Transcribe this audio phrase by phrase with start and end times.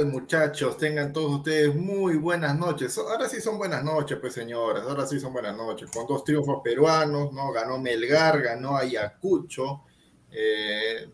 [0.00, 0.76] Muchachos?
[0.78, 2.96] Tengan todos ustedes muy buenas noches.
[2.98, 4.82] Ahora sí son buenas noches, pues, señores.
[4.82, 5.90] Ahora sí son buenas noches.
[5.90, 7.52] Con dos triunfos peruanos, ¿no?
[7.52, 9.82] Ganó Melgar, ganó Ayacucho.
[10.30, 11.08] Eh,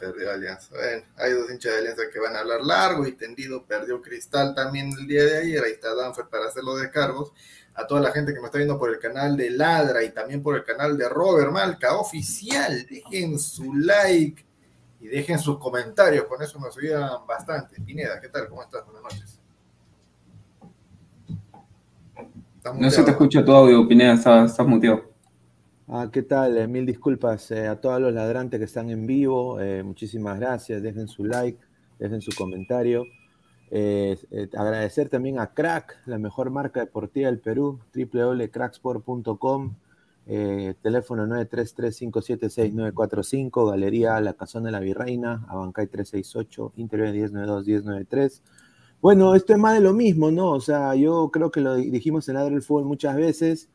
[0.00, 0.74] perdió Alianza.
[1.16, 3.64] hay dos hinchas de Alianza que van a hablar largo y tendido.
[3.64, 5.62] Perdió Cristal también el día de ayer.
[5.62, 7.32] Ahí está Danfer para hacer los descargos.
[7.74, 10.42] A toda la gente que me está viendo por el canal de Ladra y también
[10.42, 12.86] por el canal de Robert Malca oficial.
[12.88, 14.47] Dejen su like
[15.00, 17.80] y dejen sus comentarios, con eso nos ayudan bastante.
[17.80, 18.48] Pineda, ¿qué tal?
[18.48, 18.84] ¿Cómo estás?
[18.84, 19.40] Buenas noches.
[22.78, 25.08] No se te escucha tu audio, Pineda, estás, estás muteado.
[25.90, 26.58] Ah, ¿Qué tal?
[26.58, 29.58] Eh, mil disculpas eh, a todos los ladrantes que están en vivo.
[29.58, 30.82] Eh, muchísimas gracias.
[30.82, 31.58] Dejen su like,
[31.98, 33.04] dejen su comentario.
[34.54, 39.76] agradecer también a Crack, la mejor marca deportiva del Perú, www.cracksport.com.
[40.30, 48.42] Eh, teléfono 933-576-945, Galería La Casona de la Virreina, Abancay 368, Interior 1092-1093.
[49.00, 50.50] Bueno, esto es más de lo mismo, ¿no?
[50.50, 53.70] O sea, yo creo que lo dijimos en Ladre del Fútbol muchas veces.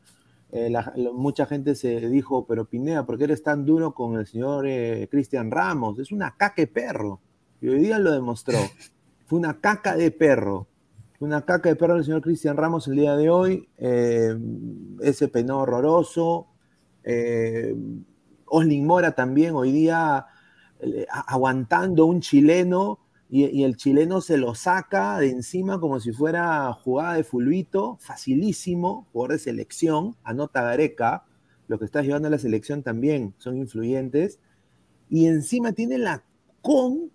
[0.52, 0.72] eh,
[1.12, 5.08] mucha gente se dijo, pero Pineda, ¿por qué eres tan duro con el señor eh,
[5.10, 5.98] Cristian Ramos?
[5.98, 7.20] Es una caca de perro.
[7.60, 8.58] Y hoy día lo demostró.
[9.26, 10.68] Fue una caca de perro.
[11.20, 13.68] Una caca de perro el señor Cristian Ramos el día de hoy.
[13.78, 14.36] Eh,
[15.00, 16.48] ese penó horroroso.
[18.46, 20.26] Oslin Mora también hoy día
[21.08, 27.14] aguantando un chileno y, el chileno se lo saca de encima como si fuera jugada
[27.14, 31.24] de fulbito, facilísimo, jugador de selección, anota Gareca,
[31.66, 34.38] lo que está llevando a la selección también son influyentes,
[35.08, 36.22] y encima tiene la
[36.60, 37.10] con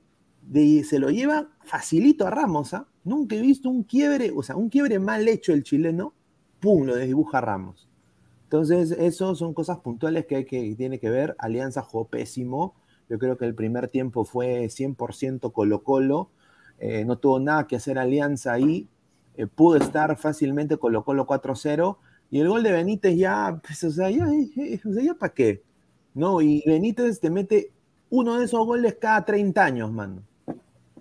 [0.83, 2.87] se lo lleva facilito a Ramos, ¿ah?
[3.03, 6.13] Nunca he visto un quiebre, o sea, un quiebre mal hecho el chileno,
[6.59, 7.87] pum, lo desdibuja Ramos.
[8.43, 11.35] Entonces, eso son cosas puntuales que, hay que tiene que ver.
[11.37, 12.73] Alianza jugó pésimo,
[13.09, 16.29] yo creo que el primer tiempo fue 100% Colo-Colo.
[16.79, 18.87] Eh, no tuvo nada que hacer Alianza ahí.
[19.35, 21.97] Eh, pudo estar fácilmente Colo-Colo 4-0.
[22.31, 24.79] Y el gol de Benítez ya, pues, o sea, ya, eh,
[25.19, 25.63] para qué.
[26.13, 26.41] ¿No?
[26.41, 27.71] Y Benítez te mete
[28.11, 30.23] uno de esos goles cada 30 años, mano.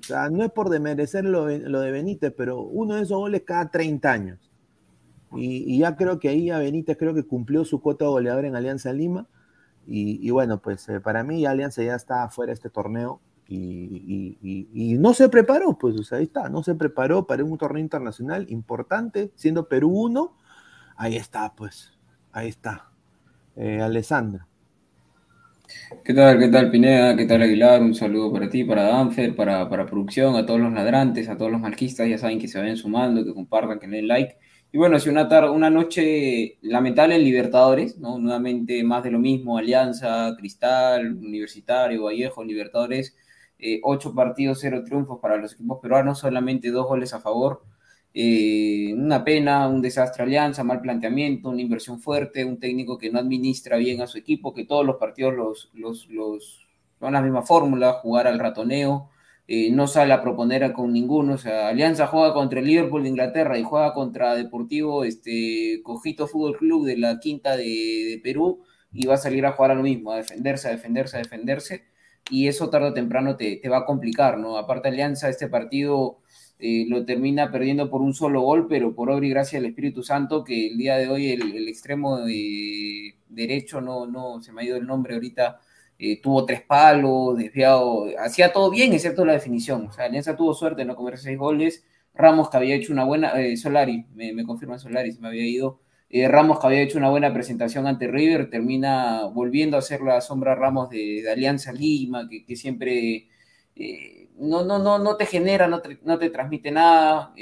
[0.00, 3.71] O sea, no es por demerecer lo, de Benítez, pero uno de esos goles cada
[3.71, 4.50] 30 años.
[5.33, 8.56] Y, ya creo que ahí a Benítez creo que cumplió su cuota de goleador en
[8.56, 9.27] Alianza Lima.
[9.87, 15.15] Y, bueno, pues eh, para mí Alianza ya está fuera de este torneo y, no
[15.15, 19.91] se preparó, pues ahí está, no se preparó para un torneo internacional importante, siendo Perú
[19.91, 20.37] uno,
[20.97, 21.99] ahí está, pues,
[22.33, 22.91] ahí está.
[23.56, 24.48] Eh, Alessandra.
[26.05, 27.15] ¿Qué tal, qué tal Pineda?
[27.15, 27.82] ¿Qué tal Aguilar?
[27.82, 31.53] Un saludo para ti, para Danfer, para, para producción, a todos los ladrantes, a todos
[31.53, 34.38] los marquistas, ya saben que se vayan sumando, que compartan, que den like.
[34.73, 38.19] Y bueno, si una, tarde, una noche lamentable en Libertadores, ¿no?
[38.19, 43.14] Nuevamente más de lo mismo, Alianza, Cristal, Universitario, Vallejo, Libertadores,
[43.59, 47.62] eh, ocho partidos, cero triunfos para los equipos peruanos, solamente dos goles a favor.
[48.15, 53.19] Eh, una pena, un desastre Alianza, mal planteamiento, una inversión fuerte, un técnico que no
[53.19, 56.69] administra bien a su equipo, que todos los partidos los, los, los
[56.99, 59.11] son la misma fórmula, jugar al ratoneo,
[59.47, 61.35] eh, no sale a proponer con ninguno.
[61.35, 66.27] O sea, Alianza juega contra el Liverpool de Inglaterra y juega contra Deportivo este, Cojito
[66.27, 68.63] Fútbol Club de la Quinta de, Perú
[68.93, 71.85] y va a salir a jugar a lo mismo, a defenderse, a defenderse, a defenderse.
[72.31, 74.59] Y eso tarde o temprano te, va a complicar, ¿no?
[74.59, 76.19] Aparte, Alianza, este partido
[76.59, 80.03] eh, lo termina perdiendo por un solo gol, pero por obra y gracia del Espíritu
[80.03, 84.65] Santo, que el día de hoy el, extremo de derecho, no, no, se me ha
[84.65, 85.61] ido el nombre ahorita,
[85.99, 89.87] eh, tuvo tres palos, desviado, hacía todo bien, excepto la definición.
[89.89, 91.85] O sea, Alianza tuvo suerte de no comer seis goles.
[92.15, 95.81] Ramos, que había hecho una buena, eh, Solari, me, confirma Solari, se me había ido.
[96.11, 100.21] Eh, Ramos, que había hecho una buena presentación ante River, termina volviendo a ser la
[100.21, 103.29] sombra Ramos de, Alianza Lima, que, siempre
[104.38, 107.32] no, no, no, no te genera, no te, no te transmite nada.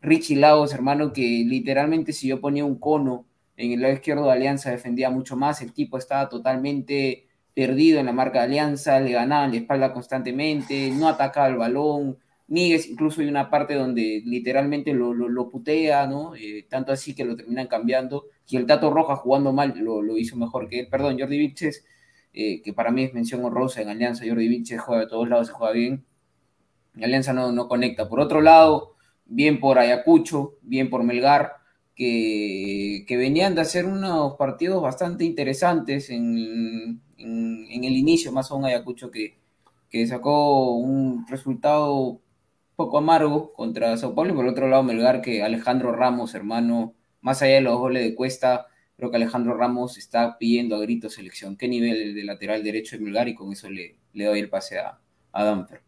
[0.00, 3.26] Richie Lagos, hermano, que literalmente si yo ponía un cono
[3.56, 8.06] en el lado izquierdo de Alianza defendía mucho más, el tipo estaba totalmente perdido en
[8.06, 12.18] la marca de Alianza, le ganaba la espalda constantemente, no atacaba el balón.
[12.48, 16.34] Miguel incluso hay una parte donde literalmente lo, lo, putea, ¿no?
[16.34, 18.26] Eh, tanto así que lo terminan cambiando.
[18.48, 20.88] Y el Tato Roja jugando mal lo, hizo mejor que él.
[20.90, 21.84] Perdón, Jordi Vilches,
[22.32, 24.24] eh, que para mí es mención honrosa en Alianza.
[24.26, 26.04] Jordi Vilches juega de todos lados, se juega bien.
[27.02, 28.08] Alianza no, no conecta.
[28.08, 31.62] Por otro lado, bien por Ayacucho, bien por Melgar
[31.94, 39.38] que, venían de hacer unos partidos bastante interesantes en, el inicio, más aún Ayacucho, que,
[39.90, 42.20] que sacó un resultado
[42.76, 47.42] poco amargo contra Sao Paulo, y por otro lado Melgar, que Alejandro Ramos, hermano, más
[47.42, 51.56] allá de los goles de Cuesta, creo que Alejandro Ramos está pidiendo a grito selección.
[51.56, 53.28] ¿Qué nivel el de lateral derecho de Melgar?
[53.28, 54.98] Y con eso le, le doy el pase a,
[55.32, 55.82] a Damper.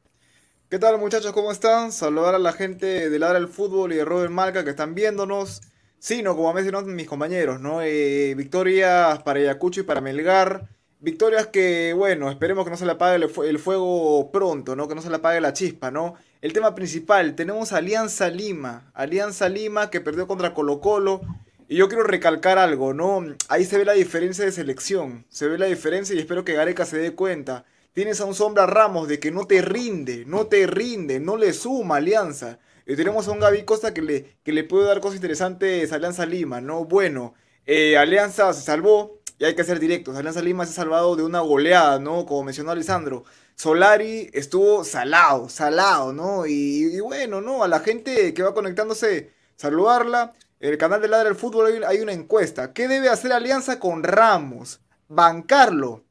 [0.68, 1.32] ¿Qué tal muchachos?
[1.32, 1.92] ¿Cómo están?
[1.92, 5.60] Saludar a la gente de Ladra el Fútbol y de Robert Malca que están viéndonos.
[5.98, 7.80] Sí, no, como mencionado mis compañeros, ¿no?
[7.80, 10.68] Eh, victorias para Ayacucho y para Melgar.
[11.00, 14.88] Victorias que, bueno, esperemos que no se le apague el, fuego pronto, ¿no?
[14.88, 16.14] Que no se le apague la chispa, ¿no?
[16.40, 18.90] El tema principal, tenemos Alianza Lima.
[18.94, 21.20] Alianza Lima que perdió contra Colo Colo.
[21.68, 23.24] Y yo quiero recalcar algo, ¿no?
[23.48, 25.24] Ahí se ve la diferencia de selección.
[25.30, 27.64] Se ve la diferencia y espero que Gareca se dé cuenta.
[27.92, 31.52] Tienes a un Sombra Ramos de que no te rinde, no te rinde, no le
[31.52, 32.58] suma Alianza.
[32.86, 35.94] Y tenemos a un Gaby Costa que le, que le puede dar cosas interesantes a
[35.94, 36.84] Alianza Lima, ¿no?
[36.84, 37.34] Bueno,
[37.66, 40.16] eh, Alianza se salvó, y hay que ser directos.
[40.16, 42.26] Alianza Lima se ha salvado de una goleada, ¿no?
[42.26, 43.24] Como mencionó Alessandro.
[43.56, 46.46] Solari estuvo salado, salado, ¿no?
[46.46, 47.62] Y, bueno, ¿no?
[47.62, 50.34] A la gente que va conectándose, saludarla.
[50.60, 52.72] En el canal de Ladra del Fútbol hay, hay una encuesta.
[52.72, 54.80] ¿Qué debe hacer Alianza con Ramos?
[55.08, 56.04] Bancarlo.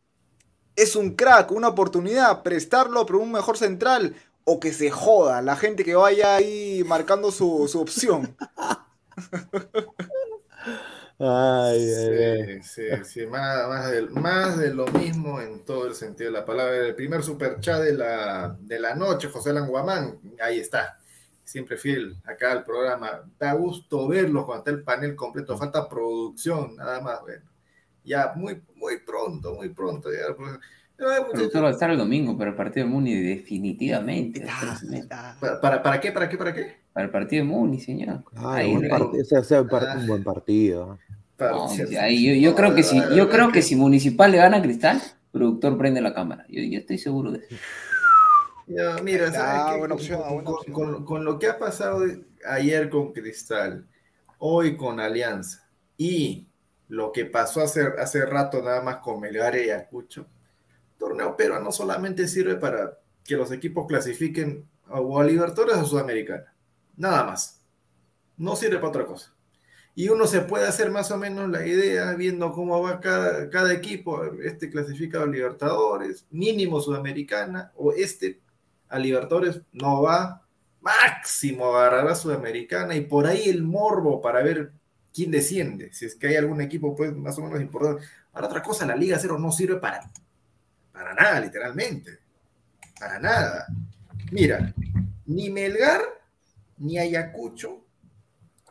[0.76, 5.56] Es un crack, una oportunidad, prestarlo por un mejor central o que se joda la
[5.56, 8.36] gente que vaya ahí marcando su, opción.
[11.20, 12.64] Ay, ay, ay.
[12.64, 16.40] Sí, sí, sí, más, más, de, más de lo mismo en todo el sentido de
[16.40, 16.76] la palabra.
[16.76, 20.98] El primer super chat de la, de la noche, José Languamán, ahí está.
[21.44, 23.22] Siempre fiel acá al programa.
[23.40, 25.58] Da gusto verlo cuando está el panel completo.
[25.58, 27.22] Falta producción, nada más.
[27.22, 27.44] Bueno,
[28.04, 30.10] ya muy, muy pronto, muy pronto.
[30.12, 30.34] Ya.
[30.96, 34.46] Pero, El productor va a estar el domingo para el partido de Muni, definitivamente.
[34.48, 34.80] Ah,
[35.12, 35.36] ah.
[35.40, 36.12] ¿para, para, para qué?
[36.12, 36.38] ¿Para qué?
[36.38, 36.78] ¿Para qué?
[36.94, 38.24] Para el partido de Muni, señor.
[38.36, 39.96] Ay, Ahí, buen partido, ese va a ser un par- Ah.
[39.98, 41.00] un buen partido.
[41.40, 45.02] No, yo, yo creo que si, yo creo que si Municipal le gana a Cristal,
[45.32, 46.46] productor prende la cámara.
[46.48, 47.56] Yo, yo estoy seguro de eso.
[48.68, 49.80] Ya, mira, ¿sabes qué?
[49.80, 50.74] buena Con- opción, con, buena con- opción.
[50.74, 52.04] con- con lo que ha pasado
[52.48, 53.86] ayer con Cristal,
[54.38, 55.68] hoy con Alianza
[55.98, 56.48] y
[56.88, 60.28] lo que pasó hace, hace rato nada más con Melgar y Ayacucho,
[60.98, 66.54] torneo peruano solamente sirve para que los equipos clasifiquen a- o a Libertadores o Sudamericana.
[66.96, 67.62] Nada más.
[68.38, 69.34] No sirve para otra cosa.
[69.96, 73.72] Y uno se puede hacer más o menos la idea viendo cómo va cada, cada
[73.74, 74.24] equipo.
[74.44, 78.40] Este clasificado a Libertadores, mínimo Sudamericana, o este
[78.94, 80.46] a Libertadores no va,
[80.80, 84.72] máximo agarrará a Sudamericana y por ahí el morbo para ver
[85.12, 85.92] quién desciende.
[85.94, 88.06] Si es que hay algún equipo pues más o menos importante.
[88.32, 90.12] Para otra cosa, la Liga Cero no sirve para,
[90.92, 92.20] para nada, literalmente.
[93.00, 93.66] Para nada.
[94.32, 94.74] Mira,
[95.26, 96.02] ni Melgar
[96.78, 97.84] ni Ayacucho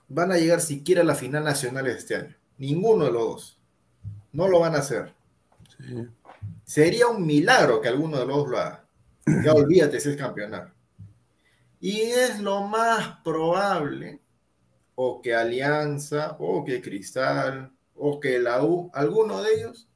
[0.06, 2.36] van a llegar siquiera a la final nacional este año.
[2.58, 3.60] Ninguno de los dos.
[4.32, 5.12] No lo van a hacer.
[5.78, 6.06] Sí.
[6.64, 8.81] Sería un milagro que alguno de los dos lo haga.
[9.26, 10.72] Ya olvídate si es campeonato.
[11.80, 14.20] Y es lo más probable,
[14.94, 19.88] o que Alianza, o que Cristal, o que la U, alguno de ellos,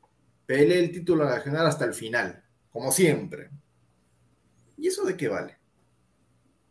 [0.47, 3.51] pelee el título nacional hasta el final, como siempre.
[4.77, 5.59] ¿Y eso de qué vale?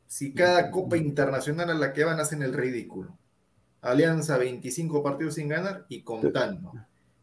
[0.08, 3.18] Si cada copa internacional a la que van hacen el ridículo.
[3.82, 6.74] Alianza 25 partidos sin ganar y contando.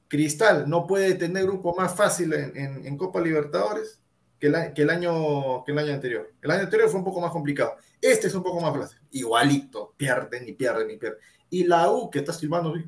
[0.09, 4.02] Cristal no puede tener grupo más fácil en, en- en Copa Libertadores
[4.43, 6.33] que el, año, que el año anterior.
[6.43, 7.77] El año anterior fue un poco más complicado.
[8.01, 8.99] Este es un poco más fácil.
[9.13, 9.95] Igualito.
[9.97, 11.21] Pierden y pierden y pierden.
[11.49, 12.85] Y la U que está silbando, ¿sí?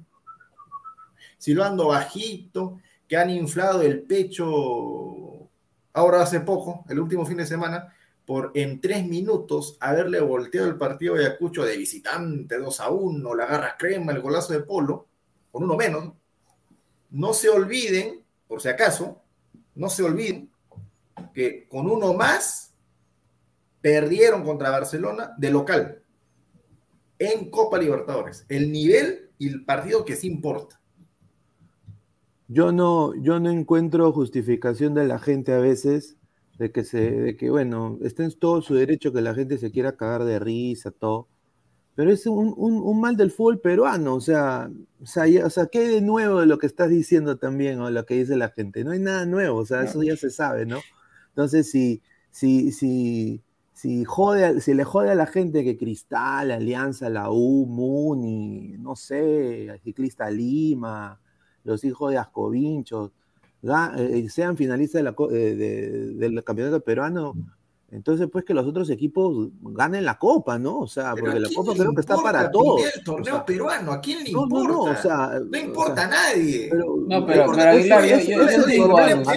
[1.38, 5.49] silbando bajito, que han inflado el pecho
[5.92, 7.94] ahora hace poco, el último fin de semana,
[8.26, 13.32] por en tres minutos haberle volteado el partido de Ayacucho de visitante 2 a 1,
[13.37, 15.06] la garra crema, el golazo de Polo,
[15.52, 16.04] con uno menos.
[16.04, 16.16] ¿no?
[17.11, 19.23] No se olviden, por si acaso,
[19.76, 20.50] no se olviden
[21.34, 22.74] que con uno más
[23.82, 26.02] perdieron contra Barcelona de local
[27.18, 28.46] en Copa Libertadores.
[28.48, 30.80] El nivel y el partido que sí importa.
[32.48, 36.16] Yo no, yo no encuentro justificación de la gente a veces
[36.58, 39.70] de que se, de que bueno, está en todo su derecho que la gente se
[39.72, 41.28] quiera cagar de risa, todo.
[41.96, 45.50] Pero es un, un- un mal del fútbol peruano, o sea, o sea, ya- o
[45.50, 48.36] sea, ¿qué hay de nuevo de lo que estás diciendo también o lo que dice
[48.36, 48.84] la gente?
[48.84, 50.80] No hay nada nuevo, o sea, eso ya se sabe, ¿no?
[51.34, 52.00] Entonces, si,
[52.30, 57.66] si, si, si, jode, si le jode a la gente que Cristal, Alianza, la U,
[57.66, 61.20] Muni, no sé, Ciclista Lima,
[61.64, 63.10] los hijos de Ascovinchos,
[63.96, 67.34] eh, sean finalistas eh, de- del campeonato peruano,
[67.94, 70.80] entonces pues que los otros equipos ganen la copa, ¿no?
[70.80, 72.82] O sea, Pero porque ¿a la copa creo que está para todos.
[72.94, 74.68] El torneo o sea, peruano, ¿a quién le no, importa?
[74.68, 76.68] no, no, o sea, No o importa sea, a nadie.
[76.70, 79.30] pero, No, pero, pero- pero Aguilar, yo, eso- yo- yo digo, algo, tenemos, o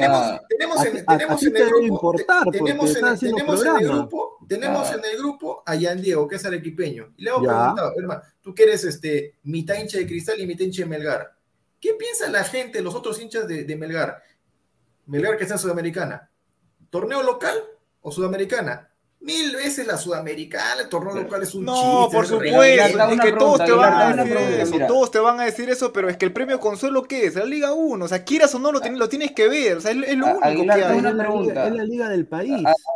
[0.49, 3.87] tenemos a a- tenemos a en el grupo, importar, tenemos, en, haciendo tenemos en el
[3.87, 4.95] grupo, tenemos Ah.
[4.95, 7.13] en el grupo a Yan Diego, que es arequipeño.
[7.17, 7.49] Y le hemos Ya.
[7.59, 11.31] preguntado, hermano, tú que eres este, mitad hincha de Cristal y mitad hincha de Melgar.
[11.79, 14.17] ¿Qué piensa la gente, los otros hinchas de, de Melgar?
[15.05, 16.29] Melgar que está en Sudamericana.
[16.89, 17.55] ¿Torneo local
[18.07, 18.75] o Sudamericana?
[19.19, 22.15] Mil veces la Sudamericana, el torneo local es un No, chiste.
[22.15, 24.87] por es supuesto, es que todos te van a decir eso, mira.
[24.87, 27.35] todos te van a decir eso, pero es que el premio consuelo ¿qué es?
[27.35, 29.81] La Liga 1, o sea, quieras o no lo, tienes- lo tienes que ver, o
[29.81, 30.97] sea, es, es lo A- único Aguilar, que hay.
[30.99, 31.67] una es la liga- pregunta.
[31.67, 32.51] es la liga del país.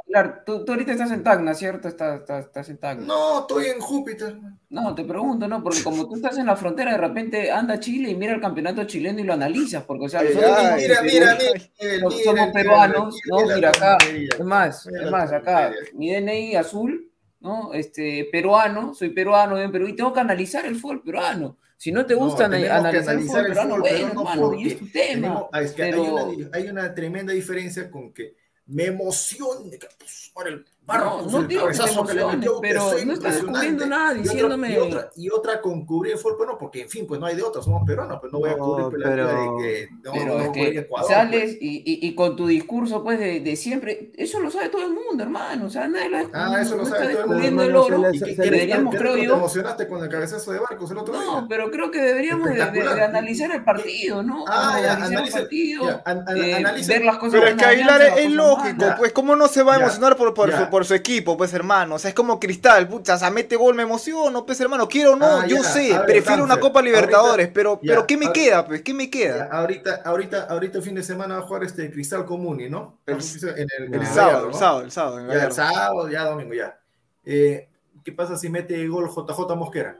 [0.05, 1.87] Aguilar, tú, tú ahorita estás en Tacna, ¿cierto?
[1.87, 3.05] Estás, estás, estás en Tacna.
[3.05, 4.37] No, estoy en Júpiter.
[4.69, 5.61] No, te pregunto, ¿no?
[5.63, 8.83] Porque como tú estás en la frontera, de repente anda Chile y mira el campeonato
[8.85, 12.31] chileno y lo analizas, porque, o sea, Ay, nosotros ay, mira, mira, mira, somos mira,
[12.33, 13.55] mira, peruanos, mira ¿no?
[13.55, 15.89] Mira acá, es más, Mira es más, acá, tontería.
[16.19, 17.73] Mi DNI azul, ¿no?
[17.73, 21.57] Este, peruano, soy peruano, en Perú, y tengo que analizar el fútbol peruano.
[21.77, 24.77] Si no te No, gusta que analizar el fútbol peruano, fútbol bueno, y porque es
[24.79, 25.13] tu tema.
[25.13, 28.35] tenemos- ah, es que hay, una, hay una tremenda diferencia con que
[28.67, 30.65] me emociona que pues, ahora el
[30.99, 31.83] No, no digo que te
[32.19, 33.41] que metió pero fue no estás impresionante.
[33.41, 36.81] descubriendo nada Y otra- diciéndome- Y otra, y otra con cubrir el fútbol, no, porque
[36.83, 38.87] en fin, pues no hay de otra, somos peruanos, pues no voy a No, cubrir
[38.89, 41.57] pues, la pero- de que no, Pero no es cubrir que Ecuador, sales pues.
[41.61, 44.93] y, y- y con tu discurso pues de, de siempre, eso lo sabe todo el
[44.93, 45.65] mundo, hermano.
[45.65, 47.43] O sea, nadie lo Ah, eso lo no sabe está todo el mundo.
[47.43, 48.11] descubriendo el oro.
[48.11, 49.35] se le- ¿Y le- deberíamos, creo te yo.
[49.35, 51.45] emocionaste con el cabezazo de Barcos el otro No, día?
[51.49, 54.45] pero creo que deberíamos de, de- de analizar el partido, ¿no?
[54.47, 57.65] Ah, ya, analizar el partido, ya, an- an- eh, ver las cosas Pero es que
[57.65, 60.33] Aguilar es, lógico, pues cómo no se va a emocionar por,
[60.81, 61.95] por, su, equipo, pues hermano.
[61.95, 64.87] O sea, es como cristal, pucha, o sea, mete gol, me emociono, pues hermano.
[64.87, 65.63] Quiero o no, Ah, yo ya.
[65.63, 68.81] sé, ver, prefiero una Copa Libertadores, ahorita- pero, ya, pero ¿qué me queda, pues?
[68.81, 69.49] ¿Qué me Ya, queda?
[69.51, 72.99] Ahorita, ahorita, ahorita el fin de semana va a jugar este Cristal Comuni, ¿no?
[73.05, 74.53] El- En el, en El el sábado, ¿no?
[74.57, 75.31] sábado, el sábado.
[75.31, 76.77] el sábado, ya domingo, ya.
[77.25, 77.67] Eh,
[78.03, 79.95] ¿Qué pasa si mete gol JJ Mosquera?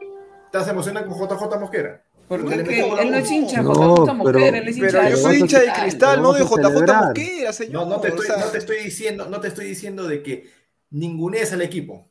[0.46, 2.02] ¿Estás emocionado con JJ Mosquera?
[2.28, 5.10] Porque que a él no es hincha No, JJ pero- Mosquera, él es hincha Pero
[5.10, 7.04] yo soy hincha de cristal, no de JJ celebrar.
[7.06, 7.74] Mosquera, señor.
[7.74, 10.24] No, no te, estoy, o sea, no te estoy diciendo, no te estoy diciendo de
[10.24, 10.50] que
[10.92, 12.06] ningunees al equipo.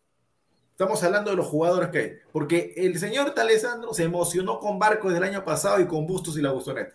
[0.73, 2.13] Estamos hablando de los jugadores que hay.
[2.33, 6.43] Porque el señor Talesandro se emocionó con Barcos del año pasado y con Bustos y
[6.43, 6.95] la Bustoneta.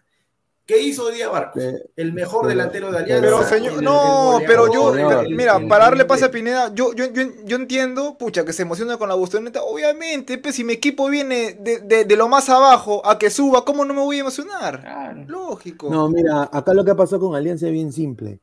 [0.65, 1.61] ¿Qué hizo hoy día Barcos?
[1.95, 3.21] El mejor pero- delantero de Alianza.
[3.23, 6.25] Pero el- señor, el- no, el pero yo, el- mira, el- para darle el- pase
[6.25, 10.39] a Pineda, yo, yo, yo, yo entiendo, pucha, que se emociona con la bustoneta, obviamente,
[10.39, 13.85] pues si mi equipo viene de, de, de lo más abajo a que suba, ¿cómo
[13.85, 14.81] no me voy a emocionar?
[14.81, 15.23] Claro.
[15.27, 15.87] Lógico.
[15.91, 18.39] No, mira, acá lo que pasó con Alianza es bien simple.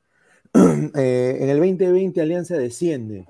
[0.94, 3.26] Eh, en el 2020 Alianza desciende,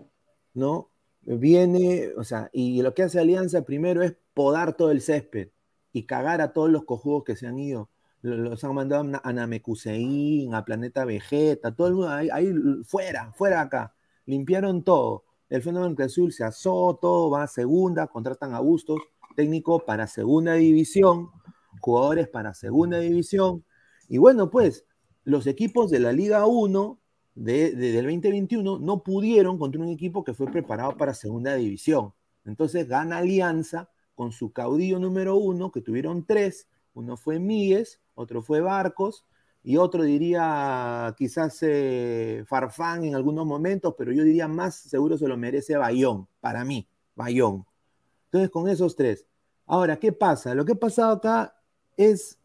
[0.55, 0.91] ¿no?
[1.23, 5.50] Viene, o sea, y lo que hace Alianza primero es podar todo el césped
[5.93, 7.91] y cagar a todos los cojudos que se han ido.
[8.23, 12.29] Lo- Los han mandado a Na- a Namekusein, a Planeta Vegeta, todo el mundo ahí,
[12.33, 12.52] ahí
[12.85, 13.95] fuera, fuera acá.
[14.26, 15.25] Limpiaron todo.
[15.49, 18.99] El fenómeno Azul se asó, todo va a segunda, contratan a Bustos,
[19.37, 21.29] técnico para segunda división,
[21.81, 23.64] jugadores para segunda división.
[24.09, 24.87] Y bueno, pues
[25.25, 26.99] los equipos de la Liga 1
[27.35, 32.12] de, de- del 2021 no pudieron contra un equipo que fue preparado para segunda división.
[32.45, 36.69] Entonces gana Alianza con su caudillo número uno, que tuvieron tres.
[36.95, 39.25] Uno fue Míguez, otro fue Barcos
[39.65, 45.29] y otro diría quizás eh, Farfán en algunos momentos, pero yo diría más seguro se
[45.29, 47.65] lo merece Bayón, para mí, Bayón.
[48.27, 49.27] Entonces con esos tres.
[49.67, 50.55] Ahora, ¿qué pasa?
[50.55, 51.57] Lo que ha pasado acá
[51.97, 52.39] es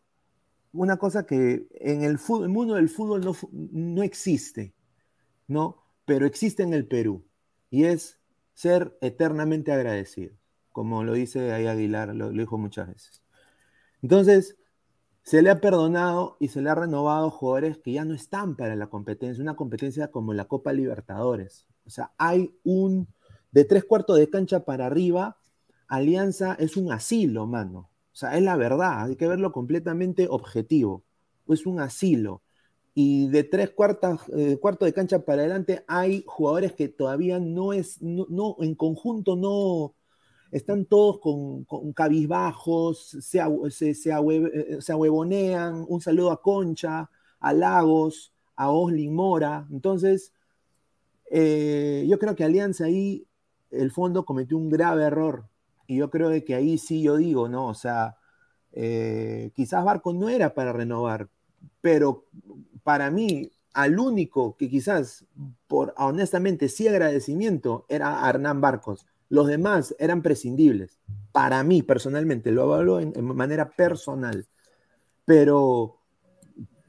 [0.74, 4.74] una cosa que en el, el mundo del fútbol no, no existe,
[5.48, 5.84] ¿no?
[6.06, 7.26] Pero existe en el Perú
[7.70, 8.20] y es
[8.54, 10.36] ser eternamente agradecido,
[10.72, 13.24] como lo dice ahí Aguilar, lo, dijo muchas veces.
[14.02, 14.58] Entonces,
[15.24, 18.76] se le ha perdonado y se le ha renovado jugadores que ya no están para
[18.76, 21.68] la competencia, una competencia como la Copa Libertadores.
[21.86, 23.08] O sea, hay un,
[23.52, 25.38] de tres cuartos de cancha para arriba,
[25.88, 27.90] Alianza es un asilo, mano.
[28.12, 31.04] O sea, es la verdad, hay que verlo completamente objetivo.
[31.48, 32.42] Es un asilo.
[33.00, 38.02] Y de tres cuartas, eh, de cancha para adelante hay jugadores que todavía no es,
[38.02, 39.94] no, no en conjunto no,
[40.52, 45.86] están todos con, con cabizbajos, se, se, se, eh, se ahuevonean.
[45.88, 47.08] Un saludo a Concha,
[47.40, 49.68] a Lagos, a Oslin Mora.
[49.72, 50.34] Entonces,
[51.30, 53.28] eh, yo creo que Alianza ahí,
[53.70, 55.48] el fondo cometió un grave error.
[55.86, 57.68] Y yo creo que ahí sí yo digo, ¿no?
[57.68, 58.18] O sea,
[58.72, 61.30] eh, quizás Barco no era para renovar,
[61.80, 62.26] pero
[62.88, 65.26] para mí, al único que quizás,
[65.68, 69.06] por honestamente, sí agradecimiento, era a Hernán Barcos.
[69.28, 70.98] Los demás eran prescindibles.
[71.34, 74.48] Para mí, personalmente, lo hablo en, en manera personal.
[75.26, 75.98] Pero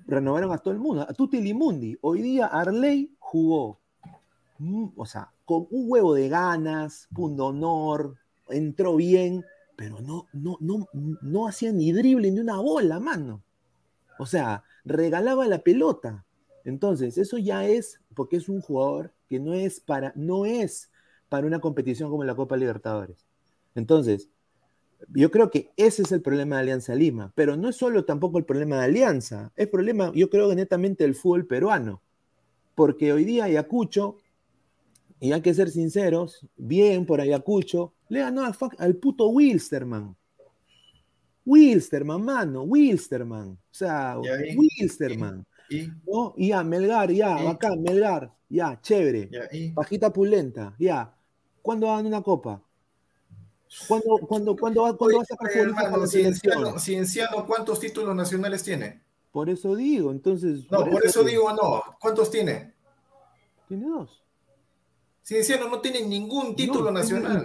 [0.06, 1.98] renovaron a todo el mundo, a Tutti Limundi.
[2.00, 3.80] Hoy día Arley jugó,
[4.58, 8.14] mm, o sea, con un huevo de ganas, punto honor,
[8.50, 13.42] entró bien, pero no, no, no, no hacía ni drible ni una bola, mano.
[14.20, 16.24] O sea, regalaba la pelota.
[16.64, 20.90] Entonces, eso ya es porque es un jugador que no es para, no es
[21.29, 23.27] para una competición como la Copa Libertadores.
[23.74, 24.29] Entonces,
[25.14, 28.38] yo creo que ese es el problema de Alianza Lima, pero no es solo tampoco
[28.38, 32.03] el problema de Alianza, es problema, yo creo, netamente del fútbol peruano,
[32.74, 34.16] porque hoy día Ayacucho,
[35.20, 38.42] y hay que ser sinceros, bien por Ayacucho, le ganó
[38.79, 40.16] al puto Wilsterman.
[41.52, 43.50] Wilsterman, mano, Wilsterman.
[43.52, 45.46] O sea, Y Wilsterman.
[45.70, 46.34] Y, ¿no?
[46.37, 47.44] Y ya, Melgar, ya, Sí.
[47.44, 49.30] bacán, Melgar, ya, chévere.
[49.52, 51.14] y, Pajita pulenta, ya.
[51.62, 52.62] ¿Cuándo van una copa?
[53.87, 56.34] ¿Cuándo, cuándo, cuándo, va- cuándo va a sacar Oye, futbolistas hermano, para la selección?
[56.54, 59.02] Cienciano, Cienciano, ¿cuántos títulos nacionales tiene?
[59.30, 60.70] Por eso digo, entonces.
[60.70, 61.82] No, por eso digo no.
[62.00, 62.72] ¿Cuántos tiene?
[63.68, 64.22] Tiene dos.
[65.22, 67.44] Cienciano no tiene ningún título No, nacional.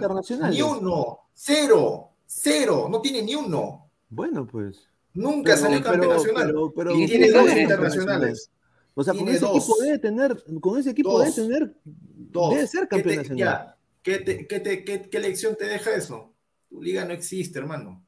[0.50, 1.18] Ni uno.
[1.34, 2.08] Cero.
[2.26, 2.88] Cero.
[2.90, 3.83] No tiene ni uno.
[4.14, 4.88] Bueno, pues.
[5.12, 6.46] Nunca Pero- salió campeón nacional.
[6.46, 8.50] pero- pero- y tiene dos internacionales.
[8.94, 9.56] O sea, con ese dos.
[9.56, 11.34] equipo debe tener, con ese equipo Dos.
[11.36, 12.54] debe tener Dos.
[12.54, 13.38] Debe ser campeón ¿Qué te- nacional.
[13.38, 16.32] ya, ¿qué, te- qué te- qué- qué lección te deja eso?
[16.68, 18.04] Tu liga no existe, hermano.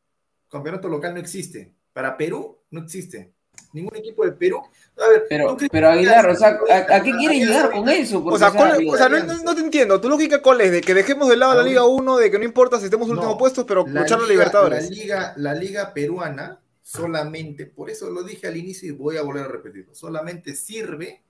[0.48, 1.74] Campeonato local no existe.
[1.92, 3.32] Para Perú no existe.
[3.72, 4.62] Ningún equipo de Perú.
[4.96, 7.70] A ver, Pero, ¿tú crees pero Aguilar, o sea, ¿a, a qué quiere Alianza llegar
[7.72, 8.24] con eso?
[8.24, 10.00] O sea, ¿cuál- digo, o sea, no, te entiendo.
[10.00, 10.72] ¿Tu lógica cuál es?
[10.72, 13.12] De que dejemos de lado la Liga 1, de que no importa si estemos en
[13.12, 14.84] últimos No, puestos, pero la luchar los Libertadores.
[14.84, 19.22] La liga, la liga peruana solamente, por eso lo dije al inicio y voy a
[19.22, 21.22] volver a repetirlo, solamente sirve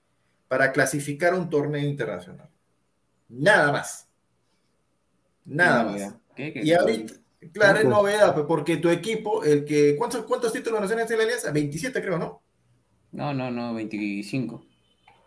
[0.46, 2.48] para clasificar a un torneo internacional.
[3.28, 4.06] Nada más.
[5.44, 6.00] Nada No, más.
[6.00, 6.16] ya.
[6.34, 7.14] ¿Qué- qué- Y ahorita,
[7.52, 11.26] claro, es novedad, pues, porque tu equipo, el que, ¿cuántos, cuántos títulos nacionales tiene la
[11.28, 11.52] Alianza?
[11.52, 12.42] 27 creo, ¿no?
[13.10, 14.64] No, no, no, 25.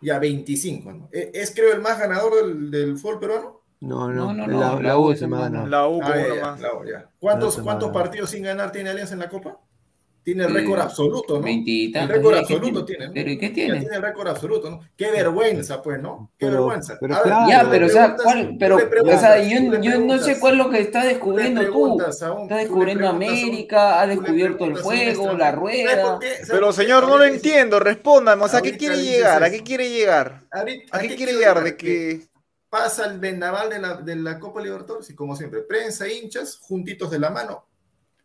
[0.00, 1.08] Ya 25, ¿no?
[1.12, 3.60] ¿Es, es, creo el más ganador del, del fútbol peruano?
[3.80, 5.66] No, no, No, no, la, no, la la U U se es ha más ganado.
[5.66, 7.10] La U Ah, ya, claro, ya.
[7.18, 9.60] ¿Cuántos, No, ¿cuántos partidos sin ganar tiene Alianza en la Copa?
[10.22, 11.40] Tiene el récord absoluto, ¿no?
[11.42, 12.84] 20 y El récord ¿y qué absoluto tiene?
[12.84, 13.06] tiene.
[13.06, 13.12] ¿no?
[13.14, 13.80] ¿Pero y qué Ya tiene?
[13.80, 14.80] tiene el récord absoluto, ¿no?
[14.96, 16.30] Qué vergüenza, pues, ¿no?
[16.38, 16.98] Qué Pero- vergüenza.
[17.00, 17.48] pero A ver, claro.
[17.48, 18.56] Ya, pero o sea, ¿cuál?
[18.58, 21.98] Pero, o sea, yo, yo no sé cuál es lo que le descubriendo tú.
[22.48, 25.32] le descubriendo América, le descubierto el extranjero.
[25.38, 26.18] la ¿Sabes rueda.
[26.48, 28.44] Pero señor, no lo entiendo, respóndame.
[28.44, 29.42] O sea, ¿a qué quiere llegar?
[29.42, 30.42] ¿A qué quiere llegar?
[30.50, 31.64] ¿A qué quiere llegar?
[31.64, 32.20] De que...
[32.68, 37.10] pasa el vendaval de la, de la Copa Libertadores y como siempre, prensa, hinchas, juntitos
[37.10, 37.66] de la mano,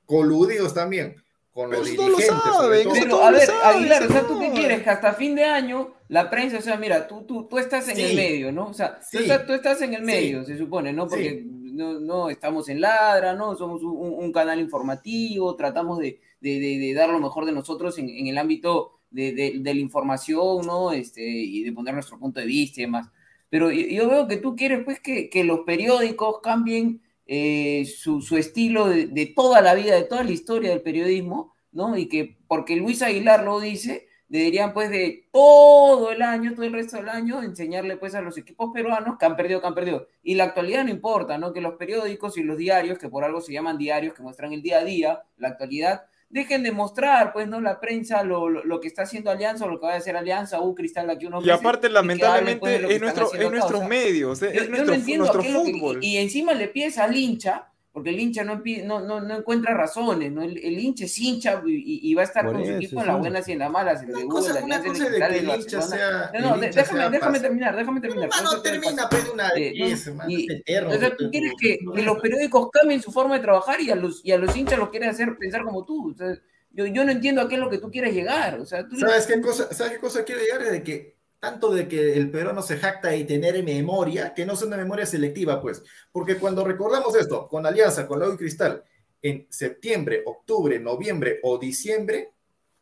[0.05, 1.15] coludidos también
[1.55, 2.27] con los eso lo dirigentes.
[2.27, 2.93] sobre saben, todo.
[2.95, 4.83] eso Pero a lo ver, Aguilar, o sea, ¿tú qué quieres?
[4.83, 7.95] Que hasta fin de año la prensa, o sea, mira, tú, tú, tú estás en
[7.95, 8.01] Sí.
[8.03, 8.67] el medio, ¿no?
[8.67, 9.17] O sea, tú, Sí.
[9.19, 10.05] estás, tú estás en el Sí.
[10.05, 11.07] medio, se supone, ¿no?
[11.07, 11.49] Porque Sí.
[11.73, 13.55] no, no estamos en ladra, ¿no?
[13.55, 17.97] Somos un, un canal informativo, tratamos de, de- de- de dar lo mejor de nosotros
[17.99, 20.91] en, en el ámbito de, de- de la información, ¿no?
[20.91, 23.07] Este, y de poner nuestro punto de vista y demás.
[23.49, 28.19] Pero yo, yo veo que tú quieres, pues, que, que los periódicos cambien eh, su,
[28.37, 31.97] estilo de, de toda la vida, de toda la historia del periodismo, ¿no?
[31.97, 36.73] Y que porque Luis Aguilar lo dice, deberían pues de todo el año, todo el
[36.73, 40.07] resto del año, enseñarle pues a los equipos peruanos que han perdido, que han perdido.
[40.23, 41.53] Y la actualidad no importa, ¿no?
[41.53, 44.61] Que los periódicos y los diarios, que por algo se llaman diarios, que muestran el
[44.61, 47.61] día a día, la actualidad, dejen de mostrar, pues, ¿no?
[47.61, 50.17] La prensa, lo, lo, lo que está haciendo Alianza o lo que va a hacer
[50.17, 55.43] Alianza, U Cristal aquí unos Y aparte, lamentablemente, es, nuestro, es nuestros medios, es, nuestro,
[55.43, 55.99] fútbol.
[56.01, 59.73] y, y encima le pides al hincha, porque el hincha no, no, no, no encuentra
[59.73, 60.41] razones, ¿no?
[60.43, 63.19] El, el hincha es hincha y, va a estar Por con su equipo en las
[63.19, 65.87] buenas y en las malas, el Una cosa, una de que el hincha Barcelona.
[65.87, 66.31] sea.
[66.33, 68.29] No, no, hincha déjame, sea déjame terminar, déjame terminar.
[68.37, 71.53] Eso te termina, de una Eh, no, vez, hermano, y- eterno, O sea, tú quieres
[71.57, 74.53] que, que los periódicos cambien su forma de trabajar y a los, y a los
[74.53, 76.11] hinchas los quieres hacer pensar como tú.
[76.11, 76.37] O sea,
[76.71, 78.59] yo, yo no entiendo a qué es lo que tú quieres llegar.
[78.59, 80.61] O sea, tú ¿Sabes qué cosa, ¿sabes qué cosa quiero llegar?
[80.63, 84.55] Es de que tanto de que el peruano se jacta de tener memoria, que no
[84.55, 85.83] sea una memoria selectiva, pues.
[86.11, 88.83] Porque cuando recordamos esto, con Alianza, con la U y Cristal,
[89.21, 92.31] en septiembre, octubre, noviembre o diciembre,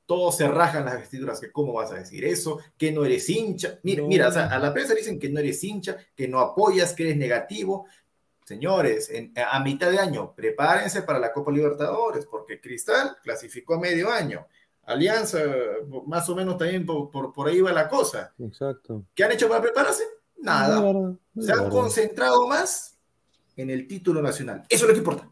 [0.06, 3.80] todos se rajan las vestiduras, que cómo vas a decir eso, que no eres hincha.
[3.84, 4.08] Mira, No.
[4.10, 7.04] mira o sea, a la prensa dicen que no eres hincha, que no apoyas, que
[7.04, 7.86] eres negativo.
[8.46, 13.80] Señores, en- a mitad de año, prepárense para la Copa Libertadores, porque Cristal clasificó a
[13.80, 14.46] medio año.
[14.86, 15.40] Alianza,
[16.08, 18.34] más o menos también por, por, por ahí va la cosa.
[18.40, 19.04] Exacto.
[19.16, 20.04] ¿Qué han hecho para prepararse?
[20.42, 20.76] Nada.
[20.78, 21.72] Es verdad, es Se han verdad.
[21.72, 22.98] concentrado más
[23.56, 24.64] en el título nacional.
[24.70, 25.30] Eso es lo que importa.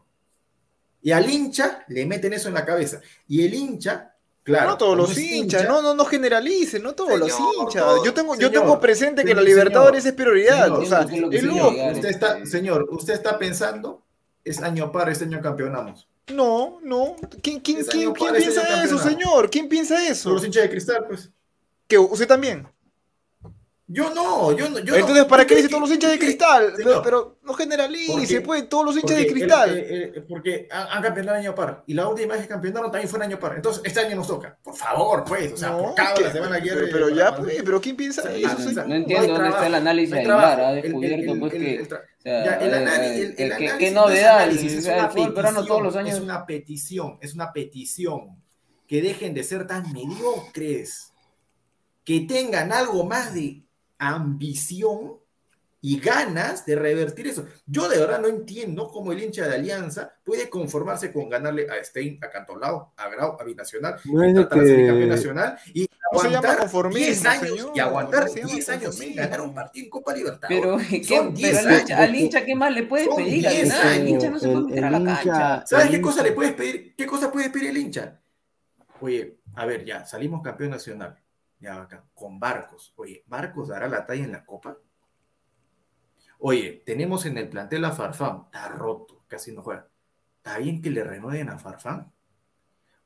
[1.02, 3.00] Y al hincha le meten eso en la cabeza.
[3.28, 4.70] Y el hincha, claro.
[4.70, 7.82] no todos los es hinchas, no, no, no generalicen, no todos los hinchas.
[7.82, 10.64] todo- yo tengo, yo tengo presente que la Libertadores es prioridad.
[10.66, 11.92] señor, o sea, es es llegar.
[11.92, 14.02] Usted está, señor, usted está pensando,
[14.44, 16.08] es año par, este año campeonamos.
[16.28, 17.16] No, no.
[17.42, 19.50] ¿Quién, quién, quién, quién piensa eso, señor?
[19.50, 20.30] ¿Quién piensa eso?
[20.30, 21.30] los hinchas de cristal, pues.
[21.86, 22.66] Que usted también.
[23.94, 24.78] Yo no, yo no.
[24.78, 25.24] Yo Entonces.
[25.26, 26.62] ¿para ¿Tú qué crees dice que- todos los hinchas de cristal?
[26.76, 29.76] señor, Pero, pero no generalice, pues, todos los hinchas de el- cristal.
[29.78, 31.84] eh, eh, porque han, han campeonado el año par.
[31.86, 33.54] Y la última vez que campeonaron también fue en año par.
[33.56, 34.56] Entonces, este año nos toca.
[34.62, 35.52] Por favor, pues.
[35.52, 36.74] O sea, No, por cada que- semana ayer.
[36.74, 38.88] pero, pero ya, pues, pero ¿quién piensa Sí, eso, señor?
[38.88, 40.62] No entiendo dónde está el trabajo, análisis no hay de Aguilar, trabajo.
[40.66, 41.74] ha El- el- descubierto el- pues el- que...
[41.74, 46.14] eh, eh, qué novedad, una el peruano todos los años...
[46.16, 48.40] Es una petición, es una petición.
[48.86, 51.12] Que dejen de ser tan mediocres.
[52.04, 53.61] Que tengan algo más de
[54.08, 55.14] ambición
[55.84, 57.44] y ganas de revertir eso.
[57.66, 61.82] Yo de verdad no entiendo cómo el hincha de Alianza puede conformarse con ganarle a
[61.82, 65.06] Stein, a Cantolao, a Grau, a Binacional, No es de tratar de ser campeón que
[65.08, 69.16] nacional y aguantar conformismo, 10 años señor, y aguantar no se llama 10 años sin
[69.16, 70.60] ganar un partido en Copa Libertadores.
[70.62, 72.08] Pero, ¿qué, Son pero 10 al, hincha, años.
[72.08, 73.48] al hincha, ¿qué más le puedes Son pedir?
[73.48, 75.66] A 10 nada, el hincha no se puede meter a la hincha- cancha.
[75.66, 76.94] ¿Sabes qué hincha- cosa le puedes pedir?
[76.96, 78.20] ¿Qué cosa puede pedir el hincha?
[79.00, 81.18] Oye, a ver, ya, salimos campeón nacional.
[81.62, 82.92] Ya acá, con Barcos.
[82.96, 84.76] Oye, ¿Barcos dará la talla en la Copa?
[86.40, 88.46] Oye, tenemos en el plantel a Farfán.
[88.46, 89.86] Está roto, casi no juega.
[90.38, 92.12] ¿Está bien que le renueven a Farfán?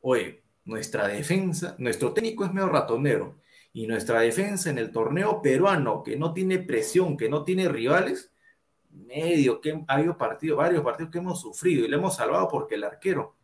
[0.01, 3.37] Oye, nuestra defensa, nuestro técnico es medio ratonero.
[3.75, 8.33] Y nuestra defensa en el torneo peruano, que no tiene presión, que no tiene rivales,
[8.89, 12.77] medio, que ha habido partidos, varios partidos que hemos sufrido y le hemos salvado porque
[12.77, 13.37] el arquero,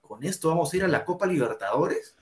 [0.00, 2.16] con esto vamos a ir a la Copa Libertadores.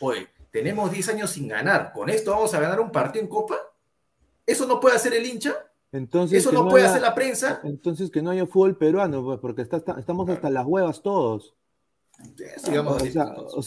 [0.00, 3.56] Oye, tenemos 10 años sin ganar, con esto vamos a ganar un partido en Copa.
[4.46, 5.54] ¿Eso no puede hacer el hincha?
[5.92, 7.60] Entonces, ¿Eso no puede haya- hacer la prensa?
[7.64, 11.54] Entonces que no haya fútbol peruano, pues, porque está, está- estamos hasta las huevas todos.
[12.38, 13.62] Eso, digamos o así, sea, el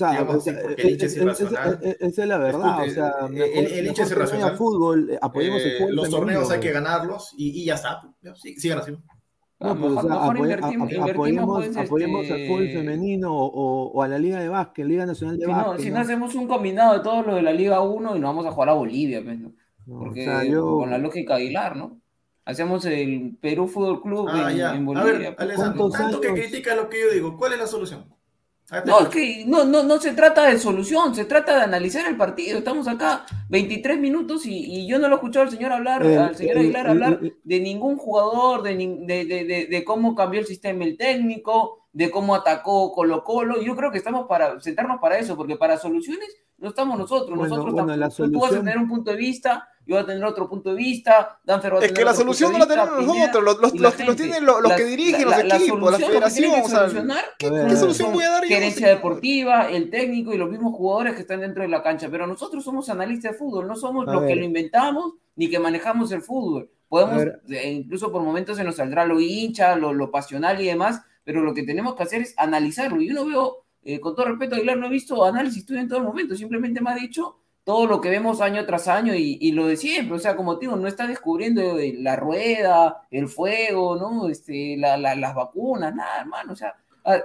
[1.99, 2.83] esa es la verdad.
[2.83, 4.55] O sea, el- el- el hincha es irracional.
[4.57, 8.01] fútbol, eh, apoyemos el Eh, fútbol los torneos hay que ganarlos y, y ya está.
[8.35, 8.95] Sí, sigan así.
[9.59, 12.37] No, pues, o mejor, sea, mejor apoye- invertimos, a- a- invertimos, apoyemos, pues, apoyemos al
[12.37, 15.57] este, fútbol femenino o, o a la Liga de Básquet, Liga Nacional de Si no,
[15.57, 15.79] Básquet.
[15.79, 16.01] si no ¿no?
[16.01, 18.69] hacemos un combinado de todo lo de la Liga 1 y nos vamos a jugar
[18.69, 19.53] a Bolivia, pues, ¿no?
[19.85, 21.99] No, o Porque sea, yo- con la lógica de Aguilar, ¿no?
[22.45, 25.03] Hacemos el Perú Fútbol Club Ah, en, en A Bolivia.
[25.05, 25.39] ver, pues.
[25.39, 26.39] Alessandro, ¿Cuántos tanto que años?
[26.41, 28.05] critica lo que yo digo, ¿cuál es la solución?
[28.85, 32.17] No, es que no, no, no se trata de solución, se trata de analizar el
[32.17, 32.57] partido.
[32.57, 36.17] Estamos acá 23 minutos y, y yo no lo he escuchado al señor hablar, El-
[36.19, 40.15] al señor el- Aguilar hablar el- de ningún jugador, de, de, de- de- de cómo
[40.15, 43.61] cambió el sistema el técnico, de cómo atacó Colo Colo.
[43.61, 47.37] Yo creo que estamos para sentarnos para eso, porque para soluciones no estamos nosotros.
[47.37, 49.95] Bueno, nosotros bueno, tam- la tú, tú vas a tener un punto de vista, yo
[49.95, 52.51] voy a tener otro punto de vista, Danfer va a Es tener que la solución
[52.53, 54.75] no punto la de vista, tenemos nosotros, los, los, y los- los tienen los, La-
[54.75, 56.53] que dirigen la- los la equipos, la que federación.
[56.53, 59.89] que o sea, solucionar A ver, ¿Qué solución voy a dar yo, gerencia deportiva, el
[59.89, 62.07] técnico y los mismos jugadores que están dentro de la cancha.
[62.09, 65.59] Pero nosotros somos analistas de fútbol, no somos A los que lo inventamos ni que
[65.59, 66.69] manejamos el fútbol.
[66.87, 71.01] Podemos, eh, incluso por momentos se nos saldrá lo hincha, lo, lo pasional y demás,
[71.23, 73.01] pero lo que tenemos que hacer es analizarlo.
[73.01, 75.99] Yo no veo, eh, con todo respeto, Aguilar, no he visto análisis tuyo en todo
[75.99, 79.51] el momento, simplemente me ha dicho todo lo que vemos año tras año y, y
[79.53, 80.15] lo de siempre.
[80.15, 84.27] O sea, como te digo, no está descubriendo la rueda, el fuego, ¿no?
[84.27, 86.53] Este, la- la- las vacunas, nada, hermano.
[86.53, 86.75] O sea,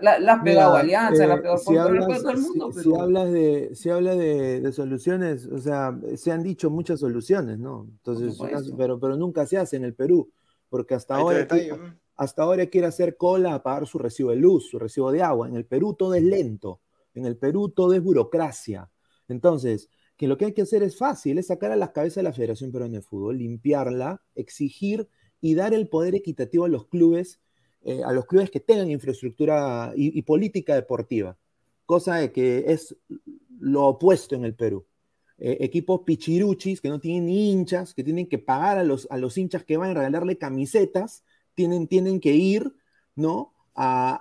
[0.01, 2.31] la, la has pegado Alianza, la eh, has pegado si por todo el hablas, todo
[2.33, 2.73] el mundo.
[2.73, 6.71] si- si pero- hablas de, si habla de, de soluciones, o sea, se han dicho
[6.71, 7.87] muchas soluciones, ¿no?
[7.91, 10.31] Entonces, unas- pero, pero nunca se hace en el Perú,
[10.69, 11.95] porque hasta Ahí ahora, detalle, qui- ¿no?
[12.17, 15.49] hasta ahora quiere hacer cola a pagar su recibo de luz, su recibo de agua.
[15.49, 16.81] En el Perú todo es lento,
[17.15, 18.89] en el Perú todo es burocracia.
[19.29, 22.25] Entonces, que lo que hay que hacer es fácil, es sacar a las cabezas de
[22.25, 25.09] la Federación Peruana de Fútbol, limpiarla, exigir
[25.41, 27.41] y dar el poder equitativo a los clubes,
[27.83, 31.39] eh, a los clubes que tengan infraestructura y, política deportiva,
[31.87, 32.97] cosa de que es
[33.61, 34.87] lo opuesto en el Perú.
[35.39, 39.39] Eh, equipos pichiruchis que no tienen hinchas, que tienen que pagar a los, a los
[39.39, 41.23] hinchas que van a regalarle camisetas,
[41.55, 42.75] tienen, tienen que ir,
[43.15, 43.55] ¿no?
[43.81, 44.19] A,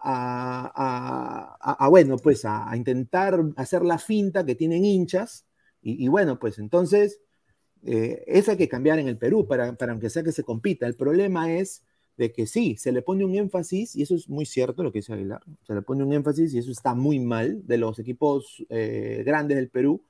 [1.62, 5.47] a- bueno, pues a intentar hacer la finta que tienen hinchas,
[5.92, 7.20] y, bueno, pues entonces,
[7.84, 10.88] eh, eso hay que cambiar en el Perú para, para aunque sea que se compita.
[10.88, 11.84] El problema es
[12.18, 15.00] de que sí, se le pone un énfasis, y eso es muy cierto lo que
[15.00, 18.66] dice Aguilar, se le pone un énfasis y eso está muy mal de los equipos
[18.70, 20.04] eh, grandes del Perú,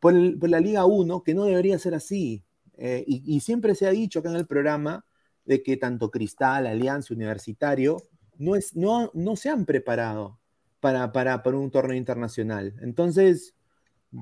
[0.00, 2.44] por la Liga 1, que no debería ser así.
[2.76, 5.06] Eh, y, y siempre se ha dicho acá en el programa
[5.44, 8.02] de que tanto Cristal, Alianza, Universitario,
[8.38, 10.40] no, es, no, no se han preparado
[10.80, 12.74] para, para, para un torneo internacional.
[12.82, 13.54] Entonces,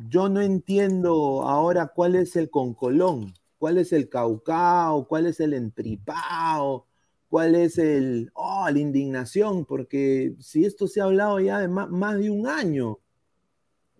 [0.08, 5.52] yo no entiendo ahora cuál es el concolón, cuál es el caucao, cuál es el
[5.54, 6.86] entripao,
[7.28, 11.86] cuál es el, oh, la indignación, porque si esto se ha hablado ya de ma-
[11.86, 12.98] más, de un año.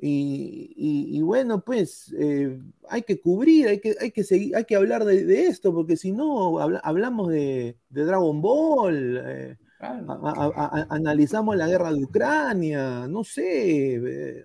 [0.05, 4.64] Y, y- y bueno, pues eh, hay que cubrir, hay que, hay que, seguir, hay
[4.64, 9.57] que hablar de, de esto, porque si no, habla- hablamos de, de Dragon Ball, eh,
[9.78, 10.12] Claro.
[10.12, 14.44] a- a- a- analizamos la guerra de Ucrania, no sé, eh,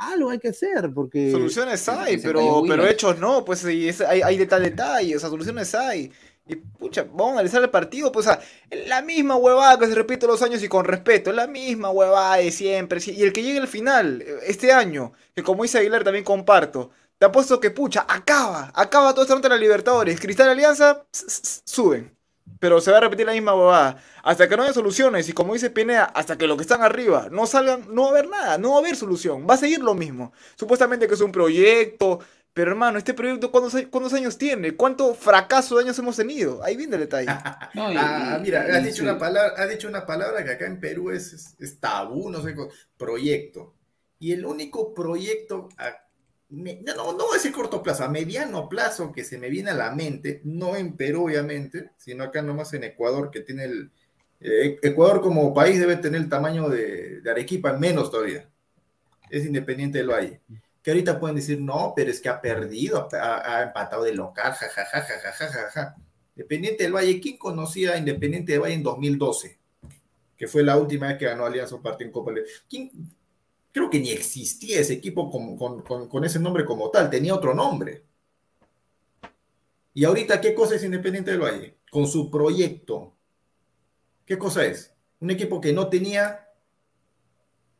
[0.00, 1.30] algo hay que hacer, porque...
[1.30, 5.20] Soluciones hay, pero, pero hechos no, pues y es- hay, hay de tal detalle, o
[5.20, 6.10] sea, soluciones hay.
[6.46, 8.40] Y pucha, vamos a analizar el partido, pues, o sea,
[8.86, 12.50] la misma huevada que se repite los años y con respeto, la misma huevada de
[12.50, 13.00] siempre.
[13.06, 17.26] Y el que llegue al final, este año, que como dice Aguilar también comparto, te
[17.26, 22.16] apuesto que pucha, acaba, acaba todo esta nota de la Libertadores, Cristal Alianza, suben.
[22.58, 23.96] Pero se va a repetir la misma huevada.
[24.22, 27.28] Hasta que no haya soluciones, y como dice Pineda, hasta que los que están arriba
[27.30, 29.46] no salgan, no va a haber nada, no va a haber solución.
[29.48, 30.32] Va a seguir lo mismo.
[30.56, 32.20] Supuestamente que es un proyecto,
[32.52, 34.76] pero hermano, ¿este proyecto cuántos, cuántos años tiene?
[34.76, 36.62] ¿Cuánto fracaso de años hemos tenido?
[36.62, 37.28] Ahí viene el detalle.
[37.74, 39.02] No, y- Ah, y- mira, y has dicho, sí.
[39.04, 42.42] una palabra, has dicho una palabra que acá en Perú es, es- es tabú, no
[42.42, 42.54] sé,
[42.96, 43.74] proyecto.
[44.18, 45.94] Y el único proyecto, a,
[46.50, 49.70] me- no, no, voy a decir corto plazo, a mediano plazo que se me viene
[49.70, 53.90] a la mente, no en Perú obviamente, sino acá nomás en Ecuador, que tiene el...
[54.40, 58.48] eh, Ecuador como país debe tener el tamaño de, Arequipa, menos todavía.
[59.30, 60.40] Es independiente del Valle.
[60.82, 65.02] Que ahorita pueden decir, no, pero es que ha perdido, ha, empatado de local, jajaja,
[65.02, 65.96] jajaja, jajaja.
[66.34, 69.58] Independiente del Valle, ¿quién conocía a Independiente del Valle en 2012?
[70.36, 72.32] Que fue la última vez que ganó Alianza partido en Copa.
[72.68, 72.90] ¿Quién,
[73.72, 75.30] creo que ni existía ese equipo
[76.08, 78.04] con, ese nombre como tal, tenía otro nombre.
[79.94, 81.78] Y ahorita, ¿qué cosa es Independiente del Valle?
[81.90, 83.14] Con su proyecto.
[84.24, 84.94] ¿Qué cosa es?
[85.20, 86.48] Un equipo que no tenía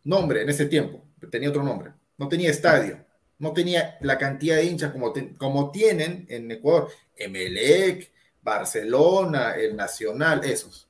[0.05, 3.05] nombre en ese tiempo, tenía otro nombre, no tenía estadio,
[3.38, 10.44] no tenía la cantidad de hinchas como, como tienen en Ecuador, Emelec, Barcelona, el Nacional,
[10.44, 10.88] esos.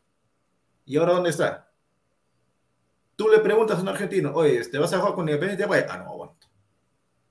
[0.86, 1.69] ¿Y ahora dónde está?
[3.20, 5.84] Tú le preguntas a un argentino, oye, ¿te vas a jugar con Independiente Valle?
[5.90, 6.36] Ah, no, bueno.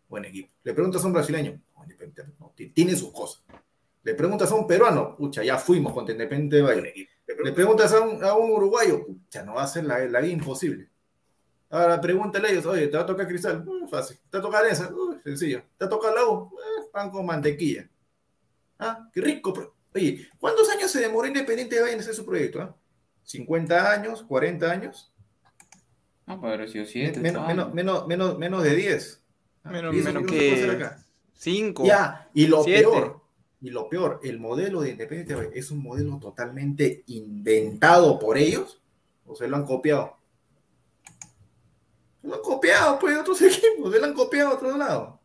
[0.07, 0.53] Buen equipo.
[0.63, 3.43] Le preguntas a un brasileño, no, Independiente, no, ti- tiene sus cosas.
[4.03, 6.93] Le preguntas a un peruano, pucha, ya fuimos contra Independiente del Valle.
[7.43, 10.31] Le preguntas a un, a un uruguayo, pucha, no va a ser la, la vida
[10.33, 10.91] imposible.
[11.71, 13.65] Ahora pregúntale a ellos, oye, ¿te va a tocar cristal?
[13.65, 14.17] Mm, fácil.
[14.29, 14.93] ¿Te va a tocar esa?
[14.93, 15.63] Uh, sencillo.
[15.75, 16.51] ¿Te va a tocar la U?
[16.55, 17.89] Eh, pan con mantequilla.
[18.77, 19.51] Ah, qué rico.
[19.55, 22.61] pero- Oye, ¿cuántos años se demoró Independiente de Valle en hacer su proyecto?
[22.61, 22.75] ah?
[23.25, 24.23] ¿50 años?
[24.27, 25.11] ¿40 años?
[26.29, 27.19] No, pero si siete.
[27.19, 29.23] menos, ocho menos, menos, menos, menos de 10.
[29.63, 31.03] Ah, Menos, ¿y eso menos que hacer acá?
[31.33, 31.85] cinco.
[31.85, 32.83] Ya, y lo Siete.
[32.83, 33.21] peor,
[33.61, 38.79] y lo peor, el modelo de Independiente es un modelo totalmente inventado por ellos,
[39.25, 40.17] o se lo han copiado.
[42.21, 45.19] Se lo han copiado, pues, de otros equipos, se lo han copiado a otro lado.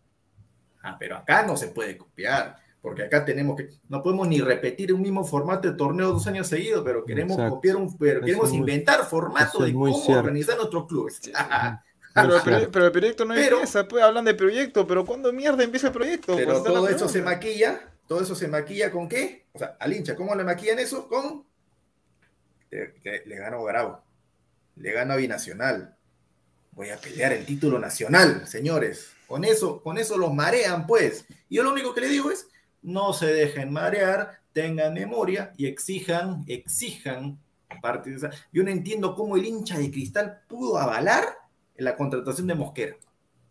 [0.83, 4.92] Ah, pero acá no se puede copiar, porque acá tenemos que, no podemos ni repetir
[4.92, 7.55] un mismo formato de torneo dos años seguidos, pero queremos Exacto.
[7.55, 9.07] copiar un, pero Eso queremos muy- inventar
[9.64, 10.20] es de cómo cierto.
[10.20, 11.20] organizar nuestros clubes.
[12.14, 15.88] Pero, el pero proyecto no Pero- empieza, pues hablan de proyecto, pero ¿cuándo mierda empieza
[15.88, 16.37] el proyecto?
[16.37, 19.47] Pero Pues, todo eso se maquilla, todo eso se maquilla con qué?
[19.53, 21.09] O sea, al hincha, ¿cómo le maquillan eso?
[21.09, 21.44] Con.
[22.70, 24.01] Le, le- le gano Bravo,
[24.77, 25.97] le gano a Binacional.
[26.70, 29.11] Voy a pelear el título nacional, señores.
[29.27, 31.25] Con eso, con eso los marean, pues.
[31.49, 32.47] Y yo lo único que le digo es:
[32.85, 37.38] no se dejen marear, tengan memoria y exijan, exijan
[38.18, 41.25] sea, yo no entiendo cómo el hincha de cristal pudo avalar
[41.77, 42.97] la contratación de Mosquera,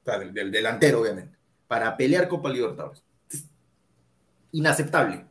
[0.02, 3.04] o sea, del, del delantero, obviamente, para pelear Copa Libertadores.
[3.30, 3.46] Es
[4.52, 5.26] inaceptable.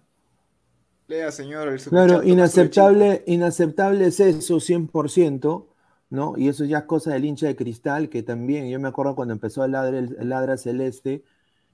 [1.08, 5.66] Lea, señor, el Claro, inaceptable, inaceptable es eso 100%,
[6.10, 6.34] ¿no?
[6.36, 9.34] Y eso ya es cosa del hincha de cristal, que también, yo me acuerdo cuando
[9.34, 11.24] empezó el ladra, el ladra celeste,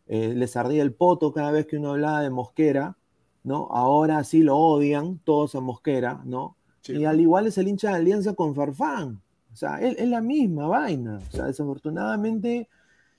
[0.08, 2.96] eh, les ardía el poto cada vez que uno hablaba de Mosquera,
[3.44, 3.68] ¿no?
[3.70, 6.56] Ahora sí lo odian todos a Mosquera, ¿no?
[6.80, 6.94] Sí.
[6.94, 9.20] Y al igual es el hincha de alianza con Farfán.
[9.52, 11.20] O sea, es, es la misma vaina.
[11.28, 12.68] O sea, desafortunadamente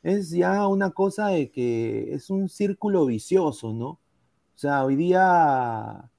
[0.04, 3.88] es ya una cosa de que es un círculo vicioso, ¿no?
[3.90, 6.10] O sea, hoy día,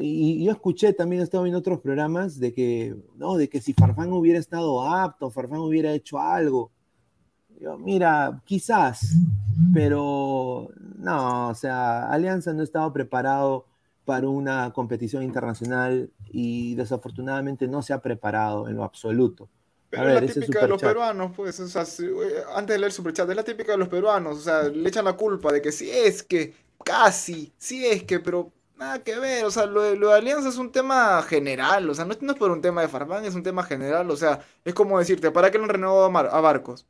[0.00, 4.12] y, yo escuché también, estaba viendo otros programas, de que, no, de que si Farfán
[4.12, 6.70] hubiera estado apto, Farfán hubiera hecho algo.
[7.60, 9.24] Yo, mira, quizás,
[9.72, 13.66] pero no, o sea, Alianza no estaba preparado
[14.04, 19.48] para una competición internacional y desafortunadamente no se ha preparado en lo absoluto.
[19.90, 22.78] Pero A ver, es la típica de los peruanos, pues, o sea, eh, antes de
[22.78, 25.50] leer el superchat, es la típica de los peruanos, o sea, le echan la culpa
[25.50, 29.64] de que si es que, casi, si es que, pero nada que ver, o sea,
[29.66, 32.50] lo lo de Alianza es un tema general, o sea, no, es- no es por
[32.50, 35.56] un tema de Farfán, es un tema general, o sea, es como decirte, ¿para qué
[35.58, 36.86] no han renovado a, Mar- a Barcos?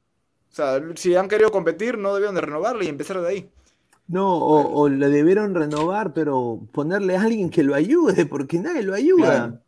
[0.59, 3.49] O sea, si han querido competir, no debieron de renovarle y empezar de ahí.
[4.09, 8.83] No, o, o le debieron renovar, pero ponerle a alguien que lo ayude, porque nadie
[8.83, 9.27] lo ayuda.
[9.27, 9.61] Claro.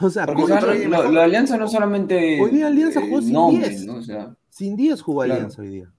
[0.00, 2.40] O sea, Porque sea, lo de Alianza no solamente.
[2.40, 3.86] Hoy día Alianza jugó eh, sin nombre, 10.
[3.86, 3.94] ¿no?
[3.96, 5.34] O sea, sin 10 jugó Claro.
[5.34, 5.92] Alianza hoy día.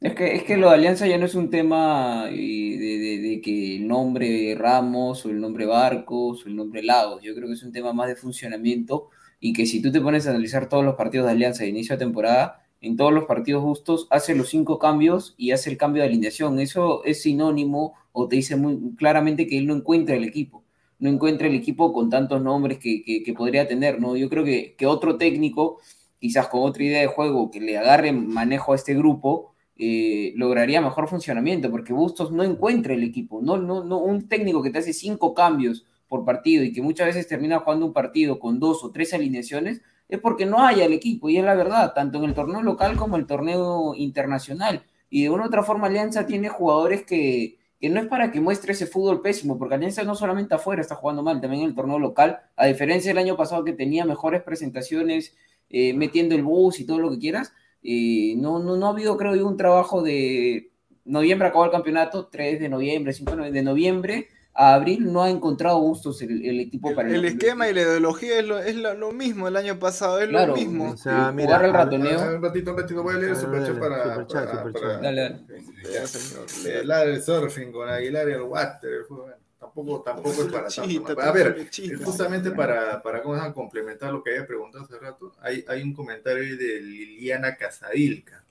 [0.00, 3.18] es que, es que lo de Alianza ya no es un tema eh, de, de-
[3.28, 7.22] de que el nombre Ramos o el nombre Barcos o el nombre Lagos.
[7.22, 9.08] Yo creo que es un tema más de funcionamiento
[9.40, 11.94] y que si tú te pones a analizar todos los partidos de Alianza de inicio
[11.94, 16.02] de temporada, en todos los partidos justos hace los cinco cambios y hace el cambio
[16.02, 16.60] de alineación.
[16.60, 20.64] Eso es sinónimo o te dice muy claramente que él no encuentra el equipo.
[20.98, 24.16] No encuentra el equipo con tantos nombres que, que- podría tener, ¿no?
[24.16, 25.78] Yo creo que, que otro técnico,
[26.20, 30.80] quizás con otra idea de juego, que le agarre manejo a este grupo, eh, lograría
[30.80, 33.40] mejor funcionamiento, porque Bustos no encuentra el equipo.
[33.42, 37.06] No, no, no, un técnico que te hace cinco cambios por partido y que muchas
[37.06, 40.92] veces termina jugando un partido con dos o tres alineaciones, es porque no hay el
[40.92, 44.84] equipo, y es la verdad, tanto en el torneo local como en el torneo internacional.
[45.10, 48.40] Y de una u otra forma, Alianza tiene jugadores que, que no es para que
[48.40, 51.74] muestre ese fútbol pésimo, porque Alianza no solamente afuera está jugando mal, también en el
[51.74, 55.36] torneo local, a diferencia del año pasado que tenía mejores presentaciones,
[55.70, 59.16] eh, metiendo el bus y todo lo que quieras, eh, no, no, no ha habido,
[59.16, 60.70] creo yo, un trabajo de
[61.04, 65.78] noviembre acabó el campeonato, 3 de noviembre, 5 de noviembre a abril no ha encontrado
[65.78, 68.94] gustos el, el equipo El, para el esquema y la ideología es lo, es lo,
[68.94, 70.90] lo mismo el año pasado, es Claro, lo mismo.
[70.90, 72.20] O sea, mira, jugar al a- ratoneo.
[72.20, 74.82] Ah, Un ratito, un ratito, voy a leer el superchat dale, para, superchat, para, superchat.
[74.82, 77.12] para- Dale, dale.
[77.12, 78.90] El surfing con Aguilar y el water.
[79.08, 79.34] el.
[79.60, 81.20] Tampoco, tampoco es para tanto.
[81.20, 81.68] A ver,
[82.04, 86.56] justamente para, para ¿cómo complementar lo que había preguntado hace rato, hay, hay un comentario
[86.56, 88.44] de Liliana Casadilca.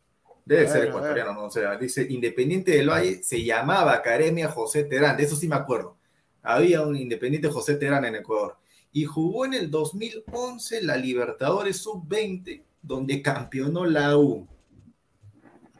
[0.46, 4.48] Debe ser ver, a ecuatoriano, no o sea, dice, Independiente del Valle se llamaba Academia
[4.50, 5.97] José Terán, de eso sí me acuerdo.
[6.48, 8.58] Había un Independiente José Terán en Ecuador.
[8.94, 14.48] Y jugó en el 2011 la Libertadores Sub-20, donde campeonó la U.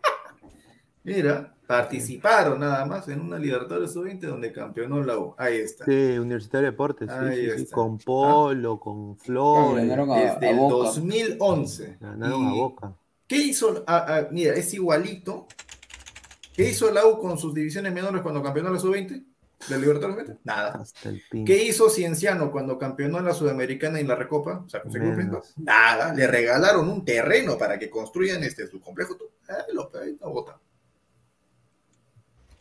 [1.04, 5.36] Mira, participaron nada más en una Libertadores Sub-20 donde campeonó la U.
[5.38, 5.86] Ahí está.
[5.86, 7.76] Sí, Universitario de Deportes, sí, Ahí sí, sí, está.
[7.76, 10.76] con Polo, con Flores, ganaron a- Desde el Boca.
[10.88, 11.98] 2011.
[12.00, 12.94] ganaron a Y- Boca.
[13.28, 13.84] ¿Qué hizo?
[13.88, 15.48] ah, ah, mira, es igualito.
[16.54, 19.24] ¿Qué hizo la U con sus divisiones menores cuando campeonó la Sub-20?
[19.70, 20.40] ¿La Libertadores Sub-20?
[20.44, 20.80] Nada.
[20.82, 21.46] Hasta el pin.
[21.46, 24.64] ¿Qué hizo Cienciano cuando campeonó en la Sudamericana y en la Recopa?
[24.66, 25.00] O sea, ¿se?
[25.58, 26.14] Nada.
[26.14, 29.18] Le regalaron un terreno para que construyan este, su complejo.
[29.50, 30.60] Ah, lo ahí no vota.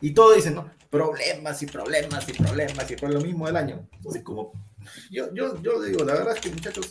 [0.00, 0.70] Y todos dicen, ¿no?
[0.90, 3.88] Problemas y problemas y problemas y por lo mismo del año.
[3.92, 4.52] Entonces, como,
[5.10, 6.90] yo, yo, yo digo, la verdad es que, muchachos,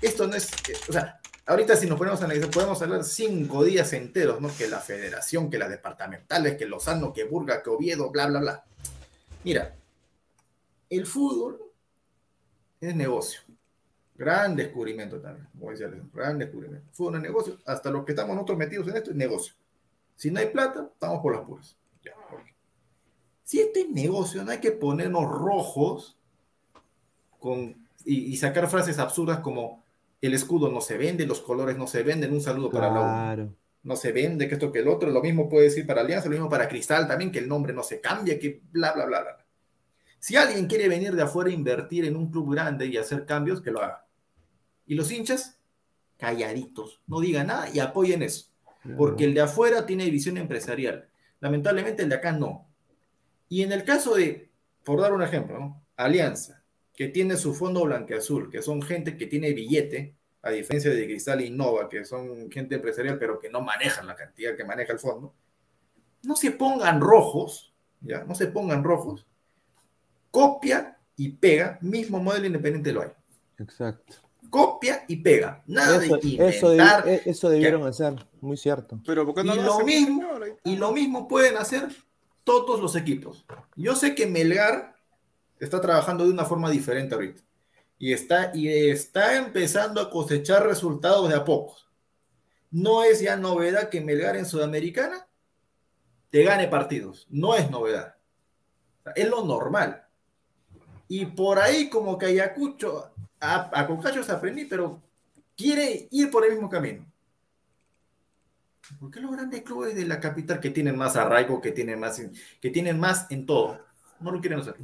[0.00, 3.64] esto no es, eh, o sea, ahorita si nos ponemos a analizar, podemos hablar cinco
[3.64, 4.54] días enteros, ¿no?
[4.56, 8.64] Que la federación, que las departamentales, que Lozano, que Burga, que Oviedo, bla, bla, bla.
[9.44, 9.76] Mira,
[10.88, 11.60] el fútbol
[12.80, 13.40] es negocio.
[14.16, 16.88] Gran descubrimiento también, como decía gran descubrimiento.
[16.92, 19.54] Fútbol es negocio, hasta los que estamos nosotros metidos en esto es negocio.
[20.16, 21.76] Si no hay plata, estamos por las puras.
[23.42, 26.16] Si este es negocio, no hay que ponernos rojos
[27.38, 29.84] con, y, sacar frases absurdas como
[30.22, 33.54] el escudo no se vende, los colores no se venden, un saludo para la U.
[33.84, 36.32] no se vende, que esto que el otro, lo mismo puede decir para Alianza, lo
[36.32, 39.46] mismo para Cristal también, que el nombre no se cambia, que bla, bla, bla, bla.
[40.18, 43.60] Si alguien quiere venir de afuera a invertir en un club grande y hacer cambios,
[43.60, 44.06] que lo haga.
[44.86, 45.58] Y los hinchas,
[46.16, 48.46] calladitos, no digan nada y apoyen eso,
[48.96, 51.08] porque el de afuera tiene visión empresarial.
[51.40, 52.66] Lamentablemente el de acá no.
[53.50, 54.50] Y en el caso de,
[54.82, 55.84] por dar un ejemplo, ¿no?
[55.96, 56.64] Alianza,
[56.96, 61.40] que tiene su fondo blanqueazul, que son gente que tiene billete, a diferencia de Cristal
[61.40, 64.98] y Innova, que son gente empresarial, pero que no manejan la cantidad que maneja el
[64.98, 65.34] fondo,
[66.22, 68.24] no se pongan rojos, ¿ya?
[68.24, 69.26] No se pongan rojos,
[70.30, 73.10] copia y pega, mismo modelo independiente lo hay.
[73.58, 74.14] Exacto.
[74.50, 77.08] Copia y pega, nada Eso, de eso, debi- inventar.
[77.08, 79.00] eh, eso debieron hacer, muy cierto.
[79.06, 80.58] Pero ¿por qué no Y lo lo mismo, señor?
[80.64, 81.88] y lo mismo pueden hacer
[82.44, 83.44] todos los equipos.
[83.74, 84.94] Yo sé que Melgar
[85.58, 87.42] está trabajando de una forma diferente ahorita.
[88.04, 91.88] Y está, y está empezando a cosechar resultados de a pocos.
[92.70, 95.26] No es ya novedad que Melgar en Sudamericana
[96.28, 97.26] te gane partidos.
[97.30, 98.16] No es novedad.
[99.14, 100.06] Es lo normal.
[101.08, 105.00] Y por ahí como que Ayacucho, a, a Concacho se aprendí, pero
[105.56, 107.10] quiere ir por el mismo camino.
[109.00, 112.20] ¿Por qué los grandes clubes de la capital que tienen más arraigo, que tienen más,
[112.60, 113.80] que tienen más en todo,
[114.20, 114.76] no lo quieren hacer?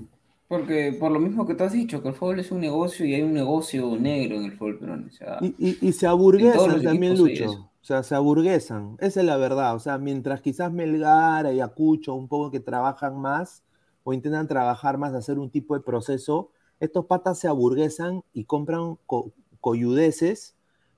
[0.51, 3.14] Porque por lo mismo que tú has dicho, que el fútbol es un negocio y
[3.14, 5.07] hay un negocio negro en el fútbol peruano.
[5.09, 7.70] O sea, Y, y- y se aburguesan también, Lucho.
[7.82, 8.96] O sea, se aburguesan.
[9.01, 9.74] Esa es la verdad.
[9.74, 13.62] O sea, mientras quizás Melgar, Ayacucho, un poco que trabajan más
[14.05, 18.96] o intentan trabajar más, hacer un tipo de proceso, estos patas se aburguesan y compran
[19.07, 20.57] co- coyudeces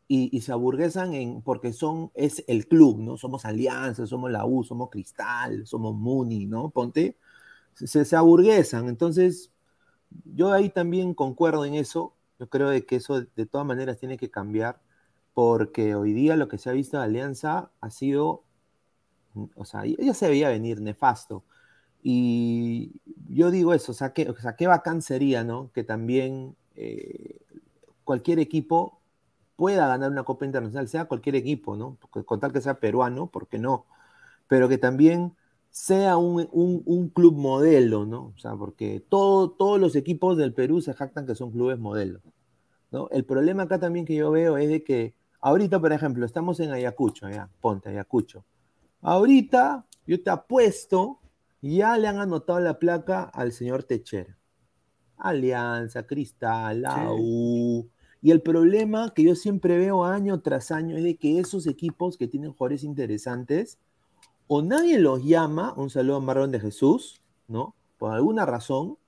[0.09, 3.17] y, y se aburguesan en, porque son, es el club, ¿no?
[3.17, 6.71] Somos Alianza, somos la U, somos Cristal, somos Muni, ¿no?
[6.71, 7.17] Ponte.
[7.75, 8.89] Se, se aburguesan.
[8.89, 9.51] Entonces,
[10.25, 12.15] yo ahí también concuerdo en eso.
[12.39, 14.81] Yo creo de que eso de todas maneras tiene que cambiar
[15.35, 18.45] porque hoy día lo que se ha visto de Alianza ha sido,
[19.57, 21.45] o sea, ya se veía venir nefasto.
[22.03, 22.93] Y
[23.29, 25.71] yo digo eso, o sea, qué, o sea, qué bacán sería, ¿no?
[25.73, 27.41] Que también eh,
[28.05, 29.01] cualquier equipo
[29.57, 31.99] pueda ganar una Copa Internacional, sea cualquier equipo, ¿no?
[32.01, 33.87] Porque Con tal que sea peruano, ¿por qué no?
[34.49, 35.37] Pero que también
[35.73, 38.33] sea un, un- un club modelo, ¿no?
[38.37, 42.21] O sea, porque todo, todos los equipos del Perú se jactan que son clubes modelo,
[42.91, 43.09] ¿no?
[43.11, 46.73] El problema acá también que yo veo es de que ahorita, por ejemplo, estamos en
[46.73, 48.45] Ayacucho, ya, ponte Ayacucho.
[49.01, 51.19] Ahorita, yo te apuesto,
[51.63, 54.37] ya le han anotado la placa al señor Techera.
[55.17, 57.17] Alianza, Cristal, la Sí.
[57.19, 57.89] U.
[58.21, 62.17] Y el problema que yo siempre veo año tras año es de que esos equipos
[62.17, 63.79] que tienen jugadores interesantes,
[64.47, 67.75] o nadie los llama, un saludo a Marlon de Jesús, ¿no?
[67.99, 68.99] Por alguna razón,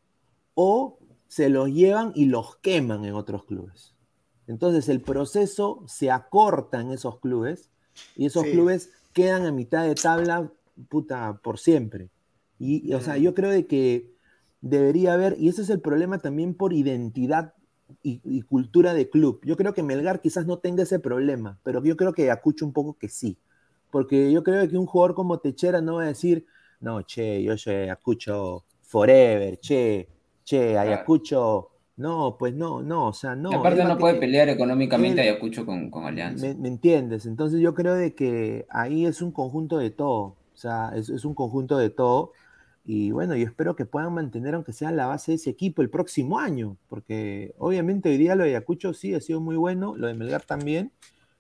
[0.55, 3.95] o se los llevan y los queman en otros clubes.
[4.47, 7.71] Entonces el proceso se acorta en esos clubes
[8.17, 8.53] y esos Sí.
[8.53, 10.53] clubes quedan a mitad de tabla,
[10.89, 12.11] puta, por siempre.
[12.59, 14.15] Y, y, o sea, yo creo de que
[14.61, 17.55] debería haber, y ese es el problema también por identidad
[18.03, 19.41] y, y cultura de club.
[19.45, 22.73] Yo creo que Melgar quizás no tenga ese problema, pero yo creo que Acucho un
[22.73, 23.39] poco que sí.
[23.95, 26.45] Porque yo creo que un jugador como Techera no va a decir,
[26.81, 30.09] no, che, yo soy Acucho forever, che,
[30.43, 33.53] che, Ayacucho, no, pues no, no, o sea, no.
[33.53, 36.45] Aparte no puede pelear económicamente Ayacucho con, con Alianza.
[36.59, 37.25] Me, entiendes?
[37.27, 41.25] Entonces yo creo de que ahí es un conjunto de todo, o sea, es, es
[41.25, 42.33] un conjunto de todo.
[42.85, 45.89] Y bueno, yo espero que puedan mantener, aunque sea la base de ese equipo, el
[45.89, 50.09] próximo año, porque obviamente hoy día lo de Ayacucho sí ha sido muy bueno, lo
[50.09, 50.91] de Melgar también,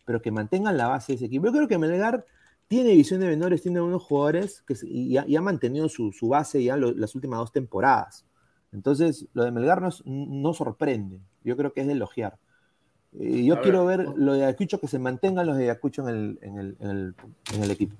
[0.04, 1.46] pero que mantengan la base de ese equipo.
[1.46, 2.24] Yo creo que Melgar
[2.68, 7.14] tiene división de menores, tiene unos jugadores que y, ha, mantenido su, base ya las
[7.14, 8.24] últimas dos temporadas.
[8.72, 11.20] Entonces, lo de Melgar no, sorprende.
[11.44, 12.38] Yo creo que es de elogiar.
[13.20, 17.70] Eh, yo quiero ver, lo de Ayacucho, que se mantengan los de Ayacucho en el,
[17.70, 17.94] equipo.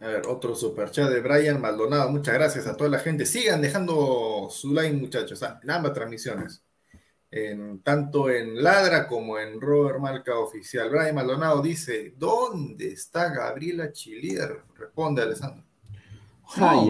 [0.00, 2.10] A ver, otro superchat de Brian Maldonado.
[2.10, 3.24] Muchas gracias a toda la gente.
[3.24, 6.62] Sigan dejando su like, muchachos, en ambas transmisiones
[7.84, 10.90] tanto en Ladra como en Robert Marca Oficial.
[10.90, 14.62] Brian Maldonado dice, ¿dónde está Gabriela Chilier?
[14.76, 15.64] Responde Alessandro.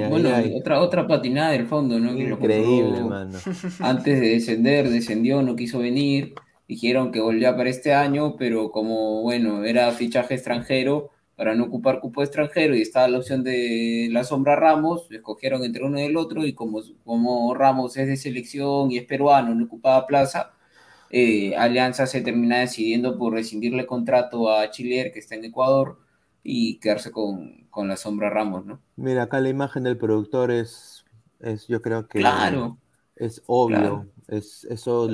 [0.08, 2.12] bueno, otra otra patinada del fondo, ¿no?
[2.12, 3.38] Increíble, mano.
[3.80, 6.34] Antes de descender, descendió, no quiso venir.
[6.66, 11.10] Dijeron que volvía para este año, pero como, bueno, era fichaje extranjero,
[11.40, 15.82] para no ocupar cupo extranjero y estaba la opción de la sombra Ramos, escogieron entre
[15.82, 19.64] uno y el otro y como, como Ramos es de selección y es peruano, no
[19.64, 20.52] ocupaba plaza,
[21.08, 26.00] eh, Alianza se termina decidiendo por rescindirle contrato a Chileer, que está en Ecuador,
[26.42, 28.78] y quedarse con, la sombra Ramos, ¿no?
[28.96, 31.06] Mira, acá la imagen del productor es,
[31.38, 32.76] es yo creo que claro,
[33.16, 35.08] es obvio, es, eso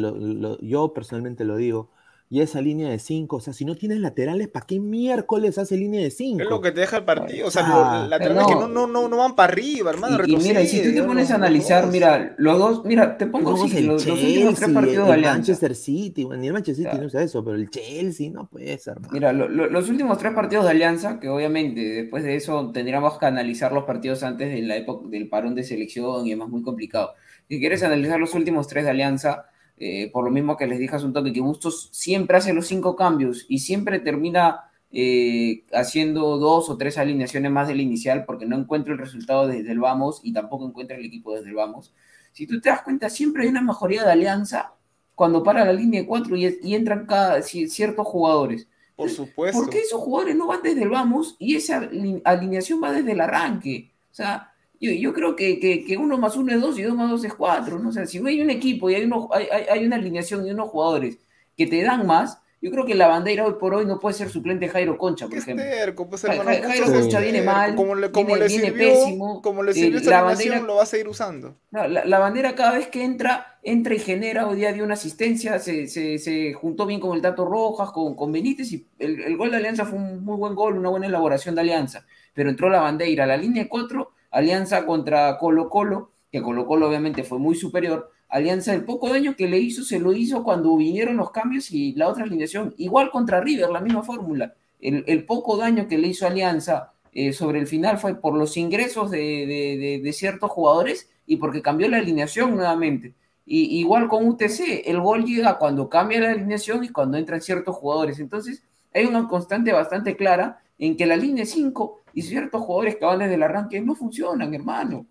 [0.61, 1.93] yo personalmente lo digo,
[2.29, 3.37] y esa línea de 5.
[3.37, 6.43] O sea, si no tienes laterales, ¿para qué miércoles hace línea de 5?
[6.43, 7.47] Es lo que te deja el partido.
[7.47, 10.18] O sea, los laterales que no, no, no, no, van para arriba, hermano.
[10.27, 13.55] Y, mira, y si tú te pones a analizar, mira, los dos, mira, te pongo
[13.55, 15.39] así, los, los, últimos tres partidos de Alianza.
[15.39, 18.97] Manchester City, ni el Manchester City no usa eso, pero el Chelsea no puede ser.
[19.12, 23.72] Mira, los últimos tres partidos de Alianza, que obviamente después de eso tendríamos que analizar
[23.72, 27.12] los partidos antes de la época del parón de selección y es más muy complicado.
[27.49, 29.47] Si quieres analizar los últimos tres de Alianza,
[29.79, 32.66] eh, por lo mismo que les dije hace un toque, que Bustos siempre hace los
[32.66, 38.47] cinco cambios y siempre termina eh, haciendo dos o tres alineaciones más del inicial porque
[38.47, 41.93] no encuentra el resultado desde el vamos y tampoco encuentra el equipo desde el vamos.
[42.33, 44.72] Si tú te das cuenta, siempre hay una mejoría de alianza
[45.14, 48.68] cuando para la línea de cuatro y, y entran cada, ciertos jugadores.
[48.95, 49.61] Por supuesto.
[49.61, 51.89] ¿Por qué esos jugadores no van desde el vamos y esa
[52.24, 53.91] alineación va desde el arranque?
[54.11, 57.11] O sea, yo, yo creo que, que, uno más uno es dos y dos más
[57.11, 57.79] dos es cuatro.
[57.79, 57.89] ¿no?
[57.89, 60.68] O sea, si hay un equipo y hay, uno, hay, hay, una alineación y unos
[60.70, 61.18] jugadores
[61.57, 64.29] que te dan más, yo creo que la bandera hoy por hoy no puede ser
[64.29, 65.64] suplente Jairo Concha, por ejemplo.
[65.64, 69.43] Terco, pues, Jairo Concha viene mal, como le, como viene, le sirvió, pésimo.
[69.43, 71.57] Como le sirvió eh, la bandera, lo va a seguir usando.
[71.70, 74.49] la, la, bandera cada vez que entra, entra y genera.
[74.49, 78.16] Hoy día dio una asistencia, se, se, se juntó bien con el Tato Rojas, con,
[78.16, 81.07] con Benítez, y el, el, gol de Alianza fue un muy buen gol, una buena
[81.07, 82.07] elaboración de Alianza.
[82.33, 86.89] Pero entró la bandera, la línea de cuatro Alianza contra Colo Colo, que Colo Colo
[86.89, 88.11] obviamente fue muy superior.
[88.28, 91.95] Alianza, el poco daño que le hizo, se lo hizo cuando vinieron los cambios y
[91.95, 92.74] la otra alineación.
[92.76, 94.53] Igual contra River, la misma fórmula.
[94.78, 99.11] El, poco daño que le hizo Alianza eh, sobre el final fue por los ingresos
[99.11, 103.14] de, ciertos jugadores y porque cambió la alineación nuevamente.
[103.47, 107.74] Y, igual con UTC, el gol llega cuando cambia la alineación y cuando entran ciertos
[107.74, 108.18] jugadores.
[108.18, 108.62] Entonces,
[108.93, 113.18] hay una constante bastante clara en que la línea 5 y ciertos jugadores que van
[113.18, 115.06] desde el arranque no funcionan, hermano.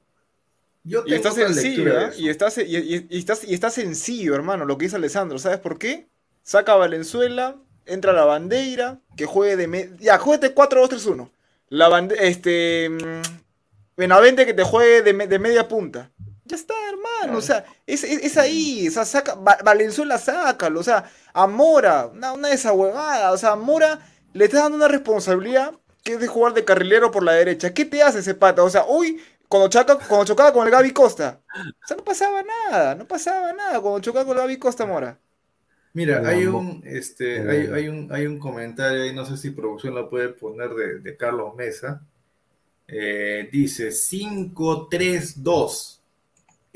[0.84, 2.10] Yo y está sencillo, ¿eh?
[2.18, 5.38] y, está, y, y, está, sencillo, hermano, lo que dice Alessandro.
[5.38, 6.08] ¿Sabes por qué?
[6.42, 9.96] Saca a Valenzuela, entra la bandera, que juegue de...
[10.00, 11.30] Ya, jueguete 4-2-3-1.
[11.70, 12.90] La bandera, este...
[12.90, 13.22] Mm,
[13.96, 16.10] Benavente que te juegue de, media punta.
[16.44, 17.38] Ya está, hermano.
[17.38, 18.88] O sea, es, ahí.
[18.88, 20.80] O sea, saca, Valenzuela, sácalo.
[20.80, 23.32] O sea, a Mora, una, una de esas huevadas.
[23.32, 24.00] O sea, a Mora
[24.34, 25.72] le está dando una responsabilidad
[26.06, 27.74] que es de jugar de carrilero por la derecha.
[27.74, 28.64] ¿Qué te hace ese pata?
[28.64, 29.76] O sea, hoy, cuando,
[30.08, 34.02] cuando chocaba con el Gaby Costa, o sea, no pasaba nada, no pasaba nada cuando
[34.02, 35.18] chocaba con el Gaby Costa Mora.
[35.94, 37.40] Mira, hay un, este,
[37.74, 40.70] hay, un, hay un comentario ahí, no sé si producción la puede poner
[41.02, 42.04] de, Carlos Mesa.
[42.88, 46.02] Eh, dice 5-3-2.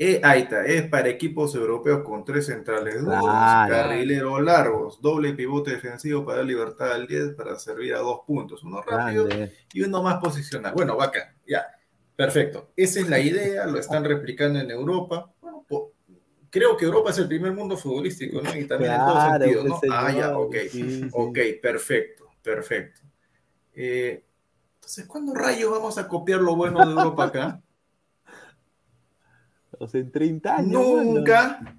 [0.02, 5.72] Eh, ahí está, es para equipos europeos con tres centrales duros, carrileros largos, doble pivote
[5.72, 9.28] defensivo para dar libertad al 10 para servir a dos puntos, uno rápido
[9.74, 10.72] y uno más posicional.
[10.72, 11.66] Bueno, vaca, ya,
[12.16, 12.70] perfecto.
[12.74, 15.30] Esa es la idea, lo están replicando en Europa.
[15.42, 15.66] Bueno,
[16.48, 18.56] creo que Europa es el primer mundo futbolístico, ¿no?
[18.56, 19.80] Y también en todo sentido, ¿no?
[19.92, 20.56] ah, ya, ok,
[21.12, 23.02] ok, perfecto, perfecto.
[23.74, 24.24] Eh,
[24.76, 27.62] entonces, ¿cuándo rayos vamos a copiar lo bueno de Europa acá?
[29.92, 30.72] En 30 años.
[30.72, 31.76] Nunca.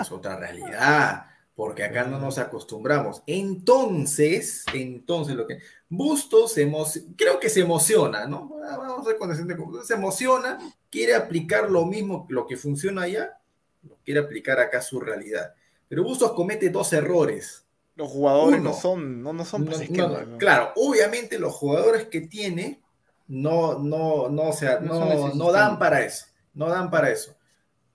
[0.00, 3.22] Es otra realidad, porque acá no nos acostumbramos.
[3.26, 5.58] Entonces, entonces lo que
[5.90, 6.70] Bustos se
[7.16, 8.50] creo que se emociona, ¿no?
[8.60, 9.36] Vamos a ver cuando
[9.84, 10.58] se emociona,
[10.90, 13.38] quiere aplicar lo mismo, lo que funciona allá,
[13.82, 15.54] lo quiere aplicar acá a su realidad.
[15.88, 17.64] Pero Bustos comete dos errores.
[17.94, 18.70] Los jugadores Uno.
[18.70, 20.38] no son, no, no son No.
[20.38, 22.80] Claro, obviamente los jugadores que tiene
[23.26, 26.26] no, no, no, o sea, No no, dan para eso.
[26.58, 27.36] No dan para eso.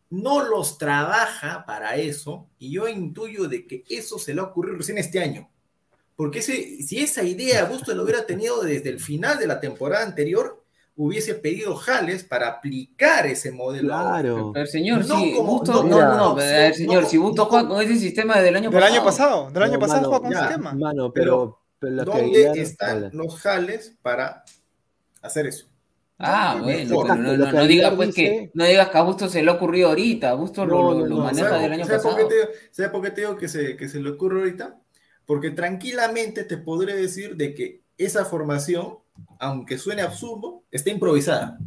[0.09, 4.77] No los trabaja para eso, y yo intuyo de que eso se le ha ocurrido
[4.77, 5.49] recién este año.
[6.15, 10.05] Porque ese, si esa idea Bustos lo hubiera tenido desde el final de la temporada
[10.05, 10.63] anterior,
[10.95, 13.87] hubiese pedido Jales para aplicar ese modelo.
[13.89, 14.51] Claro.
[14.53, 17.49] Pero señor, No sí, como- Bustos, no, no, no, ver, señor, no, si Bustos no,
[17.49, 18.93] juega con ese sistema desde el año Del pasado.
[18.95, 20.57] año pasado, del año No, pasado juega con ya.
[20.59, 24.43] Mano, Pero, pero, pero lo que ¿Dónde están los Jales para
[25.23, 25.65] hacer eso?
[26.19, 29.41] Ah, No, bueno, pero no, digas pues dice- que no digas que a Bustos se
[29.43, 31.85] le ha ocurrido ahorita, a Bustos lo, No, lo- no, lo maneja ¿Sabe- del año
[31.85, 32.27] sabe por pasado.
[32.29, 34.79] qué te digo- ¿Sabe por qué te digo que se, que se le ocurre ahorita?
[35.25, 38.99] Porque tranquilamente te podré decir de que esa formación,
[39.39, 41.57] aunque suene absurdo, está improvisada.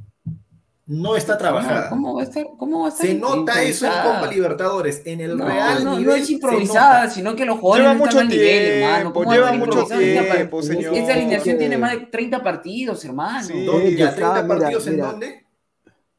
[0.89, 1.89] No está trabajada.
[1.91, 2.45] ¿Cómo va a estar?
[2.57, 3.93] ¿Cómo va a estar Se nota eso en?
[3.93, 5.03] Copa Libertadores.
[5.05, 7.95] En el No, Real no, no nivel es se improvisada, sino que los jugadores Lleva
[7.99, 8.97] no están mucho al nivel, hermano.
[8.97, 9.87] tiempo, ¿Cómo va a lleva estar mucho
[10.34, 10.95] tiempo, señor.
[10.95, 13.47] Esta alineación tiene más de 30 partidos, hermano.
[13.49, 13.64] Sí.
[13.64, 13.97] ¿Dónde?
[13.97, 15.07] ¿Ya está, 30 mira, partidos en mira.
[15.07, 15.47] dónde?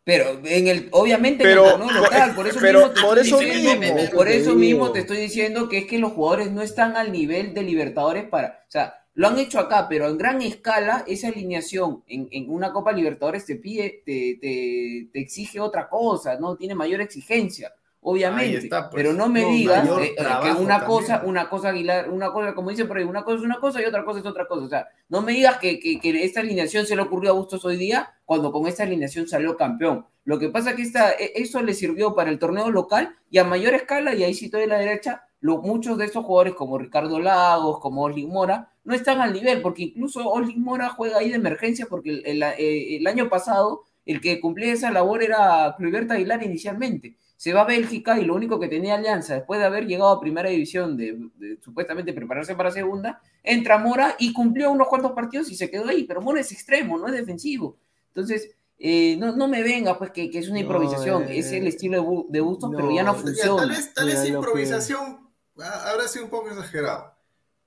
[0.04, 3.18] Pero en el, obviamente Pero- en el torneo local, por eso pero mismo te por
[3.20, 4.10] estoy eso diciendo, mismo.
[4.18, 7.54] por eso mismo te estoy diciendo que es que los jugadores no están al nivel
[7.54, 12.04] de Libertadores para, o sea, lo han hecho acá, pero en gran escala esa alineación
[12.08, 16.76] en, en una Copa Libertadores te pide, te, te, te exige otra cosa, no tiene
[16.76, 18.58] mayor exigencia, obviamente.
[18.58, 19.02] Está, pues.
[19.04, 20.82] pero no me digas eh, eh, que una también.
[20.86, 23.82] cosa, una cosa Aguilar, una cosa, como dice por ahí, una cosa es una cosa
[23.82, 24.66] y otra cosa es otra cosa.
[24.66, 27.66] O sea, no me digas que, que, que esta alineación se le ocurrió a Bustos
[27.66, 30.06] hoy día cuando con esta alineación salió campeón.
[30.26, 33.40] Lo que pasa es que esta, e- eso le sirvió para el torneo local y
[33.40, 36.54] a mayor escala, y ahí sí estoy a la derecha, lo- muchos de estos jugadores
[36.54, 41.18] como Ricardo Lagos, como Oslin Mora, no están al nivel, porque incluso Oslin Mora juega
[41.20, 45.22] ahí de emergencia, porque el, el- eh, el año pasado el que cumplía esa labor
[45.22, 47.16] era Cluiberto Aguilar inicialmente.
[47.36, 50.20] Se va a Bélgica y lo único que tenía Alianza, después de haber llegado a
[50.22, 55.52] primera división, de, de supuestamente prepararse para segunda, entra Mora y cumplió unos cuantos partidos
[55.52, 57.76] y se quedó ahí, pero Mora es extremo, no es defensivo.
[58.08, 61.52] Entonces, eh, no, no me venga pues que, que es una No, improvisación, eh, es
[61.52, 63.62] el estilo de, de Bustos, no, pero ya no Ya, funciona.
[63.62, 65.20] tal vez, tal vez Mira, lo que- improvisación
[65.60, 67.17] ah, habrá sido un poco exagerado.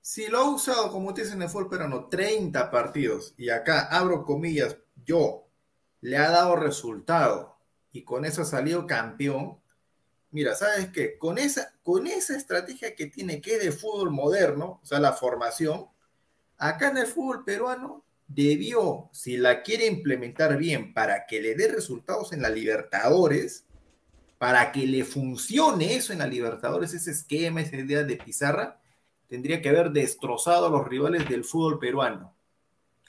[0.01, 3.81] Si lo ha usado, como usted dice en el fútbol peruano, 30 partidos, y acá
[3.81, 5.47] abro comillas, yo,
[6.01, 7.59] le ha dado resultado,
[7.91, 9.59] y con eso ha salido campeón,
[10.31, 11.19] mira, ¿sabes qué?
[11.19, 15.13] Con esa, con esa estrategia que tiene que es de fútbol moderno, o sea, la
[15.13, 15.87] formación,
[16.57, 21.67] acá en el fútbol peruano debió, si la quiere implementar bien para que le dé
[21.67, 23.65] resultados en la Libertadores,
[24.39, 28.80] para que le funcione eso en la Libertadores, ese esquema, esa idea de pizarra,
[29.31, 32.33] tendría que haber destrozado a los rivales del fútbol peruano.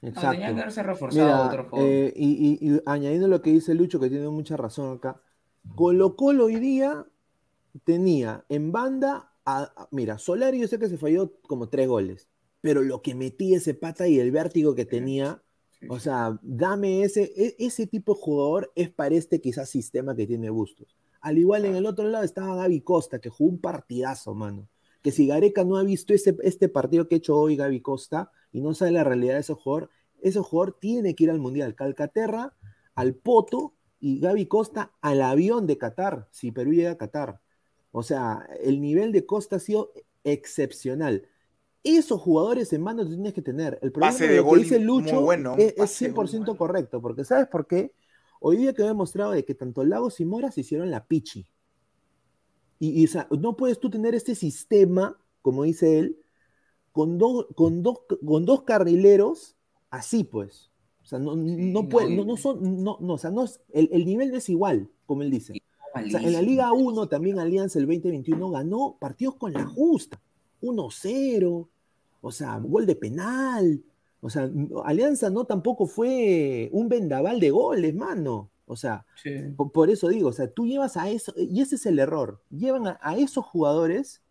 [0.00, 0.30] No, Exacto.
[0.30, 1.84] tenía que haberse reforzado Mira, otro juego.
[1.84, 5.20] eh, y, y- y añadiendo lo que dice Lucho, que tiene mucha razón acá,
[5.74, 7.04] Colo Colo hoy día
[7.84, 12.28] tenía en banda, a, a- mira, Solari yo sé que se falló como tres goles,
[12.60, 15.42] pero lo que metía ese pata y el vértigo que tenía,
[15.80, 20.14] Sí, o sea, dame ese, e- ese tipo de jugador es para este quizás sistema
[20.14, 20.96] que tiene Bustos.
[21.20, 24.68] Al igual en el otro lado estaba Gaby Costa, que jugó un partidazo, mano.
[25.02, 28.30] Que si Gareca no ha visto ese, este partido que ha hecho hoy Gaby Costa
[28.52, 29.90] y no sabe la realidad de ese jugador,
[30.20, 31.74] ese jugador tiene que ir al Mundial.
[31.74, 32.54] Calcaterra,
[32.94, 37.40] al Poto y Gaby Costa al avión de Qatar, si Perú llega a Qatar.
[37.90, 39.92] O sea, el nivel de Costa ha sido
[40.24, 41.28] excepcional.
[41.84, 43.78] Esos jugadores en mano tienes que tener.
[43.82, 46.56] El problema Pase de lo que dice Lucho bueno, es, es gol 100% bueno.
[46.56, 47.92] correcto, porque ¿sabes por qué?
[48.40, 51.46] Hoy día que he demostrado de que tanto Lagos y Mora se hicieron la pichi.
[52.82, 56.18] Y, y, o sea, no puedes tú tener este sistema, como dice él,
[56.90, 59.54] con, dos con, dos, con dos carrileros
[59.88, 60.72] así, pues.
[61.00, 63.60] O sea, no, Sí, no, puede, no, no son, no, no, o sea, no es,
[63.72, 65.52] el, el nivel no es igual, como él dice.
[65.94, 66.42] O sea, en la.
[66.42, 70.20] Liga 1 también Alianza el 2021 ganó partidos con la justa.
[70.60, 71.68] 1-0,
[72.20, 73.84] o sea, gol de penal.
[74.20, 74.50] O sea,
[74.84, 78.50] Alianza no tampoco fue un vendaval de goles, mano.
[78.72, 79.30] O sea, Sí.
[79.56, 82.42] por, por eso digo, o sea, tú llevas a eso, y ese es el error.
[82.50, 84.22] Llevan a, a esos jugadores,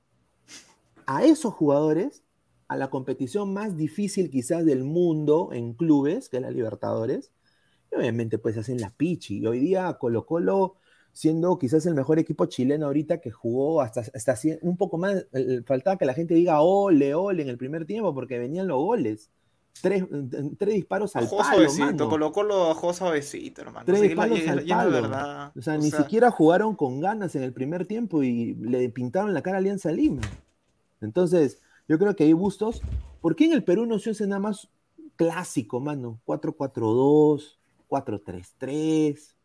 [1.05, 2.23] a esos jugadores,
[2.67, 7.31] a la competición más difícil quizás del mundo en clubes, que es la Libertadores,
[7.91, 9.39] y obviamente pues hacen la pichi.
[9.39, 10.75] Y hoy día Colo Colo,
[11.11, 15.61] siendo quizás el mejor equipo chileno ahorita que jugó hasta, hasta un poco más, eh,
[15.65, 19.29] faltaba que la gente diga ole, ole en el primer tiempo porque venían los goles.
[19.81, 20.05] Tres,
[20.59, 22.09] tres disparos al palo, suavecito, mano.
[22.09, 23.85] Colo Colo bajó suavecito, hermano.
[23.85, 24.91] Tres Sí, la- palos y- al la palo.
[24.91, 25.51] verdad.
[25.57, 28.89] O sea, O ni sea, siquiera jugaron con ganas en el primer tiempo y le
[28.89, 30.21] pintaron la cara a Alianza Lima.
[31.01, 32.81] Entonces, yo creo que hay bustos.
[33.21, 34.67] ¿Por qué en el Perú no se hace nada más
[35.15, 36.19] clásico, mano?
[36.25, 37.57] 4-4-2,
[37.87, 39.35] 4-3-3.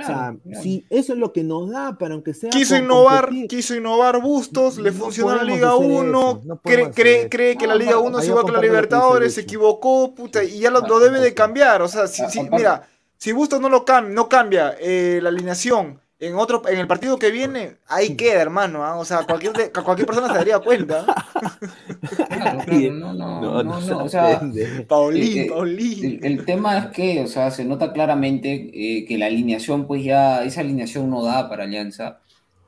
[0.00, 2.84] O sea, Claro, si eso es lo que nos da para aunque sea Quiso con-
[2.84, 3.48] innovar, competir.
[3.48, 7.56] quiso innovar Bustos, le No funcionó la Liga hacer 1, eso, no cree, cree, cree
[7.56, 10.42] que la Liga no, 1 ahí es yo igual que la Libertadores, se equivocó, puta,
[10.44, 11.82] y ya lo, lo debe de cambiar.
[11.82, 16.34] O sea, si, mira, si Bustos no lo cam- no cambia eh, la alineación en
[16.34, 18.84] otro, en el partido que viene, ahí queda, hermano.
[18.84, 18.96] ¿ah?
[18.96, 21.04] O sea, cualquier, cualquier persona se daría cuenta.
[22.30, 24.52] Claro, claro, no, no, no, no, o sea,
[24.86, 26.04] Paulín, Eh, Paulín.
[26.04, 30.04] El, el tema es que, o sea, se nota claramente eh, que la alineación, pues
[30.04, 32.20] ya, esa alineación no da para Alianza,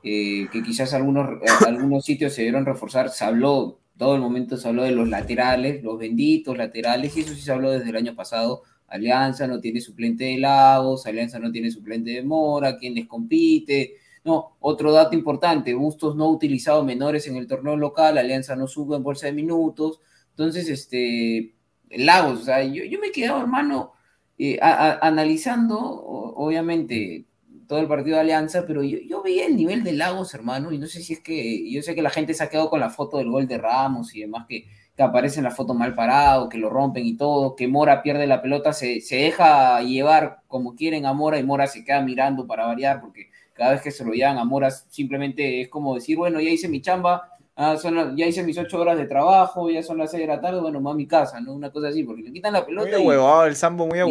[0.03, 1.27] eh, que quizás algunos,
[1.61, 5.83] algunos sitios se dieron reforzar, se habló, todo el momento se habló de los laterales,
[5.83, 9.79] los benditos laterales, y eso sí se habló desde el año pasado, Alianza no tiene
[9.81, 13.95] suplente de Lagos, Alianza no tiene suplente de Mora, ¿quién les compite?
[14.23, 18.67] No, otro dato importante, Bustos no ha utilizado menores en el torneo local, Alianza no
[18.67, 19.99] sube en bolsa de minutos,
[20.29, 21.55] entonces, este,
[21.89, 23.93] Lagos, o sea, yo, yo me he quedado, hermano,
[24.37, 27.25] eh, a- analizando, obviamente,
[27.67, 30.77] todo el partido de Alianza, pero yo, yo veía el nivel de Lagos, hermano, y
[30.77, 32.89] no sé si es que, yo sé que la gente se ha quedado con la
[32.91, 36.47] foto del gol de Ramos y demás, que, que aparece en la foto mal parado,
[36.49, 40.75] que lo rompen y todo, que Mora pierde la pelota, se, se deja llevar como
[40.75, 43.30] quieren a Mora y Mora se queda mirando para variar, porque
[43.61, 46.67] cada vez que se lo llevan a Mora simplemente es como decir, bueno, ya hice
[46.67, 50.21] mi chamba, ah, son ya hice mis ocho horas de trabajo, ya son las seis
[50.21, 51.53] de la tarde, bueno, a mi casa, ¿no?
[51.53, 54.01] Una cosa así, porque le quitan la Muy pelota y, ahuevado, el Sambo muy y-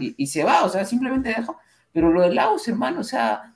[0.00, 1.54] y- y se va, o sea, simplemente deja.
[1.92, 3.52] Pero lo de Laos, hermano, o sea,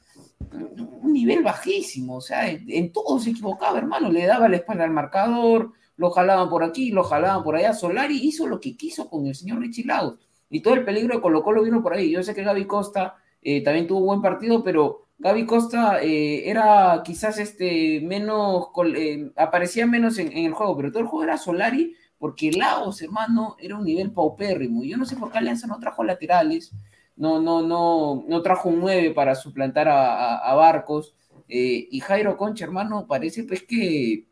[1.03, 4.85] un nivel bajísimo, o sea, en, en todo se equivocaba, hermano, le daba la espalda
[4.85, 7.73] al marcador, lo jalaban por aquí, lo jalaban por allá.
[7.73, 10.15] Solari hizo lo que quiso con el señor Richie Laos
[10.51, 12.11] y todo el peligro de Colo Colo vino por ahí.
[12.11, 16.49] Yo sé que Gaby Costa eh, también tuvo un buen partido, pero Gaby Costa eh,
[16.49, 21.37] era quizás este menos, eh, aparecía menos en, el juego, pero todo el juego era
[21.39, 24.83] Solari, porque Laos, hermano, era un nivel paupérrimo.
[24.83, 26.73] Yo no sé por qué Alianza no trajo laterales,
[27.17, 31.15] no, no, no, no trajo un 9 para suplantar a, Barcos.
[31.49, 34.27] eh, y Jairo Concha, hermano, parece pues que,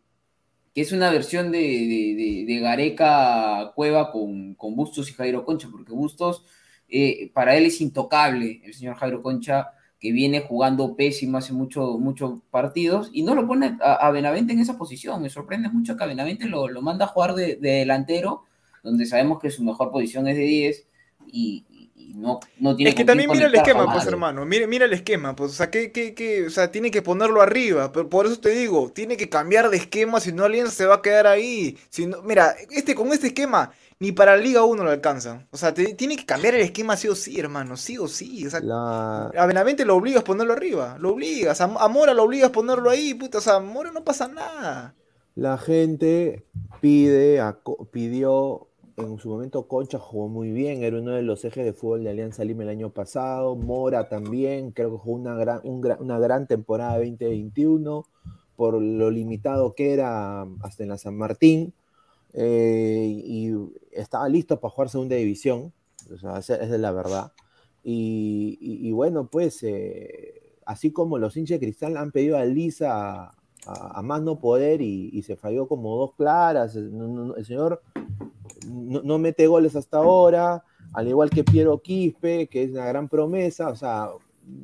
[0.75, 5.69] que es una versión de, de, de- Gareca Cueva con, con Bustos y Jairo Concha,
[5.71, 6.45] porque Bustos
[7.35, 12.35] para él es intocable, el señor Jairo Concha, que viene jugando pésimo hace mucho- muchos
[12.51, 15.21] partidos, y no lo pone a, a Benavente en esa posición.
[15.23, 18.45] Me sorprende mucho que a Benavente lo, lo manda a jugar de, de delantero,
[18.83, 20.87] donde sabemos que su mejor posición es de 10,
[21.27, 24.45] y, y- no, no tiene Es que también mira el esquema, pues hermano.
[24.47, 25.53] Mira, mira el esquema, pues.
[25.53, 27.93] O sea, que, que, que, o sea, tiene que ponerlo arriba.
[27.93, 30.97] Pero por eso te digo, tiene que cambiar de esquema, si no Alianza se va
[30.97, 31.77] a quedar ahí.
[31.91, 35.47] Si no, mira, este, con este esquema, ni para Liga 1 lo alcanza.
[35.51, 37.77] O sea, te- tiene que cambiar el esquema sí o sí, hermano.
[37.77, 38.47] Sí o sí.
[38.47, 40.97] O sea, La, a Benavente lo obligas a ponerlo arriba.
[41.01, 41.61] Lo obligas.
[41.61, 43.39] A, a Mora lo obligas a ponerlo ahí, puta.
[43.39, 44.95] O sea, a Mora no pasa nada.
[45.35, 46.45] la gente
[46.81, 47.59] pide, a
[47.91, 52.03] pidió, en su momento Concha jugó muy bien, era uno de los ejes de fútbol
[52.05, 56.19] de Alianza Lima el año pasado, Mora también, creo que jugó una gran, un una
[56.19, 58.05] gran temporada 2021,
[58.57, 61.73] por lo limitado que era hasta en la San Martín,
[62.33, 63.53] eh, y
[63.93, 65.73] estaba listo para jugar segunda división,
[66.13, 67.33] o sea, esa, es la verdad.
[67.83, 73.33] Y, bueno, pues, eh, así como los hinchas Cristal han pedido a Lisa
[73.67, 77.83] a, más no poder y, se falló como dos claras, el señor
[78.67, 83.09] no, no mete goles hasta ahora, al igual que Piero Quispe, que es una gran
[83.09, 84.09] promesa, o sea,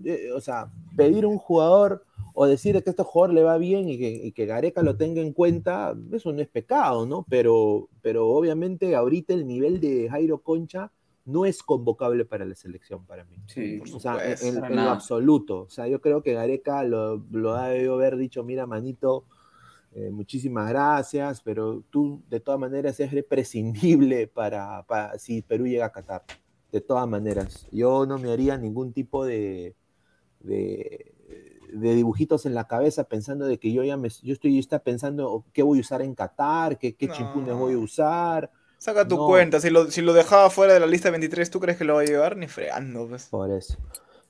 [0.04, 2.04] eh, o sea, pedir un jugador
[2.34, 4.96] o decir que a este jugador le va bien y que, y que Gareca lo
[4.96, 7.24] tenga en cuenta, eso no es pecado, ¿no?
[7.28, 10.90] Pero, pero obviamente ahorita el nivel de Jairo Concha
[11.24, 13.36] no es convocable para la selección para mí.
[13.46, 15.62] Sí, O sea, en, lo absoluto.
[15.62, 19.24] O sea, yo creo que Gareca lo, lo ha debido haber dicho, mira, manito,
[19.94, 25.86] eh, muchísimas gracias, pero tú de todas maneras eres prescindible para, para si Perú llega
[25.86, 26.24] a Qatar.
[26.72, 27.68] De todas maneras.
[27.70, 29.76] Yo no me haría ningún tipo de,
[30.40, 31.13] de,
[31.72, 35.44] de dibujitos en la cabeza pensando de que yo ya me, yo estoy está pensando
[35.52, 37.14] qué voy a usar en Qatar, qué, qué No.
[37.14, 38.50] chimpunes voy a usar.
[38.78, 39.26] Saca tu No.
[39.26, 39.60] cuenta.
[39.60, 42.02] Si lo, si lo dejaba fuera de la lista 23, ¿tú crees que lo va
[42.02, 42.36] a llevar?
[42.36, 43.26] Ni fregando, pues.
[43.26, 43.78] Por eso.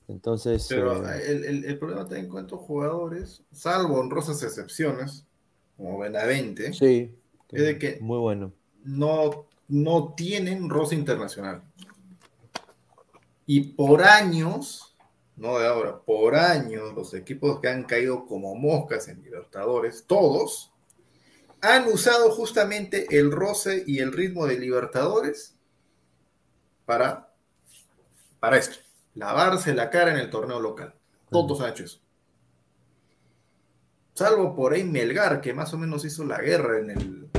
[0.07, 5.26] Entonces, Pero eh, el, el, el problema ten en cuenta jugadores, salvo honrosas excepciones,
[5.76, 7.14] como Benavente, sí,
[7.51, 8.53] es de que- muy bueno.
[8.85, 11.62] no, no tienen roce internacional.
[13.47, 14.93] Y por años,
[15.37, 20.72] no de ahora, por años, los equipos que han caído como moscas en Libertadores, todos,
[21.61, 25.57] han usado justamente el roce y el ritmo de Libertadores
[26.85, 27.32] para,
[28.39, 28.76] para esto,
[29.14, 30.95] lavarse la cara en el torneo local.
[31.30, 32.01] Todos han hecho eso.
[34.14, 37.30] Salvo por ahí Melgar, que más o menos hizo la guerra en el,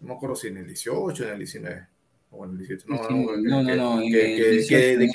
[0.00, 1.91] no me acuerdo si en el 18 o en el 19.
[2.34, 5.12] O en el 18, no, no, no, que- no, que, el que- 18,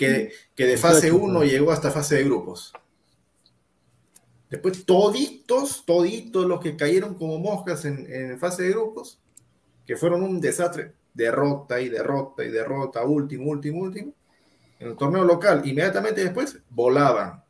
[0.55, 1.51] que- de, fase 18, 1 pues.
[1.51, 2.73] llegó hasta fase de grupos.
[4.49, 9.19] Después toditos, toditos los que cayeron como moscas en, en fase de grupos,
[9.85, 14.13] que fueron un desastre, derrota y derrota y derrota, último, último, último.
[14.79, 17.43] En el torneo local, inmediatamente después volaban.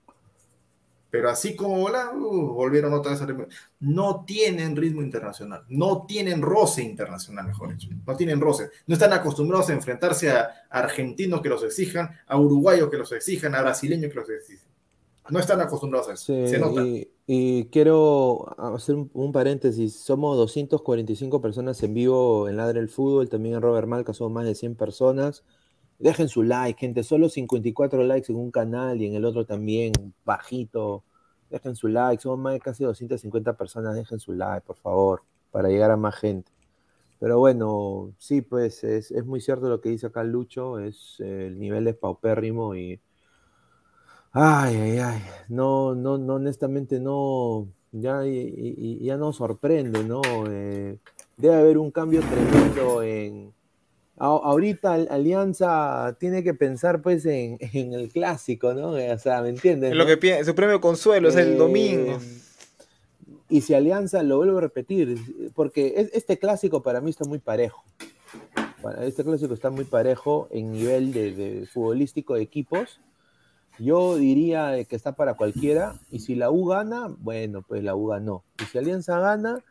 [1.18, 3.28] Pero así como volaban, uh, volvieron otra vez a...
[3.80, 7.90] No tienen ritmo internacional, no tienen roce internacional, mejor dicho.
[8.06, 8.70] No tienen roce.
[8.86, 13.56] No están acostumbrados a enfrentarse a argentinos que los exijan, a uruguayos que los exijan,
[13.56, 14.68] a brasileños que los exijan.
[15.32, 16.26] No están acostumbrados a eso.
[16.26, 16.84] Sí, Se nota.
[16.86, 19.96] y, y quiero hacer un, un paréntesis.
[19.96, 24.46] Somos 245 personas en vivo en Ladre el Fútbol, también en Robert Malca somos más
[24.46, 25.44] de 100 personas.
[25.98, 27.02] Dejen su like, gente.
[27.02, 29.94] Solo 54 likes en un canal y en el otro también
[30.24, 31.04] bajito.
[31.50, 32.22] Dejen su like.
[32.22, 33.96] Somos más de casi 250 personas.
[33.96, 36.52] Dejen su like, por favor, para llegar a más gente.
[37.20, 40.80] Pero bueno, sí, pues es, es muy cierto lo que dice acá Lucho.
[40.80, 43.00] Es, eh, el nivel es paupérrimo y
[44.40, 45.22] Ay, ay, ay.
[45.50, 47.68] No, no, no, honestamente no.
[47.92, 50.22] Ya, ya no sorprende, ¿no?
[50.48, 51.00] Eh,
[51.38, 53.54] debe haber un cambio tremendo en.
[54.18, 58.90] Ahorita Al- Alianza tiene que pensar, pues, en, en el clásico, ¿no?
[58.92, 59.92] O sea, ¿me entiendes?
[59.92, 60.08] Es lo no?
[60.08, 62.18] que piensa, su premio consuelo es el Eh, domingo.
[63.50, 65.18] Y si Alianza, lo vuelvo a repetir,
[65.56, 67.84] porque es- este clásico para mí está muy parejo.
[68.82, 73.00] Para- Este clásico está muy parejo en nivel de, de futbolístico de equipos.
[73.80, 75.96] Yo diría que está para cualquiera.
[76.12, 78.44] Y si la U gana, bueno, pues la U ganó.
[78.62, 79.64] Y si Alianza gana,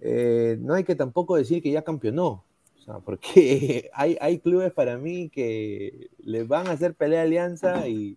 [0.00, 2.44] eh, no hay que tampoco decir que ya campeonó.
[2.80, 7.24] O sea, porque hay, hay clubes para mí que les van a hacer pelea a
[7.24, 8.16] Alianza y,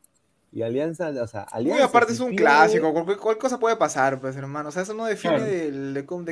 [0.51, 1.85] y Alianza, o sea, Muy Alianza.
[1.85, 4.69] aparte si es un pierde- clásico, cualquier, cualquier cosa puede pasar, pues hermano.
[4.69, 5.51] O sea, eso no define Claro.
[5.51, 5.71] de,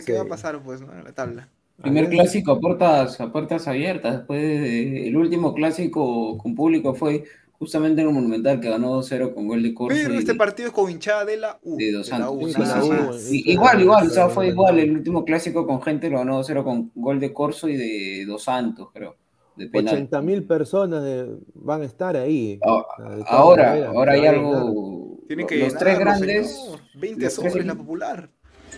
[0.01, 0.17] qué Sí.
[0.17, 0.91] va a pasar, pues, ¿no?
[0.93, 1.49] En la tabla.
[1.81, 4.17] Primer Alianza- clásico a puertas, a puertas abiertas.
[4.19, 7.23] Después de- el último clásico con público fue
[7.61, 9.95] justamente en el Monumental que ganó 2-0 con gol de Corso.
[10.01, 11.77] Pero y- este partido es con hinchada de la U.
[11.77, 13.31] de dos Santos.
[13.31, 14.79] Igual, igual, o sea, fue igual.
[14.79, 18.45] El último clásico con gente lo ganó 2-0 con gol de Corso y de Dos
[18.45, 19.15] Santos, creo.
[19.55, 19.93] De penal.
[19.93, 22.59] 80 mil personas de- van a estar ahí.
[22.65, 22.83] Ah,
[23.27, 25.19] Ahora, ahora hay algo.
[25.27, 26.55] Tienen que los tres grandes.
[26.55, 26.79] señor.
[26.95, 28.29] 20 los tres sobres la popular.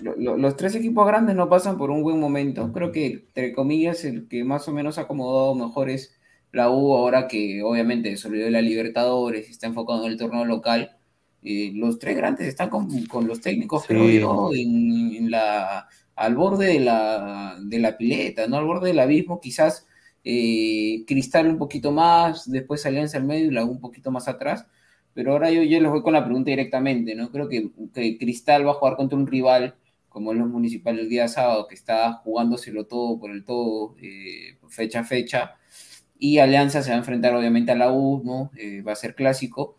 [0.01, 2.69] lo- lo- los tres equipos grandes no pasan por un buen momento.
[2.73, 6.13] Creo que, entre comillas, el que más o menos ha acomodado mejor es
[6.53, 10.17] la U, ahora que obviamente se olvidó de la Libertadores y está enfocado en el
[10.17, 10.95] torneo local.
[11.41, 14.19] Eh, los tres grandes están con, con los técnicos, Sí.
[14.21, 18.55] yo, en, en la, al borde de la, de la pileta, ¿no?
[18.57, 19.85] Al borde del abismo, quizás
[20.23, 24.29] eh, Cristal un poquito más, después Alianza al medio y la U un poquito más
[24.29, 24.65] atrás.
[25.13, 27.29] Pero ahora yo, yo les voy con la pregunta directamente, ¿no?
[27.29, 29.75] Creo que, que Cristal va a jugar contra un rival
[30.09, 34.57] como es los municipales el día sábado, que está jugándoselo todo por el todo, eh,
[34.69, 35.55] fecha a fecha,
[36.19, 38.51] y Alianza se va a enfrentar obviamente a la U, ¿no?
[38.57, 39.77] Eh, va a ser clásico.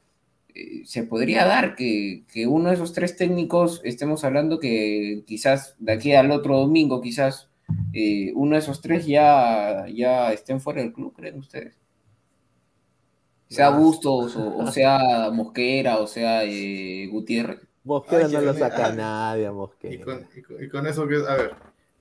[0.54, 5.74] Eh, se podría dar que, que uno de esos tres técnicos, estemos hablando que quizás
[5.78, 7.48] de aquí al otro domingo, quizás
[7.92, 11.76] eh, uno de esos tres ya, ya estén fuera del club, ¿creen ustedes?
[13.48, 17.60] Sea Bustos, o, o sea Mosquera, o sea eh, Gutiérrez.
[17.84, 20.04] Mosquera Ay, no lo saca nadie, a Y Mosquera.
[20.04, 21.50] con, y con- y con eso, que, a ver,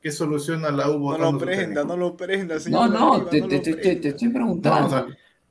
[0.03, 2.89] ¿qué soluciona la U No lo prenda, no lo prenda, No, señor.
[2.91, 4.87] no, Arriba, te, no te- te- te- estoy No, preguntando.
[4.87, 5.05] o sea,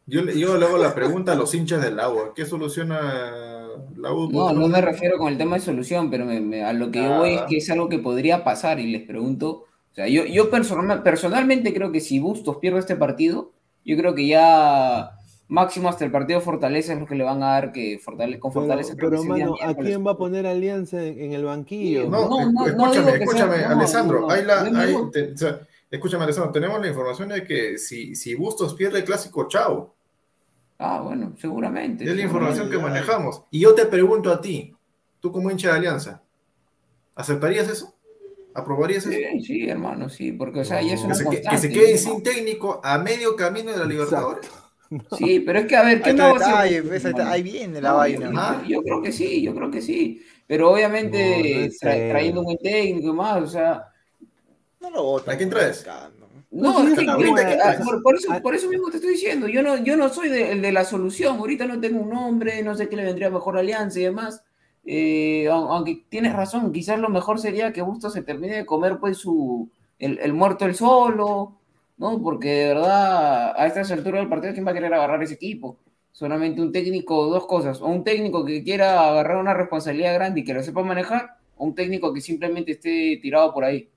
[0.07, 2.33] yo, le- yo le hago la pregunta a los hinchas del agua.
[2.37, 4.31] ¿Qué soluciona la U?
[4.31, 7.03] No, no me refiero con el tema de solución, pero me- me- a lo que
[7.03, 9.49] yo voy es que es algo que podría pasar y les pregunto,
[9.93, 13.53] o sea, yo, yo personal- personalmente creo que si Bustos pierde este partido,
[13.87, 15.13] yo creo que ya
[15.53, 18.51] máximo hasta el partido Fortaleza es lo que le van a dar que Fortale- con
[18.53, 18.95] Pero, Fortaleza.
[18.97, 22.09] pero, sería mano, ¿a quién va a poner Alianza en, en el banquillo?
[22.09, 24.21] No, No, no, no escúchame, digo que sea- escúchame, no, Alessandro.
[24.21, 26.53] no, hay la, no hay- te- o sea, escúchame, Alessandro.
[26.53, 29.95] Tenemos la información de que si, si Bustos pierde el clásico, chao.
[30.79, 32.05] Ah, bueno, seguramente.
[32.09, 33.43] Es la información que manejamos.
[33.51, 34.75] Y yo te pregunto a ti,
[35.21, 36.23] tú como hincha de Alianza,
[37.15, 37.95] ¿aceptarías eso?
[38.55, 39.17] ¿Aprobarías eso?
[39.17, 41.07] Sí, sí, hermano, sí, porque, o sea, ya es No.
[41.07, 41.99] una Que se, que- se quede ¿no?
[41.99, 44.51] sin técnico a medio camino de la Libertadores.
[45.17, 47.97] Sí, pero es que, a ver, ¿qué no detalle, ves, ahí, ahí viene la No,
[47.97, 48.27] vaina.
[48.31, 48.63] yo- Ah.
[48.69, 50.23] Yo, creo que sí, yo creo que sí.
[50.47, 52.09] Pero obviamente No, no es tra- serio.
[52.11, 53.85] trayendo un buen técnico y más, o sea,
[54.81, 55.35] No lo votan.
[55.35, 55.87] ¿A quién traes?
[56.51, 57.25] no, es que- ah, que
[57.57, 57.81] traes.
[57.83, 58.41] por, por eso, Ah.
[58.43, 60.85] por eso mismo te estoy diciendo, yo no, yo no soy de- el de la
[60.85, 64.03] solución, ahorita no tengo un nombre, no sé qué le vendría mejor a Alianza y
[64.03, 64.43] demás.
[64.85, 68.99] Eh, au- aunque tienes razón, quizás lo mejor sería que Bustos se termine de comer
[68.99, 69.71] pues su
[70.01, 71.61] el, el muerto el solo,
[72.03, 72.21] ¿no?
[72.21, 75.79] Porque de verdad, a estas alturas del partido, ¿quién va a querer agarrar ese equipo?
[76.11, 80.45] Solamente un técnico, dos cosas, o un técnico que quiera agarrar una responsabilidad grande y
[80.45, 83.89] que lo sepa manejar, o un técnico que simplemente esté tirado por ahí.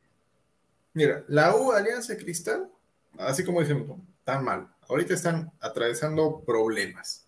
[0.93, 2.69] Mira, la U Alianza Cristal,
[3.17, 3.85] así como dicen,
[4.23, 4.67] tan mal.
[4.87, 7.27] ahorita están atravesando problemas.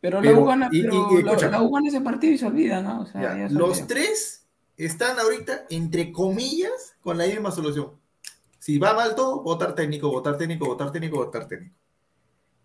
[0.00, 2.38] Pero, Pero- la U gana, y- y- pero y la- U gana ese partido y
[2.38, 3.00] se olvida, ¿no?
[3.00, 3.86] O sea, Ya, ya se los olvida.
[3.88, 4.46] tres
[4.76, 7.97] están ahorita, entre comillas, con la misma solución.
[8.68, 11.76] Si va mal todo, votar técnico, votar técnico, votar técnico, votar técnico.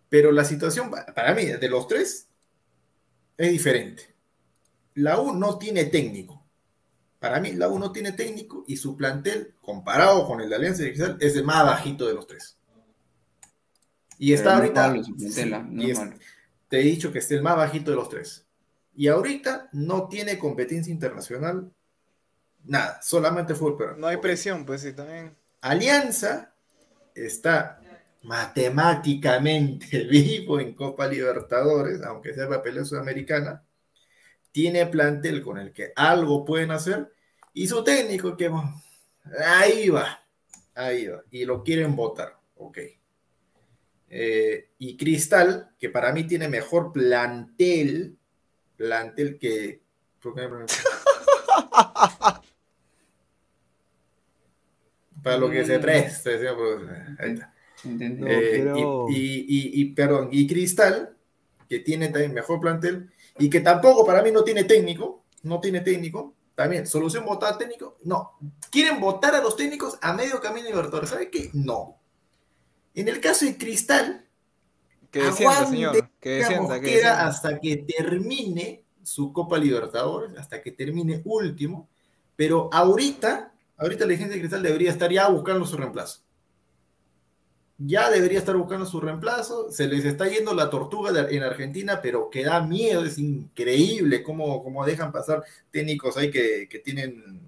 [0.08, 2.28] Pero la situación, pa- para mí, de los tres,
[3.36, 4.14] es diferente.
[4.94, 6.44] La U no tiene técnico.
[7.20, 10.82] Para mí, la U no tiene técnico y su plantel, comparado con el de Alianza
[10.84, 12.58] de Cristal, es el más bajito de los tres.
[14.18, 14.90] Y Pero está no ahorita.
[14.90, 16.00] malo su plantela, no y es
[16.68, 18.46] te he dicho que es el más bajito de los tres.
[18.96, 21.72] Y ahorita no tiene competencia internacional,
[22.64, 24.00] nada, solamente fútbol peruano.
[24.00, 25.36] No hay presión, pues sí, también.
[25.64, 26.54] Alianza
[27.14, 27.80] está
[28.24, 33.64] matemáticamente vivo en Copa Libertadores, aunque sea papelera sudamericana.
[34.52, 37.10] Tiene plantel con el que algo pueden hacer.
[37.54, 38.50] Y su técnico, que
[39.42, 40.20] ahí va,
[40.74, 41.22] ahí va.
[41.30, 42.78] Y lo quieren votar, ok.
[44.10, 48.18] Eh, y Cristal, que para mí tiene mejor plantel,
[48.76, 49.82] plantel que...
[55.24, 55.82] ¿por qué me- Para lo que se Mm.
[55.82, 56.96] preste, señor profesor.
[57.18, 57.54] Ahí está.
[57.84, 58.20] ¿Entendés?
[58.20, 61.16] No, Eh, pero- y, y- y- y, perdón, y Cristal,
[61.68, 65.80] que tiene también mejor plantel, y que tampoco para mí no tiene técnico, no tiene
[65.80, 68.32] técnico, también, solución votar técnico, no.
[68.70, 71.50] Quieren votar a los técnicos a medio camino Libertadores, ¿sabe qué?
[71.52, 71.98] No.
[72.94, 74.20] En el caso de Cristal,
[75.10, 76.10] Que descienda, Aguante, señor.
[76.20, 77.26] Que descienda.
[77.26, 81.88] hasta que termine su Copa Libertadores, hasta que termine último,
[82.34, 86.20] pero ahorita, ahorita la gente de Cristal debería estar ya buscando su reemplazo.
[87.76, 92.00] Ya debería estar buscando su reemplazo, se les está yendo la tortuga de- en Argentina,
[92.00, 97.42] pero que da miedo, es increíble cómo, cómo dejan pasar técnicos ahí que, que tienen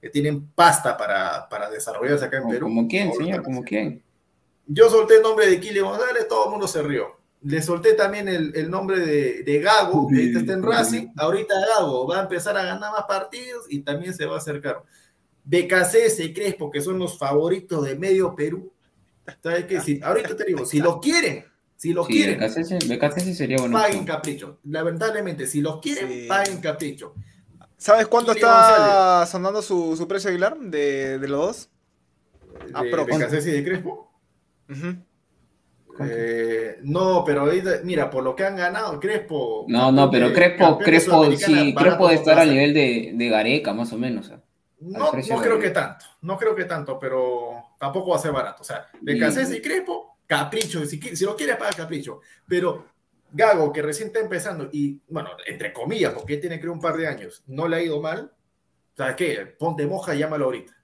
[0.00, 2.66] que tienen pasta para, para desarrollarse acá en Perú.
[2.66, 3.42] ¿Como quién, señor?
[3.44, 4.02] ¿Como quién?
[4.66, 7.18] yo solté el nombre de Kili González, todo el mundo se rió.
[7.42, 11.08] Le solté también el, el nombre de, de Gago, que ahorita está en Racing.
[11.16, 14.82] Ahorita Gago va a empezar a ganar más partidos y también se va a acercar.
[15.44, 18.72] BKCS y Crespo, que son los favoritos de medio Perú.
[19.42, 19.80] ¿Sabes qué?
[19.80, 21.44] Si, ahorita te digo, si los quieren,
[21.76, 23.78] si los Sí, quieren, BKCS sería bueno.
[23.78, 24.58] paguen capricho.
[24.64, 26.26] Lamentablemente, si los quieren, Sí.
[26.28, 27.14] paguen capricho.
[27.76, 31.70] ¿Sabes cuánto está sonando su, su precio Aguilar de, de los dos?
[32.74, 34.12] Ah, De y de Crespo.
[36.00, 37.46] Eh, no, pero
[37.84, 39.66] mira, por lo que han ganado, Crespo.
[39.68, 42.48] No, no, pero de- Crespo, Crespo, sí, Crespo de estar ser.
[42.48, 44.32] nivel de, de Gareca, más o menos.
[44.82, 48.32] No, no de creo que tanto, no creo que tanto, pero tampoco va a ser
[48.32, 48.62] barato.
[48.62, 52.20] O sea, BKC y Crespo, capricho, si, si lo quieres pagar capricho.
[52.48, 52.86] Pero
[53.32, 57.06] Gago, que recién está empezando, y bueno, entre comillas, porque tiene creo un par de
[57.06, 58.32] años, no le ha ido mal.
[58.96, 59.56] ¿Sabes qué?
[59.58, 60.76] Ponte moja y llámalo ahorita.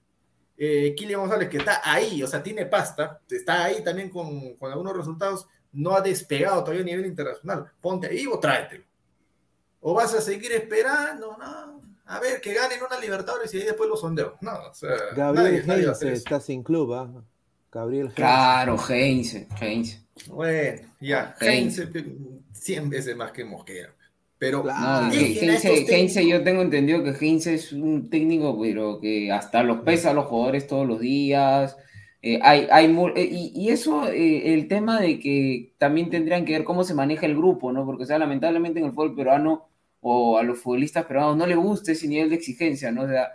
[0.57, 4.71] Eh, Kylian González, que está ahí, o sea, tiene pasta, está ahí también con, con
[4.71, 7.71] algunos resultados, no ha despegado todavía a nivel internacional.
[7.79, 8.83] Ponte ahí o tráetelo.
[9.81, 11.78] O vas a seguir esperando, no.
[12.11, 14.35] A ver, que ganen una Libertadores y ahí después los sondeo.
[14.41, 16.15] No, o sea, Gabriel nadie- nadie Heinze eso.
[16.15, 17.23] está sin club, ¿ah?
[17.71, 18.15] Gabriel Heinze.
[18.15, 20.01] Claro, Heinze, Heinze.
[20.27, 21.83] Bueno, ya, Heinze.
[21.83, 22.05] Heinze,
[22.51, 23.93] 100 veces más que Mosquera.
[24.39, 25.07] Pero Claro.
[25.07, 30.11] No, Heinze, yo tengo entendido que Heinze es un técnico, pero que hasta los pesa
[30.11, 31.77] a los jugadores todos los días.
[32.21, 32.85] Eh, hay, hay
[33.15, 36.93] eh, y, y eso, eh, el tema de que también tendrían que ver cómo se
[36.93, 37.85] maneja el grupo, ¿no?
[37.85, 39.68] Porque, o sea, lamentablemente en el fútbol peruano
[40.01, 43.03] o a los futbolistas peruanos no les gusta ese nivel de exigencia, ¿no?
[43.03, 43.31] O sea,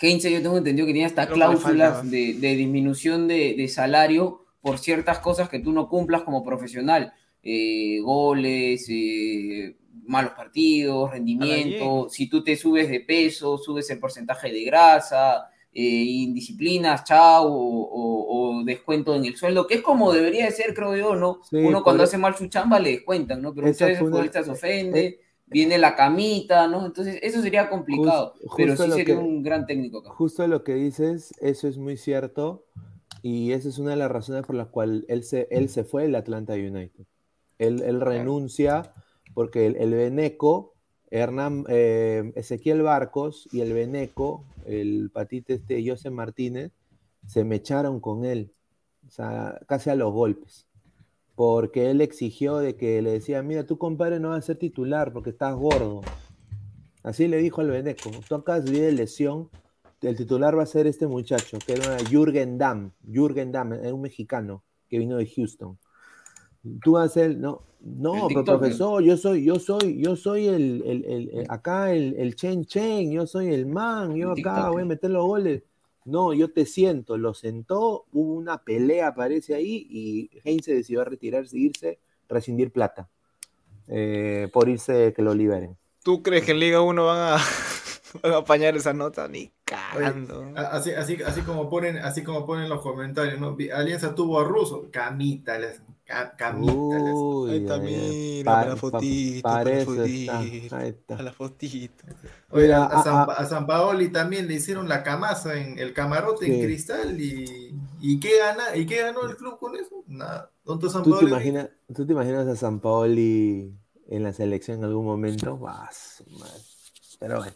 [0.00, 4.78] Heinze yo tengo entendido que tiene hasta cláusulas de, de disminución de, de salario por
[4.78, 7.12] ciertas cosas que tú no cumplas como profesional.
[7.42, 9.76] Eh, goles, eh,
[10.06, 15.82] malos partidos, rendimiento, si tú te subes de peso, subes el porcentaje de grasa, eh,
[15.82, 20.72] indisciplinas, chao, o, o- o descuento en el sueldo, que es como debería de ser,
[20.74, 21.40] creo yo, ¿no?
[21.48, 23.54] Sí, Uno cuando hace mal su chamba le descuentan, ¿no?
[23.54, 26.86] Pero Esa muchas veces fue el una- futbolista se ofende, viene la camita, ¿no?
[26.86, 30.10] Entonces, eso sería complicado, pero sí sería que- un gran técnico acá.
[30.10, 32.64] Justo lo que dices, eso es muy cierto.
[33.22, 36.02] Y esa es una de las razones por las cuales él se, él se fue
[36.02, 37.04] del Atlanta United.
[37.58, 38.92] Él, él renuncia
[39.32, 40.74] porque el, el Beneco,
[41.10, 46.72] Hernán, eh, Ezequiel Barcos y el Beneco, el patite este José Martínez,
[47.26, 48.52] se me echaron con él.
[49.06, 50.66] O sea, casi a los golpes.
[51.36, 55.12] Porque él exigió de que le decía, mira, tu compadre no va a ser titular
[55.12, 56.00] porque estás gordo.
[57.02, 59.50] Así le dijo al Beneco, tú acabas de lesión,
[60.00, 64.00] el titular va a ser este muchacho, que era Jürgen Damm, Jürgen Damm, era un
[64.02, 65.78] mexicano que vino de Houston.
[66.82, 70.82] Tú vas a ser, no, no, pero profesor, yo soy, yo soy, yo soy el,
[70.86, 74.86] el- el- el- acá el, Chen Chen, yo soy el man, yo acá voy a
[74.86, 75.62] meter los goles.
[76.04, 81.56] No, yo te siento, lo sentó, hubo una pelea, parece ahí, y Heinze decidió retirarse,
[81.58, 81.98] irse,
[82.28, 83.08] rescindir plata.
[83.88, 85.76] eh, por irse que lo liberen.
[86.02, 87.36] ¿Tú crees que en Liga 1 van a,
[88.22, 89.28] van a apañar esa nota?
[89.28, 90.52] Ni cagando.
[90.56, 93.56] Así, así, así como ponen, así como ponen los comentarios, ¿no?
[93.74, 95.80] Alianza tuvo a Russo, camita, les-
[96.36, 96.74] camita.
[96.76, 98.00] Uy, Ahí está, mira,
[98.44, 100.76] para la fotito, para para la está, fotito.
[100.76, 101.14] ahí está.
[101.16, 102.04] A la fotito.
[102.50, 105.92] Oye, Mira, a, San, a- a San Paoli también le hicieron la camasa en el
[105.92, 110.04] camarote en cristal y, y qué gana, y qué ganó el club con eso?
[110.06, 110.50] Nada.
[110.64, 113.74] ¿Dónde está San ¿Tú te, imaginas, ¿Tú te imaginas a San Paoli
[114.08, 115.58] en la selección en algún momento?
[115.66, 115.90] Ah,
[116.38, 116.60] madre.
[117.18, 117.52] Pero bueno.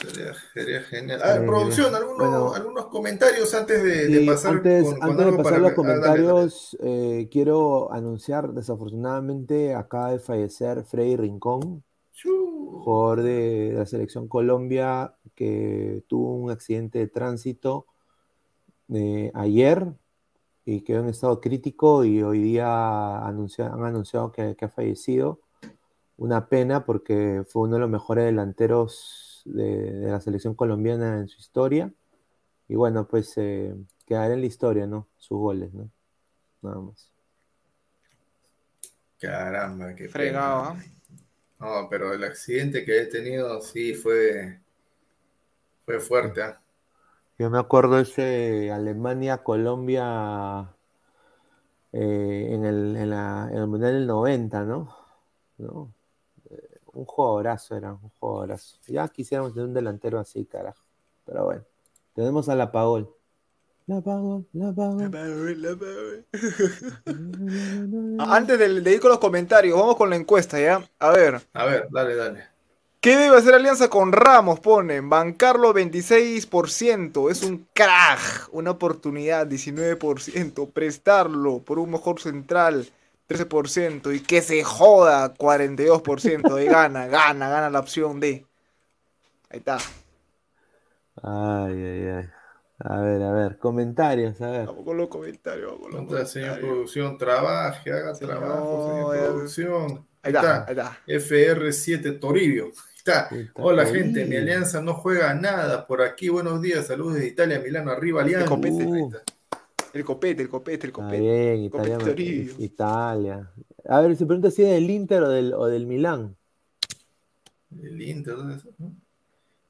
[0.00, 1.22] Sería, sería genial.
[1.22, 2.54] A ver, Eh, producción, algunos, bueno.
[2.54, 5.74] algunos comentarios antes de, pasar antes, con, con antes de pasar para- los ah, dale,
[5.74, 5.74] dale.
[5.76, 11.82] comentarios, eh, quiero anunciar, desafortunadamente, acaba de fallecer Freddy Rincón,
[12.84, 17.86] jugador de, de la selección Colombia, que tuvo un accidente de tránsito
[18.92, 19.86] eh, ayer
[20.64, 25.40] y quedó en estado crítico y hoy día anuncia- han anunciado que, que ha fallecido.
[26.18, 31.28] Una pena porque fue uno de los mejores delanteros de, de la selección colombiana en
[31.28, 31.92] su historia.
[32.68, 33.74] Y bueno, pues eh,
[34.06, 35.08] quedará en la historia, ¿no?
[35.18, 35.90] Sus goles, ¿no?
[36.62, 37.10] Nada más.
[39.18, 40.84] Caramba, qué Fregado, pena.
[41.60, 44.58] No, pero el accidente que he tenido sí fue,
[45.84, 46.42] fue fuerte.
[46.42, 46.58] ¿ah?
[47.38, 50.74] Yo me acuerdo ese Alemania-Colombia
[51.92, 54.94] eh, en el, en, la- en el Mundial del 90, ¿no?
[55.58, 55.92] ¿No?
[56.92, 58.78] Un jugadorazo era, un jugadorazo.
[58.86, 60.82] Ya quisiéramos tener un delantero así, carajo.
[61.24, 61.62] Pero bueno,
[62.14, 63.08] tenemos a la Pagol.
[63.86, 65.10] La Pagol, la Pagol.
[68.18, 70.88] Ah, Antes de, de ir con los comentarios, vamos con la encuesta, ¿ya?
[70.98, 72.52] A ver, A ver, dale, dale.
[73.00, 74.60] ¿qué debe hacer Alianza con Ramos?
[74.60, 82.86] Ponen, bancarlo 26%, es un crack, una oportunidad 19%, prestarlo por un mejor central
[83.28, 88.46] 13% y que se joda 42%, y gana, gana, gana la opción D.
[89.50, 89.78] Ahí está.
[91.22, 92.28] Ay, ay, ay.
[92.84, 94.66] A ver, a ver, comentarios, a ver.
[94.66, 96.72] Vamos con los comentarios, vamos con los Entonces, señor comentarios.
[96.72, 100.08] producción, trabaje, haga Señor, trabajo, señor producción.
[100.22, 100.98] Ahí está, ahí está.
[101.06, 102.66] FR7 Toribio.
[102.66, 103.28] Ahí Está.
[103.54, 104.02] Hola Toribio.
[104.04, 106.28] gente, mi alianza no juega nada por aquí.
[106.28, 108.46] Buenos días, saludos de Italia, Milano, arriba Alianza.
[108.48, 108.82] copete.
[108.82, 109.22] Ahí está.
[109.92, 111.20] El copete, el copete, el Está copete.
[111.20, 111.98] bien, Italia.
[111.98, 112.54] Copete.
[112.58, 113.52] Italia.
[113.88, 116.34] A ver, se pregunta si es del Inter o del, o del Milán.
[117.82, 118.68] El Inter, ¿dónde está?
[118.78, 118.94] ¿No?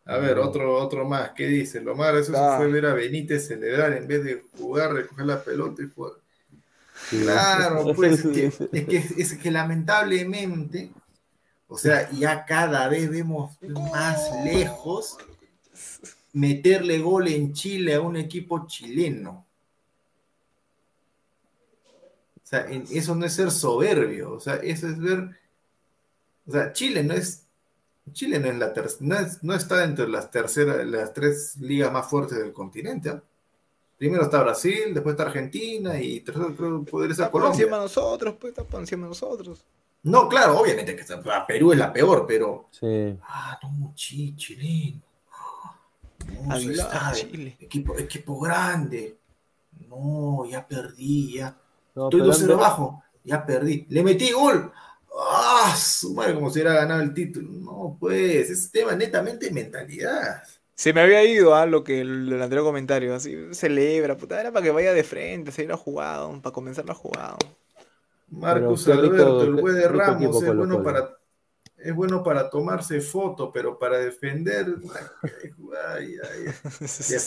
[0.05, 1.31] A ver, otro, otro más.
[1.31, 1.81] ¿Qué dice?
[1.81, 2.57] Lo más gracioso Ah.
[2.59, 6.12] fue ver a Benítez celebrar en vez de jugar, recoger la pelota y jugar.
[7.09, 7.18] Sí.
[7.20, 10.91] Claro, pues es que, es que, es que lamentablemente,
[11.68, 13.57] o sea, ya cada vez vemos
[13.93, 15.18] más lejos
[16.33, 19.47] meterle gol en Chile a un equipo chileno.
[22.42, 25.31] O sea, en- eso no es ser soberbio, o sea, eso es ver,
[26.47, 27.45] o sea, Chile no es,
[28.13, 31.93] Chile no es la ter- no, es- no está entre las terceras, las tres ligas
[31.93, 33.21] más fuertes del continente.
[33.97, 37.63] Primero está Brasil, después está Argentina y tercero creo podría ser Está por Colombia.
[37.63, 39.65] encima de nosotros, pues está por encima de nosotros.
[40.03, 42.69] No, claro, obviamente que está- Perú es la peor, pero.
[42.73, 43.17] Sí.
[43.23, 45.01] Ah, no, chi, chileno.
[46.45, 47.57] No, Aguilar, está, Chile.
[47.61, 49.17] Equipo, equipo grande.
[49.89, 51.57] No, ya perdí, ya.
[51.95, 53.03] No, Estoy pero 2-0 anda- abajo.
[53.24, 53.86] Ya perdí.
[53.88, 54.72] Le metí gol.
[55.14, 55.74] ¡Ah!
[55.78, 57.49] Su madre, como si hubiera ganado el título.
[57.51, 60.43] No, pues, es tema netamente de mentalidad.
[60.74, 64.51] Se me había ido a lo que el, el anterior comentario, así celebra, puta, era
[64.51, 67.36] para que vaya de frente, seguir la jugada, para comenzar la jugada.
[68.30, 71.16] Rico- Alberto, el güey de Ramos es bueno para
[71.85, 74.66] es bueno para tomarse foto, pero para defender
[75.89, 76.55] ay, ay,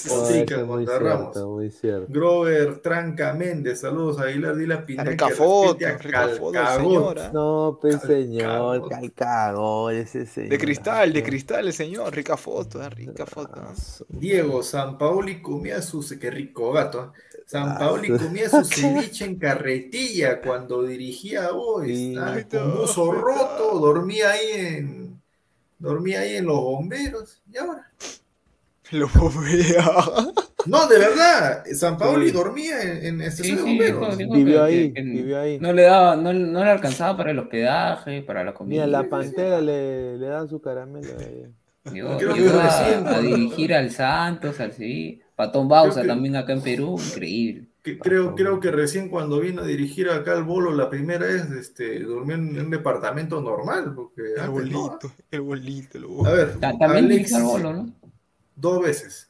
[0.03, 1.34] No, Despotrica eso es muy contra Ramos.
[1.34, 2.08] cierto, muy cierto.
[2.08, 6.51] Grover Tranca Méndez, saludos Aguilar, dile a Pineda Rica que foto, respete a rica foto,
[6.51, 6.74] Calcagot.
[6.74, 7.32] señora.
[7.32, 8.18] No, pues Calcagol.
[8.18, 10.50] señor, calcago, ese señor.
[10.51, 13.62] De cristal, de cristal, el señor, rica foto, eh, rica foto.
[14.09, 17.13] Diego, San Paoli comía su qué rico gato.
[17.16, 17.34] ¿eh?
[17.46, 23.80] San Paoli comía su ceviche en carretilla cuando dirigía a ah, Ahí con buzo roto,
[23.80, 25.22] dormía ahí en
[25.78, 27.42] dormía ahí en los bomberos.
[27.51, 27.92] Y ahora.
[28.92, 29.86] Lo vea.
[30.67, 32.32] No, de verdad, San Paoli Sí.
[32.32, 33.62] dormía en, en Sí, estación de
[33.93, 34.01] bomberos.
[34.01, 35.59] dijo- dijo Vivió que- ahí, que- que vivió ahí.
[35.59, 38.88] No le daba, no, no le alcanzaba para el hospedaje, para la comida.
[38.88, 41.08] Mira, la pantera le, le da su caramelo.
[41.84, 45.25] Creo que llegó a, a dirigir al Santos, al Sevilla.
[45.36, 47.67] Patón Bausa que- también acá en Perú, increíble.
[47.83, 51.51] Que creo, creo que recién cuando vino a dirigir acá al bolo la primera vez,
[51.51, 54.82] este, durmió en un departamento normal, porque El antes no.
[54.82, 57.93] bolito, el bolito, lo A ver, Ta- También Alex, dirigió al bolo, ¿no?
[58.55, 59.29] dos veces.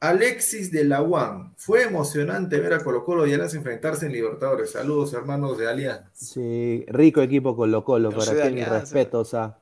[0.00, 1.52] Alexis de la UAM.
[1.56, 4.70] Fue emocionante ver a Colo Colo y Alianza enfrentarse en Libertadores.
[4.70, 6.08] Saludos, hermanos de Alianza.
[6.14, 9.58] Sí, rico equipo Colo Colo, para que mi respeto, o sea,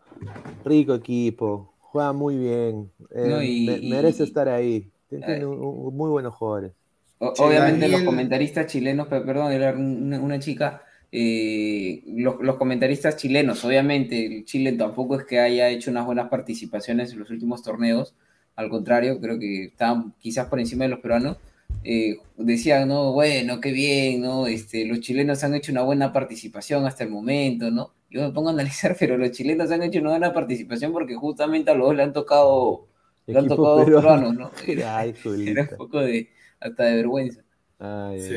[0.64, 6.10] rico equipo, juega muy bien, eh, No, y- me- merece y- estar ahí, tiene muy
[6.10, 6.72] buenos jugadores.
[7.18, 13.16] O- Obviamente los comentaristas chilenos, pe- perdón, era una, una chica, eh, los, los comentaristas
[13.16, 17.62] chilenos, obviamente el Chile tampoco es que haya hecho unas buenas participaciones en los últimos
[17.62, 18.14] torneos,
[18.56, 21.38] al contrario, creo que estaban quizás por encima de los peruanos,
[21.84, 24.46] eh, decían, no, bueno, qué bien, ¿no?
[24.46, 27.92] Este, los chilenos han hecho una buena participación hasta el momento, ¿no?
[28.10, 31.70] Yo me pongo a analizar, pero los chilenos han hecho una buena participación porque justamente
[31.70, 32.86] a los dos le han tocado,
[33.32, 34.08] le han tocado peruano.
[34.08, 34.50] peruanos, ¿no?
[34.66, 35.68] Ay, Era Julita.
[35.72, 36.30] un poco de,
[36.60, 37.42] hasta de vergüenza.
[37.78, 38.34] Ay, Sí.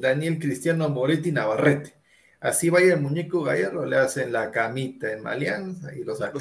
[0.00, 1.94] Daniel Cristiano Moretti Navarrete.
[2.40, 6.40] Así vaya el muñeco Gallardo, le hacen la camita en Alianza y lo sacan.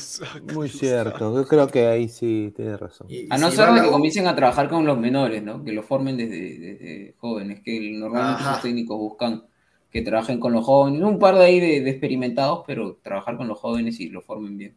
[0.51, 3.05] Muy cierto, yo creo que ahí sí tiene razón.
[3.09, 5.63] Y- A no si ser la que comiencen a trabajar con los menores, ¿no?
[5.63, 8.51] Que los formen desde, desde jóvenes, que normalmente Ajá.
[8.53, 9.43] los técnicos buscan
[9.91, 13.47] que trabajen con los jóvenes, un par de ahí de, de experimentados, pero trabajar con
[13.47, 14.75] los jóvenes y los formen bien.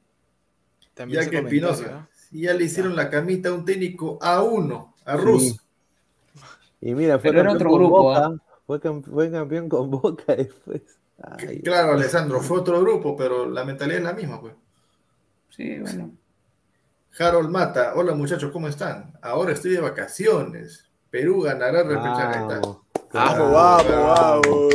[0.92, 4.94] También ya que Espinosa, si ya le hicieron la camita a un técnico a uno,
[5.04, 5.22] a Sí.
[5.24, 5.56] Russo.
[6.80, 8.32] Y mira, fue Pero campeón otro con grupo, Boca,
[8.66, 10.82] fue, cam- fue campeón con Boca después.
[11.22, 14.54] Ay, Claro, Alessandro, fue otro grupo, pero la mentalidad es la misma, pues.
[15.50, 16.10] Sí, bueno.
[17.18, 19.12] Harold Mata, hola muchachos, ¿cómo están?
[19.22, 20.90] Ahora estoy de vacaciones.
[21.10, 22.40] Perú ganará el repechaje.
[22.40, 22.60] Está.
[22.60, 22.80] vamos.
[23.12, 23.52] Vamos,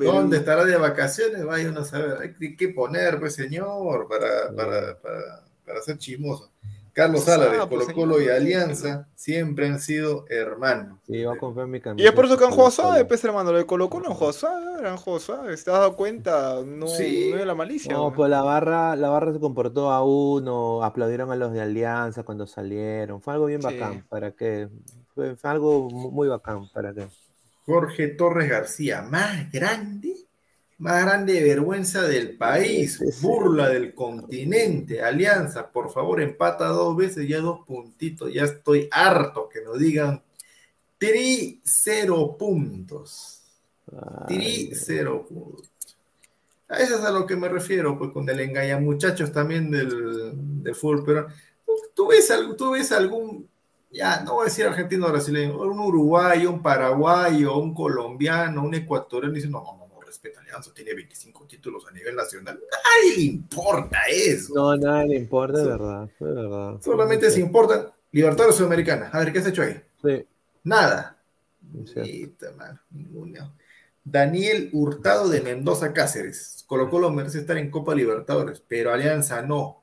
[0.00, 1.44] ¿Dónde estará de vacaciones?
[1.44, 2.18] Vaya uno a saber.
[2.40, 6.50] Hay que- poner, pues, señor, para, para, para, para ser chismoso.
[6.92, 8.36] Carlos Ah, Álvarez, pues, Colo Colo y señor.
[8.36, 10.98] Alianza siempre han sido hermanos.
[11.06, 13.52] Sí, va a comprar mi Y es por eso que han jugado suave, pues hermano,
[13.52, 16.60] lo de Colo Colo han jugado suave, han jugado suave, ¿te has dado cuenta?
[16.66, 17.30] No, Sí.
[17.32, 17.92] no es la malicia.
[17.92, 22.24] No, pues la barra, la barra se comportó a uno, aplaudieron a los de Alianza
[22.24, 23.22] cuando salieron.
[23.22, 23.66] Fue algo bien Sí.
[23.68, 24.68] bacán, ¿para qué?
[25.14, 27.06] Fue, fue algo mu- muy bacán, ¿para qué?
[27.68, 30.14] Jorge Torres García, más grande,
[30.78, 33.26] más grande vergüenza del país, Sí, sí.
[33.26, 39.50] burla del continente, Alianza, por favor, empata dos veces, ya dos puntitos, ya estoy harto
[39.50, 40.22] que nos digan
[40.96, 43.42] tri cero puntos,
[44.26, 45.68] tri cero puntos.
[46.70, 50.62] A eso es a lo que me refiero, pues con el engaña muchachos también del,
[50.62, 51.26] del fútbol, pero
[51.94, 53.46] ¿tú ves, algo, tú ves algún
[53.90, 59.34] ya no voy a decir argentino brasileño, un uruguayo, un paraguayo, un colombiano, un ecuatoriano,
[59.34, 62.58] dice, no, no, no, respeta Alianza, tiene 25 títulos a nivel nacional.
[62.58, 64.52] Nadie le importa eso.
[64.54, 66.24] No, nada le importa, es Sí.
[66.24, 66.80] verdad.
[66.82, 69.10] Solamente se importan Libertadores Sudamericana.
[69.12, 69.80] A ver, ¿qué has hecho ahí?
[70.02, 70.26] Sí,
[70.64, 71.16] Nada.
[71.82, 72.10] Es cierto.
[72.10, 73.52] Nita, mano, ninguno.
[74.04, 76.64] Daniel Hurtado de Mendoza Cáceres.
[76.66, 79.82] Colo Colo merece estar en Copa Libertadores, pero Alianza no.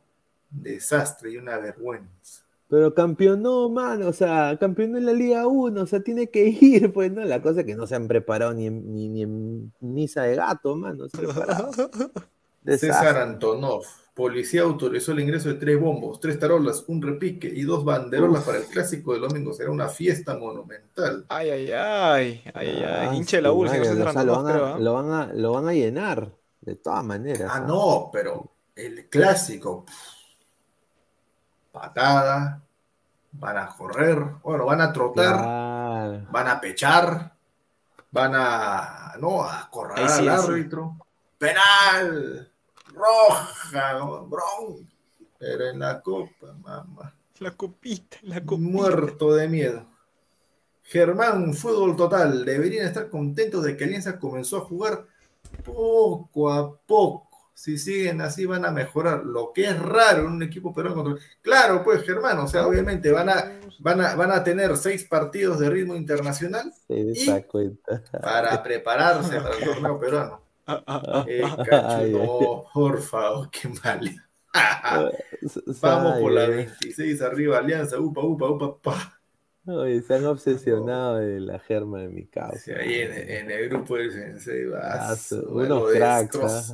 [0.49, 2.44] Desastre y una vergüenza.
[2.75, 6.91] Pero campeonó, mano, o sea, campeonó en la Liga 1, o sea, tiene que ir,
[6.93, 7.23] pues, ¿no?
[7.23, 10.35] La cosa es que no se han preparado ni en, ni, ni en misa de
[10.35, 11.05] gato, mano.
[12.65, 13.85] César Antonov.
[14.13, 18.57] Policía autorizó el ingreso de tres bombos, tres tarolas, un repique y dos banderolas para
[18.57, 19.53] el clásico del domingo.
[19.53, 21.25] Será una fiesta monumental.
[21.29, 24.11] Ay, ay, ay, ay, ay, Ah, hinche de la su U, señor madre, César o
[24.11, 26.29] sea, lo, Antonov, van creo, a, lo, van a, lo van a llenar,
[26.59, 27.49] de todas maneras.
[27.49, 27.65] Ah, ¿ah?
[27.65, 29.85] no, pero el clásico.
[29.85, 30.15] pff,
[31.75, 32.64] Patada,
[33.39, 36.27] van a correr, bueno, van a trotar, Claro.
[36.31, 37.35] van a pechar,
[38.11, 40.47] van a, no, a correr sí, al sí.
[40.47, 40.97] árbitro.
[41.37, 42.51] Penal,
[42.93, 43.93] roja,
[44.27, 44.89] bron.
[45.37, 47.13] Pero en la copa, mamá.
[47.39, 48.69] La copita, la copita.
[48.71, 49.85] Muerto de miedo.
[50.83, 52.45] Germán, fútbol total.
[52.45, 55.05] Deberían estar contentos de que Alianza comenzó a jugar
[55.63, 57.24] poco a poco.
[57.57, 59.23] Si siguen así van a mejorar.
[59.25, 61.23] Lo que es raro en un equipo peruano contra...
[61.41, 65.57] Claro, pues Germán, o sea, obviamente van a, van a, van a tener seis partidos
[65.59, 67.29] de ritmo internacional Y-
[68.21, 70.41] para prepararse para el torneo peruano.
[70.67, 71.63] Ah, ah, ah, Eh, ah.
[71.69, 74.01] cacho, Ay, no, por favor, qué mal.
[75.81, 76.51] Vamos Ay, por la ay.
[76.55, 79.19] 26 arriba, Alianza, upa, upa, upa, pa.
[79.67, 82.57] Oye, se han obsesionado de la germa de mi causa.
[82.59, 85.15] Sí, ahí en, en el grupo del Sensei va, Ah,
[85.49, 86.73] unos cracks,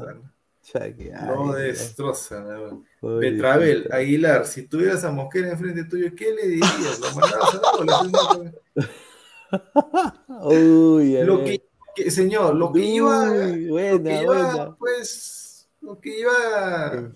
[0.79, 1.53] ay, lo no.
[1.53, 2.45] destrozan.
[2.45, 2.85] weón.
[3.01, 3.95] Oye, Betravel, puta.
[3.95, 6.99] Aguilar, si tuvieras a Mosquera enfrente tuyo, ¿qué le dirías?
[6.99, 8.51] ¿Lo mandabas a?
[10.45, 11.61] Uy, a Lo que,
[11.95, 14.75] que- señor, lo que iba, Uy, lo buena, que iba, buena.
[14.77, 17.11] pues, lo que iba,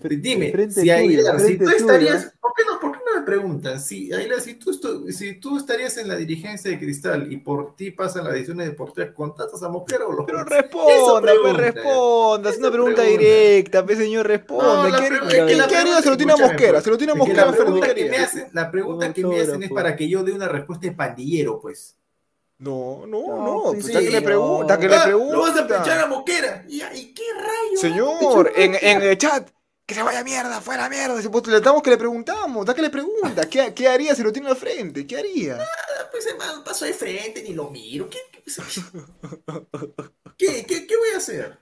[0.00, 1.76] Dime, enfrente si Aguilar, si tú tuyo.
[1.76, 5.34] estarías, ¿por qué no, por qué Ahora me preguntan, si, Aguilar, si tú, estu- si
[5.34, 9.62] tú estarías en la dirigencia de Cristal y por ti pasan las decisiones deportivas, ¿contratas
[9.62, 13.02] a Mosquera o lo Pero responda, pues pregunta, responda, es una pregunta pregunta.
[13.02, 14.64] directa, pues señor, responda.
[14.64, 16.72] No, la ¿Qué, pregunta- qué- la qué haría pregunta- si lo tiene a Mosquera?
[16.72, 19.12] pues, Si lo tiene a Mosquera, la ¿qué pregunta que me hacen, la pregunta Un
[19.12, 21.96] que me hacen es para que yo dé una respuesta de pandillero, pues.
[22.58, 24.24] No, no, No, no, pues pues sí, está que le no.
[24.26, 25.34] pregunta, que le Ah, pregunta.
[25.34, 26.64] Lo vas a pinchar a Mosquera.
[26.68, 27.76] ¿Y, y qué rayo?
[27.80, 29.48] Señor, en, en el chat,
[29.92, 31.20] que se vaya a mierda, fuera mierda.
[31.20, 33.48] Si pues, le damos que le preguntamos, da que le pregunta.
[33.48, 35.06] ¿Qué, qué haría si lo tiene al frente?
[35.06, 35.58] ¿Qué haría?
[35.60, 38.08] Ah, Pues hermano, paso de frente, ni lo miro.
[38.08, 38.18] ¿Qué,
[40.36, 41.58] qué, qué, qué- voy a hacer?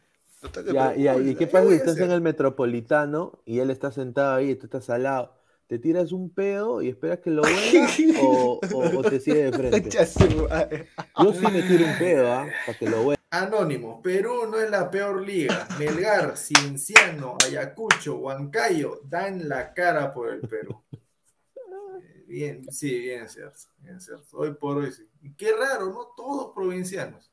[0.65, 4.37] Ya, ya, ¿y qué ¿qué pasa si estás en el metropolitano y él está sentado
[4.37, 5.40] ahí y tú estás al lado?
[5.71, 7.89] ¿Te tiras un pedo y esperas que lo huela
[8.23, 9.89] o, o- o te sigue de frente?
[9.89, 12.49] Yo sí me tiro un pedo, ¿ah?
[12.67, 13.21] Para que lo huela.
[13.31, 15.69] Anónimo, Perú no es la peor liga.
[15.79, 20.83] Melgar, Cienciano, Ayacucho, Huancayo dan la cara por el Perú.
[22.27, 24.25] Bien, sí, bien cierto, bien cierto.
[24.39, 25.09] Hoy por hoy sí.
[25.23, 26.09] Y qué raro, ¿no?
[26.17, 27.31] Todos provincianos.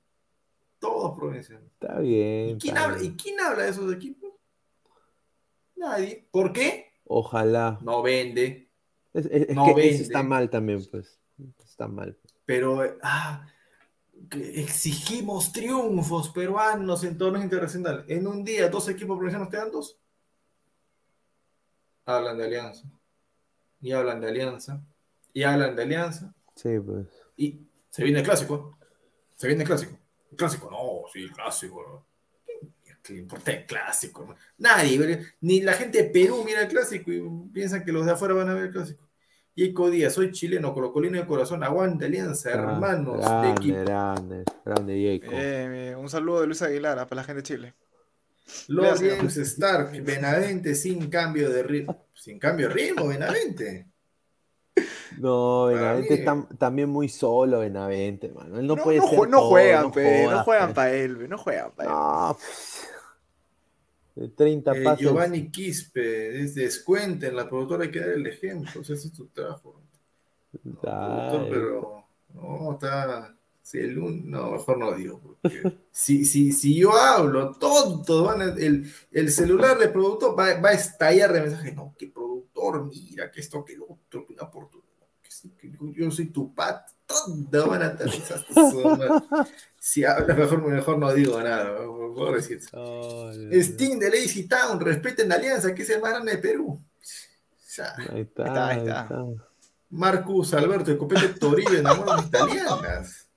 [0.80, 1.66] Todos provincianos.
[1.74, 2.50] Está bien.
[2.50, 3.16] ¿Y quién, está habla, ¿Y bien.
[3.16, 4.32] quién habla de esos equipos?
[5.76, 6.28] Nadie.
[6.32, 6.87] ¿Por qué?
[7.10, 7.80] Ojalá.
[7.82, 8.68] No vende.
[9.14, 9.90] Es, es- es No que vende.
[9.96, 11.20] eso está mal también, pues.
[11.64, 12.18] Está mal.
[12.46, 13.48] Pero eh, ah,
[14.32, 18.06] exigimos triunfos peruanos en torneos internacionales.
[18.08, 19.98] En un día, dos equipos provincianos te dan dos.
[22.06, 22.90] Hablan de alianza.
[23.82, 24.82] Y hablan de alianza.
[25.34, 26.34] Y hablan de alianza.
[26.56, 27.08] Sí, pues.
[27.36, 27.60] Y
[27.90, 28.78] se viene el clásico.
[29.36, 29.98] Se viene el clásico.
[30.32, 32.06] El clásico, no, sí, el clásico.
[33.08, 34.26] ¿Qué le importa el clásico?
[34.28, 34.36] no?
[34.58, 37.24] Nadie, ni la gente de Perú mira el clásico y
[37.54, 39.08] piensan que los de afuera van a ver el clásico.
[39.56, 43.80] Yeco Díaz, soy chileno, colocolino de corazón, aguante alianza, hermanos de grande, equipo.
[43.80, 45.96] grande, grande, bien.
[45.96, 47.74] Un saludo de Luis Aguilar para la gente de Chile.
[48.68, 49.18] Gracias.
[49.18, 52.06] James Stark, Benavente sin cambio de ritmo.
[52.14, 53.88] Sin cambio de ritmo, Benavente.
[55.18, 58.60] No, Benavente mí- está también muy solo, Benavente, mano.
[58.60, 60.74] Él no, No, puede no ser no todo, juegan, pe, no juegan pe.
[60.76, 61.96] para él, no juegan para él.
[61.96, 62.38] No,
[64.35, 64.95] 30 Eh.
[64.98, 69.81] Giovanni Quispe, es descuenten, la productora hay que dar el ejemplo, ese es tu trabajo.
[70.81, 73.34] Productor, Ay, pero no, está.
[73.61, 75.19] Si el un- no, mejor no digo.
[75.22, 75.61] porque
[75.91, 80.69] si, si, si yo hablo, todos van a- el, el celular del productor va, va
[80.69, 81.76] a estallar de mensajes.
[81.76, 84.88] No, que productor, mira, que esto, que lo otro, que una oportunidad.
[85.22, 88.07] Que sí, que yo- soy tu pat, todos van a estar.
[89.88, 91.78] Si habla, mejor, mejor no digo nada.
[91.78, 92.60] por favor, decir.
[92.74, 96.84] ay, Sting de Lazy Town, respeten la alianza, que es el más grande de Perú.
[97.74, 97.96] Ya.
[97.96, 99.02] Ahí está, está, ahí ahí está.
[99.04, 99.26] está.
[99.92, 103.30] Marcus Alberto de Copete Torillo enamora a las italianas.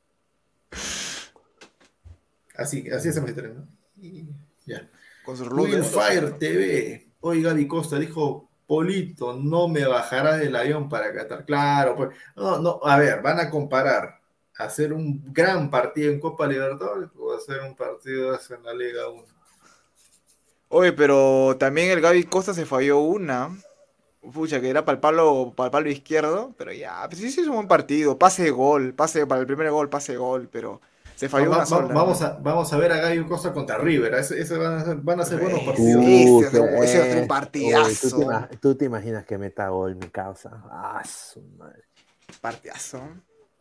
[2.57, 3.69] Así, así hacemos historia, ¿no?
[3.97, 4.27] Y
[4.67, 4.91] ya.
[5.25, 5.37] Con.
[5.85, 7.13] Fire TV.
[7.21, 11.45] Hoy Gaby Costa dijo, Polito, no me bajarás del avión para Qatar.
[11.45, 12.09] Claro, pues.
[12.35, 14.20] No, no, a ver, van a comparar
[14.59, 19.25] hacer un gran partido en Copa Libertadores o hacer un partido en la Liga 1.
[20.69, 23.57] Oye, pero también el Gaby Costa se falló una.
[24.33, 26.55] Pucha, que era para el palo, para el palo izquierdo.
[26.59, 28.19] Pero ya, pues sí, sí es un buen partido.
[28.19, 30.81] Pase de gol, pase para el primer gol, pase de gol, pero
[31.17, 31.95] se falló Va- una va- sola.
[31.95, 34.15] vamos, a, vamos a ver a Gaby Costa contra River.
[34.15, 36.05] Ese, ese van, a ser, van a ser buenos partidos.
[36.05, 36.27] sí.
[36.29, 38.09] Uh, ese es un- ese Oye, partidazo.
[38.11, 40.63] ¿tú, te ima- tú te imaginas que meta gol, mi causa.
[40.71, 41.83] Ah, su madre.
[42.41, 43.01] Partidazo.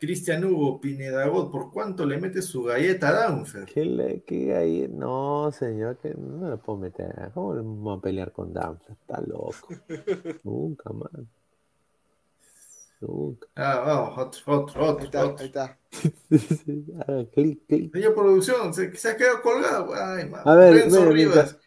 [0.00, 3.66] Cristian Hugo Pineda God, ¿por cuánto le mete su galleta a Danfer?
[3.66, 4.88] ¿Qué le, qué ahí?
[4.90, 7.30] No, señor, que no le puedo meter.
[7.34, 8.92] ¿Cómo le vamos a pelear con Danfer?
[8.92, 9.68] Está loco.
[10.42, 11.10] Nunca más.
[13.02, 13.46] Nunca.
[13.56, 15.36] Ah, vamos, otro, otro, Ahí otro, está, otro.
[15.38, 15.78] ahí está.
[17.06, 17.92] Haga clic, clic.
[17.92, 19.92] Señor producción, se, se ha quedado colgado.
[19.94, 20.40] Ay, man.
[20.46, 21.58] A ver, Renzo Rivas.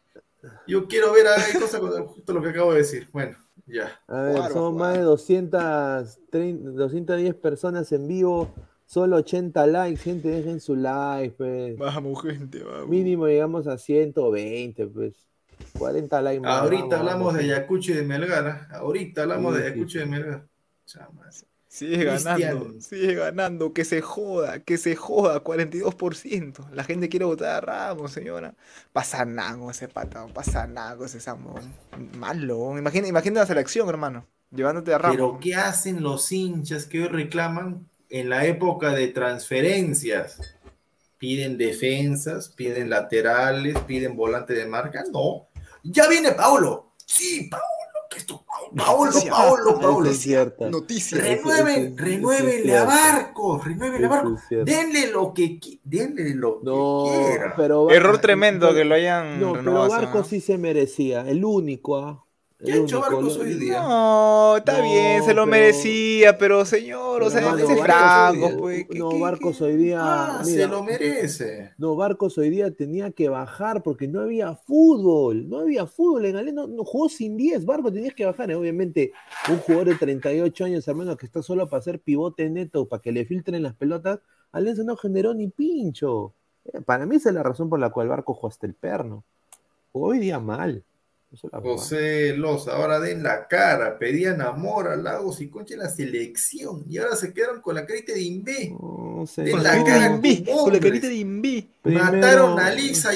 [0.68, 1.36] Yo quiero ver a
[1.80, 3.08] con justo lo que acabo de decir.
[3.14, 3.38] Bueno,
[3.74, 4.02] ya.
[4.08, 4.74] A ver, Claro, somos claro.
[4.76, 8.54] más de 230, 210 personas en vivo,
[8.86, 11.78] solo 80 likes, gente, dejen su like, pues.
[11.78, 12.88] Vamos, gente, vamos.
[12.88, 15.30] Mínimo llegamos a 120, pues.
[15.78, 16.62] 40 likes más.
[16.62, 17.34] Ahorita vamos, hablamos vamos.
[17.36, 18.48] de Ayacucho y de Melgar.
[18.48, 18.68] ¿ah?
[18.78, 20.12] Ahorita hablamos Sí, de sí, Ayacucho y de sí.
[20.12, 20.48] Melgar.
[20.86, 21.30] Chama.
[21.74, 26.70] Sigue ganando, sigue ganando, que se joda, que se joda, 42%.
[26.70, 28.54] La gente quiere votar a Ramos, señora.
[28.92, 31.74] Pasa nada con ese patón, pasa nada con ese Samón.
[32.16, 32.78] Malo.
[32.78, 35.16] Imagina, imagina la selección, hermano, llevándote a Ramos.
[35.16, 40.56] Pero ¿qué hacen los hinchas que hoy reclaman en la época de transferencias?
[41.18, 42.50] ¿Piden defensas?
[42.50, 43.80] ¿Piden laterales?
[43.88, 45.06] ¿Piden volante de marca?
[45.12, 45.48] No.
[45.82, 46.92] Ya viene Paolo.
[47.04, 47.66] Sí, Paolo.
[48.12, 48.43] Que esto,
[48.76, 49.12] Paolo.
[49.30, 50.10] Paolo, Paolo.
[50.10, 50.70] es cierto.
[50.70, 51.18] Noticia.
[51.20, 52.84] Renueven, renuévenle a.
[52.86, 54.36] Barco, renuévenle a Eso Barco.
[54.36, 54.72] es cierto.
[54.72, 57.54] Denle lo que denle lo No, que quiera.
[57.56, 60.24] pero Error tremendo que lo hayan No, pero renovado, Barco ¿no?
[60.24, 61.28] sí se merecía.
[61.28, 62.23] El único, ¿ah?
[62.66, 63.82] ¿Qué ha hecho Barcos hoy día?
[63.82, 67.82] No, está No, bien, se lo pero- merecía, pero señor, o Pero, sea, ese Barcos
[67.82, 68.88] franco, hoy día- pues.
[68.90, 69.64] ¿qué- No, qué- Barcos qué?
[69.66, 70.00] hoy día.
[70.02, 71.74] Ah, mira, se lo merece.
[71.78, 75.50] No, Barcos hoy día tenía que bajar porque no había fútbol.
[75.50, 76.62] No había fútbol en Alianza.
[76.62, 77.66] No, no jugó sin 10.
[77.66, 78.54] Barcos tenías que bajar.
[78.54, 79.12] Obviamente,
[79.50, 83.12] un jugador de 38 años, hermano, que está solo para hacer pivote neto, para que
[83.12, 84.20] le filtren las pelotas,
[84.52, 86.34] Alianza no generó ni pincho.
[86.66, 89.24] Eh, Para mí esa es la razón por la cual Barcos jugó hasta el perno.
[89.92, 90.84] Jugó hoy día mal.
[91.34, 91.74] Esa es la verdad.
[91.76, 96.86] José Los, ahora den la cara, pedían amor a Lagos y Concha en la selección
[96.88, 98.70] y ahora se quedaron con la carita de Imbé.
[98.80, 101.08] No sé, De Con la carita de con la carita.
[101.82, 103.12] Primero- Mataron a Lisa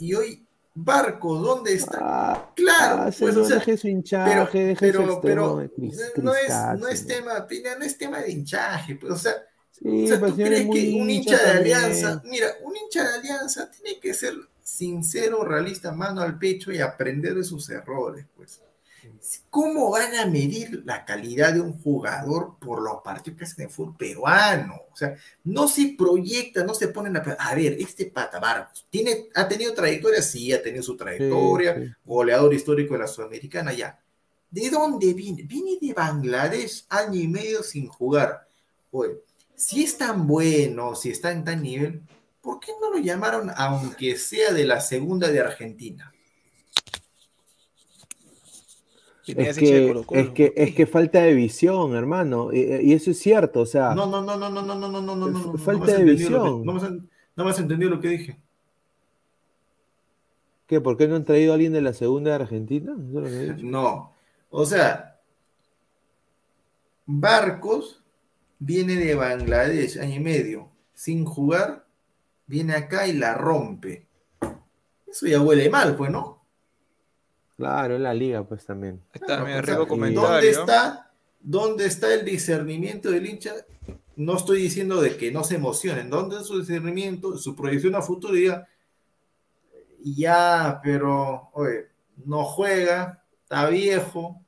[0.00, 0.44] y hoy,
[0.74, 1.98] Barco, ¿dónde está?
[2.00, 4.76] Ah, Claro, ah, pues, o sea, deje su pero, hinchaje,
[6.22, 9.32] no es, no es tema, Pina, no es tema de hinchaje, pues, o sea,
[9.72, 13.14] Sí, o sea, ¿tú señor crees que un hincha de alianza, mira, un hincha de
[13.18, 18.60] alianza tiene que ser sincero, realista, mano al pecho y aprender de sus errores, pues.
[19.50, 23.70] ¿Cómo van a medir la calidad de un jugador por los partidos que hacen en
[23.70, 24.74] fútbol peruano?
[24.92, 27.20] O sea, no se proyecta, no se ponen a...
[27.20, 30.22] A ver, este Pata Barcos, ¿tiene, ¿ha tenido trayectoria?
[30.22, 31.92] Sí, ha tenido su trayectoria, Sí, sí.
[32.04, 33.98] goleador histórico de la Sudamericana, ya.
[34.50, 35.42] ¿De dónde viene?
[35.42, 38.46] Viene de Bangladesh, año y medio sin jugar.
[38.92, 39.18] Oye,
[39.56, 42.02] si es tan bueno, si está en tan nivel,
[42.42, 46.12] ¿por qué no lo llamaron aunque sea de la segunda de Argentina?
[49.24, 52.52] Es que, es, que, falta de visión, hermano.
[52.52, 55.00] Y, y eso es cierto, o sea, No, no, no, no, no, no, no, no,
[55.00, 56.66] no, no, no, no, no Falta me has de entendido lo que- visión.
[56.66, 56.92] No me has,
[57.36, 58.40] no me has entendido lo que dije.
[60.66, 60.80] ¿qué?
[60.80, 62.94] ¿Por qué no han traído a alguien de la segunda de Argentina?
[62.96, 64.12] No.
[64.50, 65.20] O sea,
[67.06, 68.02] Barcos
[68.58, 71.86] viene de Bangladesh, año y medio, sin jugar,
[72.52, 74.06] viene acá y la rompe.
[75.06, 76.44] Eso ya huele mal, pues, ¿no?
[77.56, 79.00] Claro, en la liga, pues también.
[79.14, 80.28] Ahí está, mira, rico comentario.
[80.28, 81.10] ¿Dónde está,
[81.40, 83.54] ¿Dónde está el discernimiento del hincha?
[84.16, 86.10] No estoy diciendo de que no se emocionen.
[86.10, 88.34] ¿Dónde es su discernimiento, su proyección a futuro?
[88.34, 88.68] Diga,
[90.04, 91.86] ya, pero, oye,
[92.26, 94.42] no juega, está viejo,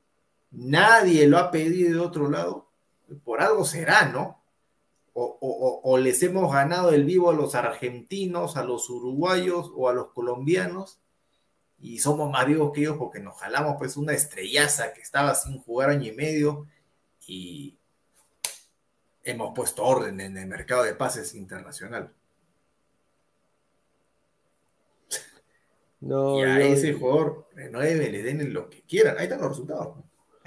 [0.50, 2.68] nadie lo ha pedido de otro lado.
[3.24, 4.43] Por algo será, ¿no?
[5.16, 9.88] O, o- o- les hemos ganado el vivo a los argentinos, a los uruguayos o
[9.88, 10.98] a los colombianos
[11.78, 15.60] y somos más vivos que ellos porque nos jalamos pues una estrellaza que estaba sin
[15.60, 16.66] jugar año y medio
[17.28, 17.78] y
[19.22, 22.12] hemos puesto orden en el mercado de pases internacional.
[26.00, 29.16] No, y a yo- ese jugador renueve, le den lo que quieran.
[29.16, 29.96] Ahí están los resultados.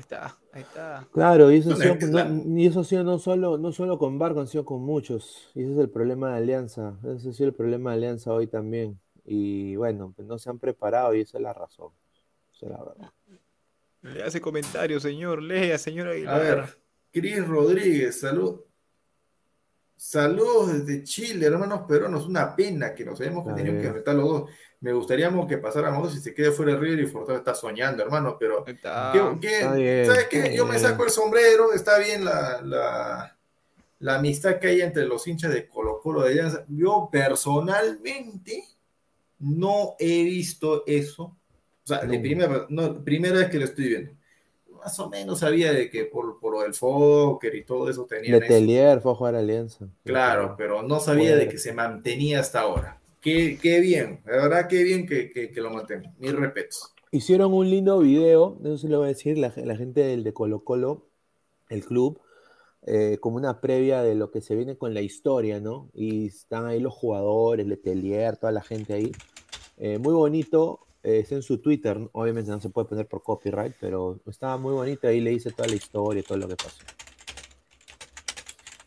[0.09, 1.07] Ahí está, ahí está.
[1.11, 3.19] Claro, y eso, ha No, sido, es que no- la- y eso ha sido no
[3.19, 5.49] solo, no solo con Barco, han sido con muchos.
[5.53, 6.97] Y ese es el problema de Alianza.
[7.03, 8.99] Ese ha sido el problema de Alianza hoy también.
[9.25, 11.91] Y bueno, pues no se han preparado y esa es la razón.
[12.55, 13.11] Esa es la verdad.
[14.01, 15.41] Le hace comentario, señor.
[15.43, 16.41] Lea, señor A Aguilar.
[16.41, 16.65] ver,
[17.11, 18.61] Cris Rodríguez, salud.
[19.97, 22.27] Saludos desde Chile, hermanos peruanos.
[22.27, 24.49] Una pena que nos hayamos tenido que enfrentar los dos.
[24.79, 28.37] Me gustaría que pasáramos dos y se quede fuera River y Fortaleza está soñando, hermano,
[28.39, 29.11] pero Ahí está.
[29.11, 30.55] ¿Qué- qué- está bien, ¿Sabes qué?
[30.55, 33.35] Yo me saco el sombrero, está bien la, la,
[33.99, 36.63] la amistad que hay entre los hinchas de Colo Colo de Alianza.
[36.67, 38.63] Yo personalmente
[39.39, 41.23] no he visto eso.
[41.23, 42.21] O sea, de No.
[42.21, 44.11] primera, no, primera vez que lo estoy viendo.
[44.77, 48.35] Más o menos sabía de que por, por lo del Fokker y todo eso tenían
[48.35, 48.41] eso.
[48.41, 49.87] Letelier fue a jugar a Alianza.
[50.03, 52.99] Claro, pero no sabía de que se mantenía hasta ahora.
[53.19, 56.15] Qué, qué bien, la verdad, qué bien que, que, que lo mantengan.
[56.19, 56.93] Mis respetos.
[57.11, 60.33] Hicieron un lindo video, eso se lo voy a decir, la, la gente del de
[60.33, 61.07] Colo Colo,
[61.69, 62.21] el club,
[62.85, 65.89] eh, como una previa de lo que se viene con la historia, ¿no?
[65.93, 69.11] Y están ahí los jugadores, Letelier, toda la gente ahí.
[69.77, 73.75] Eh, muy bonito, eh, está en su Twitter, obviamente no se puede poner por copyright,
[73.79, 76.77] pero estaba muy bonito, ahí le hice toda la historia, todo lo que pasó.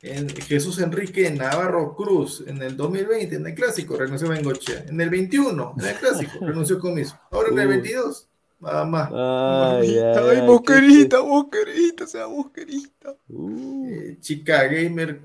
[0.02, 4.84] En Jesús Enrique Navarro Cruz, en el 2020, en el clásico, renunció a Bengochea.
[4.88, 7.18] En el 21, en el clásico, renunció Comiso.
[7.30, 7.72] Ahora en el Uy.
[7.74, 8.28] 22,
[8.60, 9.10] nada más.
[9.12, 13.14] Ay, ay, ay, qué- busquerita, busquerita, sea busquerita.
[13.28, 15.20] Uh, Eh, chica gamer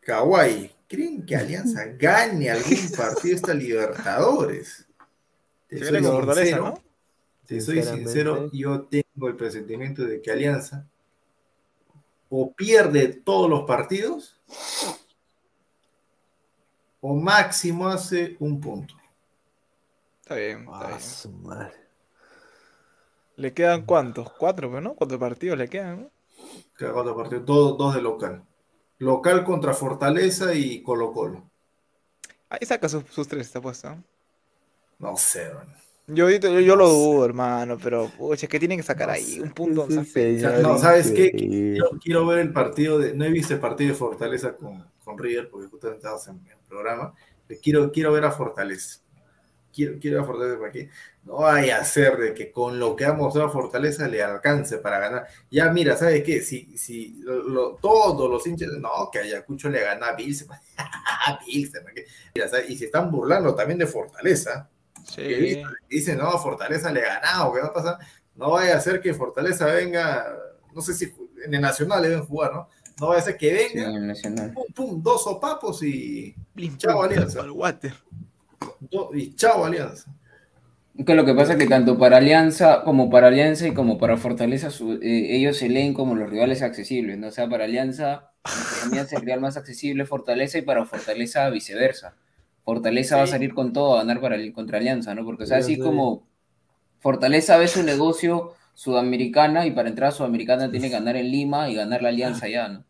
[0.00, 0.68] Kawaii.
[0.88, 4.84] ¿Creen que Alianza gane algún partido esta Libertadores?
[5.68, 6.82] Te soy sincero, ¿no?
[7.46, 10.86] te soy sincero, yo tengo el presentimiento de que Alianza
[12.30, 14.38] o pierde todos los partidos
[17.00, 18.94] o máximo hace un punto.
[20.22, 21.00] Está bien, está ah, bien.
[21.00, 21.74] su madre.
[23.36, 24.30] ¿Le quedan cuántos?
[24.32, 24.94] Cuatro, pues, ¿no?
[24.94, 26.10] Cuatro partidos le quedan, ¿no?
[26.78, 28.44] Cuatro partidos, dos, dos de local.
[28.98, 31.48] Local contra Fortaleza y Colo Colo.
[32.50, 33.90] Ahí saca sus, sus tres, está puesto.
[33.90, 34.04] ¿no?
[34.98, 35.68] No sé, man.
[36.06, 39.50] Yo, yo, yo lo dudo, hermano, pero pucha, es que tienen que sacar ahí un
[39.52, 39.82] punto.
[39.82, 40.02] O sea,
[40.62, 41.30] No, ¿sabes qué?
[41.32, 43.14] Quiero, quiero ver el partido de.
[43.14, 46.58] No he visto el partido de Fortaleza con, con River, porque justamente estábamos en el
[46.68, 47.14] programa.
[47.46, 49.00] Pero Quiero, quiero ver a Fortaleza.
[49.72, 50.90] Quiero, quiero ver a Fortaleza para que
[51.24, 54.98] no vaya a ser de que con lo que ha mostrado Fortaleza le alcance para
[54.98, 55.26] ganar.
[55.50, 56.40] Ya, mira, ¿sabes qué?
[56.42, 60.48] Si, si lo- lo- todos los hinchas, no, que Ayacucho le gana a Bilsen.
[61.46, 62.06] Bilsen, ¿para qué?
[62.34, 62.70] Mira, ¿sabes?
[62.70, 64.70] Y se están burlando también de Fortaleza.
[65.14, 65.62] Sí.
[65.88, 67.98] dicen, no, Fortaleza le ha ganado, que no pasa,
[68.36, 70.26] no vaya a ser que Fortaleza venga,
[70.74, 71.12] no sé si
[71.44, 72.68] en el Nacional deben jugar, ¿no?
[73.00, 74.52] No vaya a ser que Sí, venga, en el Nacional.
[74.52, 76.34] pum, pum, dos sopapos y,
[76.76, 77.40] Chao, Alianza.
[77.40, 77.94] al water.
[78.80, 80.10] do- y chao Alianza.
[81.06, 84.16] Que lo que pasa es que tanto para Alianza como para Alianza y como para
[84.16, 87.28] Fortaleza, su- eh, ellos se leen como los rivales accesibles, ¿no?
[87.28, 91.48] O sea, para Alianza, entre comillas, el rival más accesible es Fortaleza y para Fortaleza
[91.50, 92.16] viceversa.
[92.68, 93.32] Fortaleza va a Sí.
[93.32, 95.24] salir con todo a ganar para, contra Alianza, ¿no?
[95.24, 95.82] Porque, o sea, así sé.
[95.82, 96.26] como
[97.00, 101.70] Fortaleza ve su negocio sudamericana y para entrar a Sudamericana tiene que ganar en Lima
[101.70, 102.84] y ganar la Alianza ya, ¿no?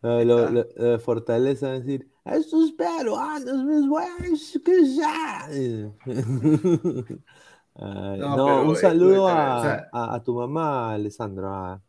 [0.00, 5.94] No, lo, lo- lo de Fortaleza va a decir, estos peruanos, mis güeyes, ¿qué saben?"
[7.80, 11.48] Ay, No, no, pero, un eh, saludo o a, sea- a- a tu mamá, Alessandro.
[11.52, 11.80] ah.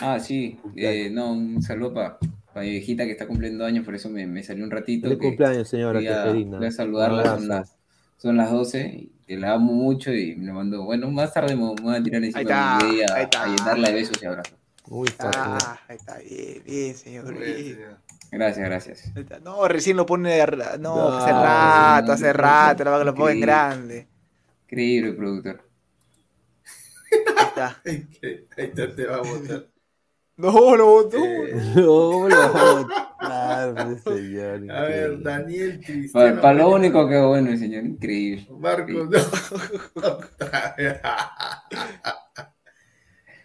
[0.00, 2.18] Ah, sí, eh, no, un saludo para
[2.62, 5.08] mi viejita que está cumpliendo años, por eso me, me salió un ratito.
[5.08, 7.76] Feliz que- cumpleaños, señora Voy a, voy a saludarla, son las,
[8.16, 11.62] son las 12, y que la amo mucho y me mando, bueno, más tarde me,
[11.74, 13.42] me voy a tirar encima está, de mi ahí a, está.
[13.42, 14.54] a llenarla de besos y abrazos.
[14.86, 15.40] Muy fácil.
[15.42, 17.38] Ah, ahí está, bien, bien, señor.
[17.38, 17.78] bien.
[18.30, 19.12] Gracias, gracias.
[19.16, 19.40] Ahí está.
[19.40, 20.44] No, recién lo pone
[20.78, 23.46] No, No, hace rato, no, hace no, rato, lo, lo pongo en increíble.
[23.46, 24.08] grande.
[24.64, 25.62] Increíble, productor.
[27.36, 27.82] Ahí está.
[27.84, 28.08] Ahí
[28.56, 29.66] está, te va a botar.
[30.36, 31.00] No, no, no.
[31.12, 32.52] Eh, ¿Cómo lo
[33.74, 34.70] pues, señor?
[34.70, 35.22] a ver.
[35.22, 36.40] Daniel Cristiano.
[36.40, 38.46] Para lo único que bueno, el señor, increíble.
[38.50, 39.10] Barco, no.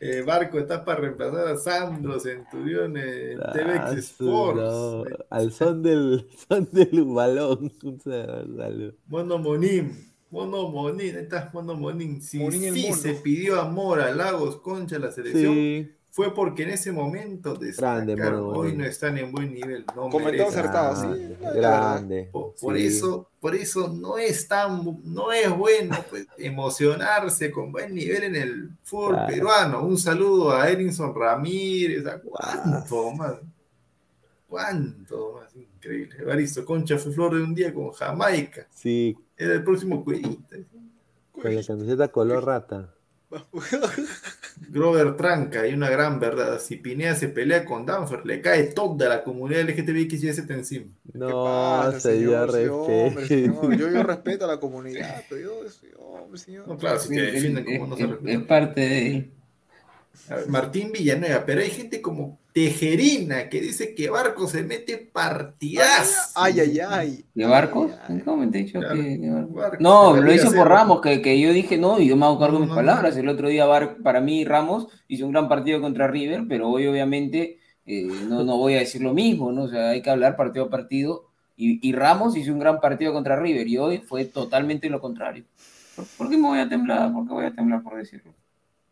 [0.01, 4.61] Eh, Barco está para reemplazar a Sandro Centurión en Ah, TVX Sports.
[4.61, 7.69] no, Al son del, son del balón.
[7.83, 8.93] Un saludo.
[9.07, 9.91] Mono Monín,
[10.31, 12.21] Mono Monín, ahí está Mono Monín.
[12.21, 12.95] Sí mono.
[12.95, 15.91] se pidió amor a Lagos Concha la selección, Sí.
[16.11, 18.41] Fue porque en ese momento Grande, destacaron.
[18.45, 19.85] Mono Hoy no están en buen nivel.
[19.95, 20.47] No Comentó merecen.
[20.47, 21.35] acertado, sí.
[21.39, 22.29] Grande, grande.
[22.31, 22.85] Por, por sí.
[22.87, 28.35] eso, por eso no es tan, no es bueno pues, emocionarse con buen nivel en
[28.35, 29.27] el fútbol Claro.
[29.33, 29.83] peruano.
[29.85, 33.35] Un saludo a Erinson Ramírez, a cuánto más,
[34.47, 36.15] cuánto más, increíble.
[36.19, 38.67] Evaristo Concha fue flor de un día con Jamaica.
[38.73, 40.57] Sí, Era el próximo cuellita.
[41.31, 42.93] con la camiseta color rata.
[44.69, 46.59] Grover Tranca, hay una gran verdad.
[46.59, 50.13] Si Pineda se pelea con Danfer, le cae toda la comunidad LGTBIQ
[50.49, 50.85] encima.
[51.13, 53.27] No, ¿Qué pasa, señor, hombre, respeto.
[53.27, 53.75] señor.
[53.77, 55.53] Yo, yo respeto a la comunidad, pero yo,
[55.99, 56.67] hombre, señor.
[56.67, 58.41] No, claro, si te defienden como no se es, respetan.
[58.41, 59.29] es parte de
[60.27, 66.31] ver, Martín Villanueva, pero hay gente como Tejerina que dice que Barco se mete partidas.
[66.35, 67.25] Ay, ay, ay.
[67.33, 67.91] ¿De barcos?
[68.25, 69.45] ¿Cómo te he dicho Claro, que de?
[69.53, 72.39] Barcos, No, lo hizo por Ramos, que, que yo dije no, y yo me hago
[72.39, 73.15] cargo de No, mis no, palabras.
[73.17, 76.87] El otro día, Bar- para mí, Ramos hizo un gran partido contra River, pero hoy,
[76.87, 79.63] obviamente, eh, no, no voy a decir lo mismo, ¿no?
[79.63, 81.25] O sea, hay que hablar partido a partido.
[81.55, 85.43] Y, y Ramos hizo un gran partido contra River, y hoy fue totalmente lo contrario.
[85.95, 87.11] ¿Por, por qué me voy a temblar?
[87.13, 88.33] ¿Por qué voy a temblar por decirlo?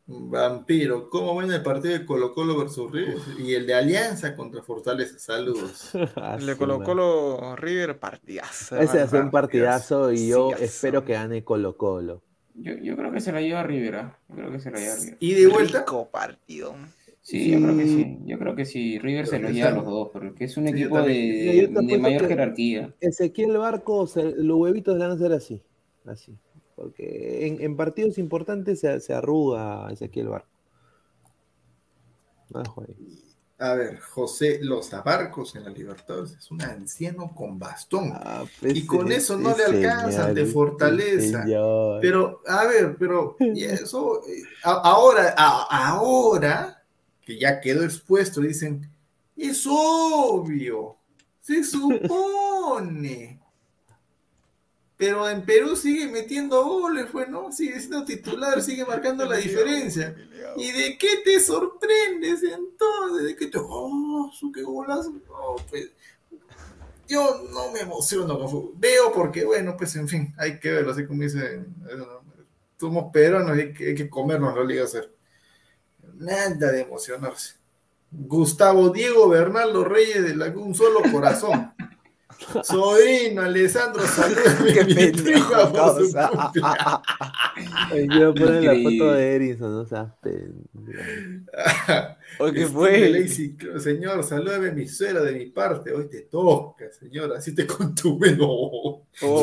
[0.09, 3.17] Vampiro, ¿cómo ven el partido de Colo Colo versus River?
[3.39, 5.19] Y el de Alianza contra Fortaleza.
[5.19, 5.91] Saludos.
[6.39, 6.95] Le su colocó madre.
[6.95, 8.77] los River partidazo.
[8.77, 10.11] Ese ser un partidazo.
[10.13, 12.21] y yo espero que gane Colo Colo.
[12.55, 14.19] Yo, yo creo que se la lleva River, ¿ah?
[14.29, 15.17] Yo creo que se la lleva River.
[15.19, 16.75] Y de vuelta, Rico partido.
[17.21, 18.17] Sí, yo creo que sí.
[18.25, 18.99] Yo creo que sí.
[18.99, 22.25] River se los lleva a los dos, porque es un Sí, equipo de, de mayor
[22.27, 22.95] jerarquía.
[23.01, 25.61] Ezequiel Barco, se- los huevitos le van a ser así.
[26.05, 26.37] Así.
[26.77, 30.47] Porque en, en partidos importantes se, se arruga Ezequiel Barco.
[33.59, 38.11] A ver, José Los Abarcos en la Libertadores es un anciano con bastón.
[38.13, 41.41] Ah, pues, Y con eso no le alcanza ese Fortaleza.
[41.43, 41.99] señor.
[41.99, 46.83] Pero, a ver, pero y eso, eh, a- ahora, a- ahora
[47.25, 48.87] que ya quedó expuesto, dicen,
[49.35, 50.95] es obvio,
[51.41, 53.36] se supone.
[54.97, 57.51] Pero en Perú sigue metiendo goles, pues, ¿no?
[57.51, 60.15] Sigue siendo titular, sigue marcando la diferencia.
[60.57, 63.27] ¿Y de qué te sorprendes entonces?
[63.27, 63.59] ¿De qué te...
[63.61, 65.11] ¡Oh, su qué golazo!
[65.11, 65.91] No, pues,
[67.07, 68.73] yo no me emociono con fútbol.
[68.75, 72.03] Veo porque, bueno, pues en fin, hay que verlo, así como dicen, eh,
[72.79, 75.09] somos peruanos y hay que, hay que comernos la Liga Cero.
[76.15, 77.55] Nada de emocionarse.
[78.09, 81.73] Gustavo Diego Bernardo Reyes de la un solo corazón.
[82.63, 84.73] Sobrino, Alessandro, salúdame.
[84.73, 86.11] Qué pendejo, por su
[88.19, 89.57] Yo poner la foto de
[89.87, 90.67] seas pendejo.
[92.39, 93.25] Oye, ¿qué fue?
[93.57, 95.91] Claro, señor, salúdame a mi suegra de mi parte.
[95.91, 97.33] Hoy te toca, señor.
[97.35, 98.35] Así te contuve.
[98.35, 99.03] No.
[99.21, 99.33] No,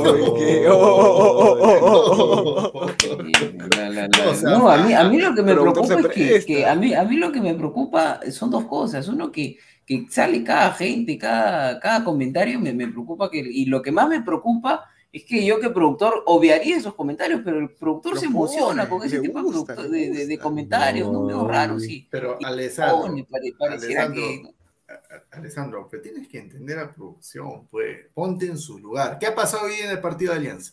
[4.30, 7.04] o sea, a mí, a mí lo que me preocupa es que a, mí, a
[7.04, 9.08] mí lo que me preocupa son dos cosas.
[9.08, 13.30] Uno, que, que sale cada gente, cada, cada comentario me, me preocupa.
[13.30, 17.40] que Y lo que más me preocupa es que yo que productor obviaría esos comentarios,
[17.44, 20.42] pero el productor se emociona pone, con ese tipo de gusta, de, de- de gusta.
[20.42, 21.48] comentarios, no, No.
[21.48, 22.06] raros, sí.
[22.10, 23.26] Pero, Y Alessandro, pone,
[23.60, 24.54] Alessandro, que...
[24.88, 28.06] a- Alessandro, pero tienes que entender a producción, pues.
[28.14, 29.18] Ponte en su lugar.
[29.18, 30.72] ¿Qué ha pasado hoy en el partido de Alianza?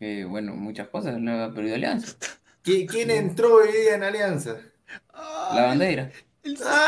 [0.00, 2.16] eh, bueno, muchas cosas, la perdido Alianza.
[2.64, 4.56] ¿Qui- ¿Quién entró hoy día en Alianza?
[5.54, 6.10] La bandera.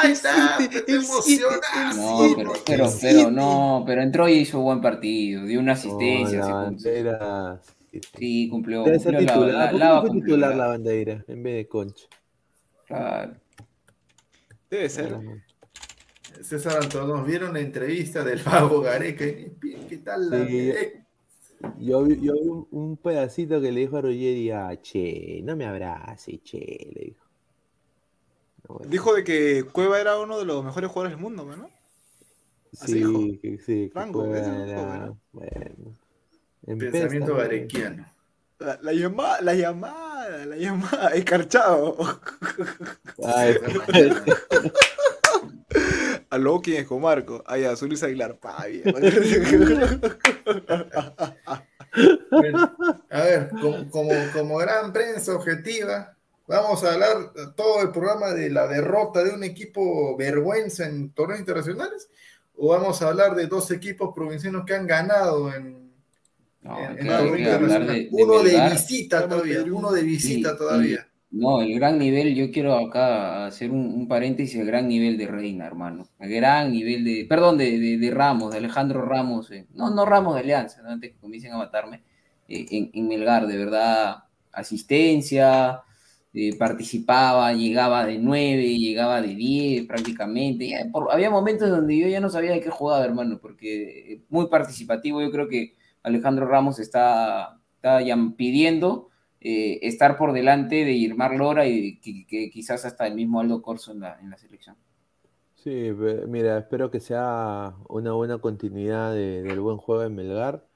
[0.03, 1.97] Ahí está, te el emocionas.
[1.97, 6.39] No, pero, pero, pero no, pero entró y hizo buen partido, dio una asistencia.
[6.41, 7.61] la cum- bandera.
[8.19, 8.85] Sí, cumplió.
[8.85, 9.55] Debe ser cumplió la- titular.
[9.55, 12.07] la- ¿Por qué Lava no fue cumplió titular la- la bandera en vez de Concha?
[12.87, 13.33] claro.
[14.71, 15.17] Debe ser.
[16.43, 19.25] César Antonio, ¿vieron la entrevista del Vago Gareca?
[19.89, 20.73] ¿Qué tal la Sí.
[21.79, 25.57] Yo, vi- yo vi un, un pedacito que le dijo a Ruggeri, ah, che, no
[25.57, 27.27] me abraces, che, le dijo.
[28.87, 31.69] Dijo de que Cueva era uno de los mejores jugadores del mundo, ¿no?
[32.81, 33.21] así Sí, dijo.
[33.43, 35.19] que, sí, que Franco, bueno.
[36.67, 38.07] En Pensamiento garequiano.
[38.59, 41.97] La, la llamada, la llamada, la llamada, escarchado.
[43.25, 43.57] Ay,
[46.29, 47.43] A lo quién es con Marco.
[47.47, 48.39] Ay, a Luis Aguilar.
[48.39, 48.85] Pa, bien.
[52.31, 52.77] Bueno,
[53.11, 56.17] a ver, como, como, como gran prensa objetiva,
[56.51, 57.17] vamos a hablar
[57.57, 62.09] todo el programa de la derrota de un equipo vergüenza en torneos internacionales,
[62.57, 65.91] o vamos a hablar de dos equipos provincianos que han ganado en,
[66.63, 71.07] No, en- de, de uno de visita todavía, uno de visita Sí, todavía.
[71.33, 75.29] No, el gran nivel, yo quiero acá hacer un, un paréntesis, el gran nivel de
[75.29, 76.09] Reina, hermano.
[76.19, 79.49] El gran nivel de, perdón, de, de, de Ramos, de Alejandro Ramos.
[79.53, 82.03] eh, No, no Ramos de Alianza, antes que comiencen a matarme.
[82.49, 85.81] eh, en, en Melgar, de verdad, asistencia,
[86.33, 90.73] eh, participaba, llegaba de 9, llegaba de 10 prácticamente.
[91.11, 95.21] había momentos donde yo ya no sabía de qué jugaba, hermano, porque eh, muy participativo.
[95.23, 99.09] Yo creo que Alejandro Ramos está, está ya pidiendo
[99.41, 103.93] eh, estar por delante de Irmar Lora y que, quizás hasta el mismo Aldo Corso
[103.93, 104.77] en la, en la selección.
[105.55, 105.71] Sí,
[106.29, 110.67] mira, espero que sea una buena continuidad de- del buen juego de Melgar,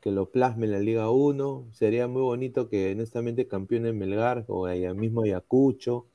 [0.00, 1.68] que lo plasme en la Liga 1.
[1.72, 6.06] Sería muy bonito que honestamente campeone Melgar o el mismo Ayacucho.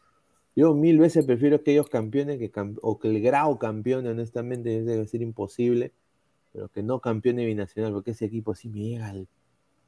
[0.56, 2.52] Yo mil veces prefiero que ellos campeonen que
[2.82, 5.92] o que el Grau campeone, honestamente, debe ser imposible,
[6.54, 9.28] pero que no campeone Binacional, porque ese equipo sí me llega al...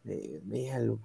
[0.04, 1.00] Me, me llega al-.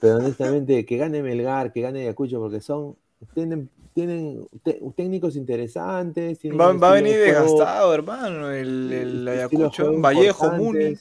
[0.00, 2.96] Pero honestamente, que gane Melgar, que gane Ayacucho, porque son...
[3.34, 4.46] Tienen, tienen
[4.94, 6.38] técnicos interesantes.
[6.38, 8.50] tienen Va, va a venir desgastado, hermano.
[8.50, 10.96] El, el Ayacucho, Vallejo, Muni.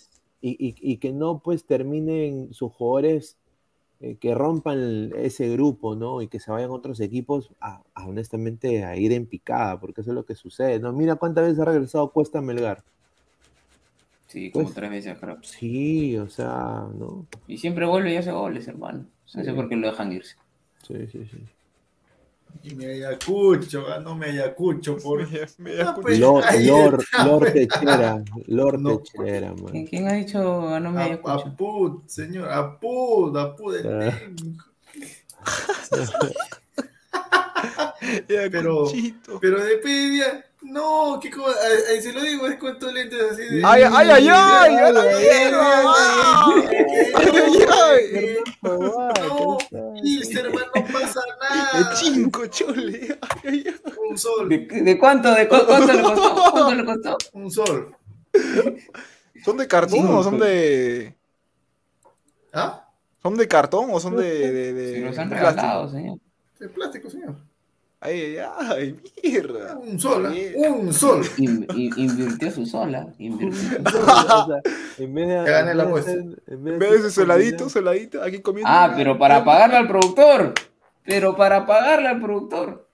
[0.48, 3.36] Y, y- y que no pues terminen sus jugadores
[4.00, 6.22] eh, que rompan ese grupo, ¿no?
[6.22, 10.12] Y que se vayan otros equipos a, a, honestamente a ir en picada, porque eso
[10.12, 10.92] es lo que sucede, ¿no?
[10.94, 12.84] Mira cuántas veces ha regresado Cuesta Melgar.
[14.28, 15.38] Sí, como Pues- tres veces, creo.
[15.42, 17.26] Sí, o sea, ¿no?
[17.48, 19.00] Y siempre vuelve y hace goles, hermano.
[19.34, 19.52] No sé Sí.
[19.56, 20.36] por qué lo dejan irse.
[20.84, 21.38] Sí, sí, sí.
[22.64, 25.20] Y mi Ayacucho, ganó mi Ayacucho por...
[25.30, 26.02] Me- me Ah, escucho.
[26.02, 27.52] pues, Lord, Lord, está, Lord.
[27.54, 29.72] Techera, Lord No, Techera, man.
[29.72, 31.48] ¿Quién, quién ha dicho ganó mi A- Ayacucho?
[31.48, 34.20] Apud, señor, Apud, Apud el Ah.
[38.30, 39.40] Ayacuchito.
[39.42, 41.58] Pero después decía, no, qué cosa,
[41.90, 43.62] ahí se lo digo, es con tus lentes así de...
[43.66, 44.76] ¡Ay, ay, ay, ay!
[44.76, 45.54] ¡A la ay, ay,
[47.16, 48.38] ¡Ay, ay!
[48.62, 49.58] No,
[50.02, 51.22] Wilstermann, no pasa
[51.74, 51.94] ¡El nada.
[51.96, 53.18] chinco, chole!
[53.22, 53.94] ¡Ay, ay, ay!
[54.10, 56.52] Un sol, ¿De, de cuánto, de cu- cuánto le costó?
[56.52, 57.18] ¿Cuánto le costó?
[57.34, 57.96] un sol.
[59.44, 61.16] ¿Son de cartón o son de.
[62.54, 62.88] ¿Ah?
[63.22, 64.52] ¿Son de cartón o son de.
[64.52, 65.62] de, de- Se los han de plástico?
[65.62, 66.18] regalado, señor.
[66.60, 67.36] De plástico, señor.
[68.06, 69.78] Ay, ay, ay, mierda.
[69.78, 70.70] Un sol, ¿ah?
[70.70, 71.22] Un sol.
[71.38, 73.08] In- in- invirtió su sola.
[73.18, 73.80] Invirtió.
[73.84, 74.62] O sea,
[74.98, 76.12] en vez de, gané la vez de apuesta.
[76.12, 78.70] en vez En de vez de ese soladito, soladito, aquí comiendo.
[78.72, 80.54] Ah, pero para pagarle al productor.
[81.04, 82.85] Pero para pagarle al productor.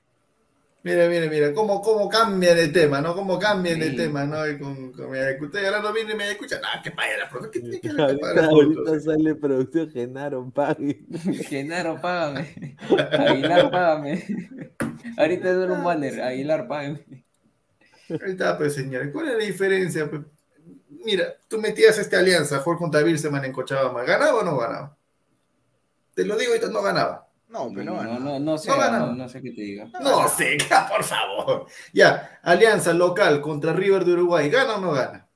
[0.83, 3.13] Mira, mira, mira, cómo, cómo cambian el tema, ¿no?
[3.13, 3.97] Cómo cambian el Sí.
[3.97, 4.47] tema, ¿no?
[4.47, 7.51] Y con, con y ahora no viene y me escucha, nada, que pague la producción,
[7.65, 11.05] ¿qué tiene que ver pague Ahorita, ahorita sale producción Genaro Pagui.
[11.47, 12.75] Genaro, págame.
[13.11, 14.25] Aguilar, págame.
[15.17, 16.21] Ahorita es un banner.
[16.21, 17.25] Aguilar, págame.
[18.09, 19.09] Ahí está, pues, señores.
[19.13, 20.09] ¿Cuál es la diferencia?
[20.09, 20.23] pues?
[21.05, 24.03] Mira, tú metías esta alianza, fue contra Bilseman en Cochabamba.
[24.03, 24.97] ¿Ganaba o no ganaba?
[26.15, 27.27] Te lo digo, ahorita no ganaba.
[27.51, 28.19] No, pero No, bueno.
[28.19, 29.85] no, no sé, No no, no sé qué te diga.
[30.01, 30.57] No sé,
[30.89, 31.65] por favor.
[31.93, 34.49] Ya, alianza local contra River de Uruguay.
[34.49, 35.27] ¿Gana o no gana?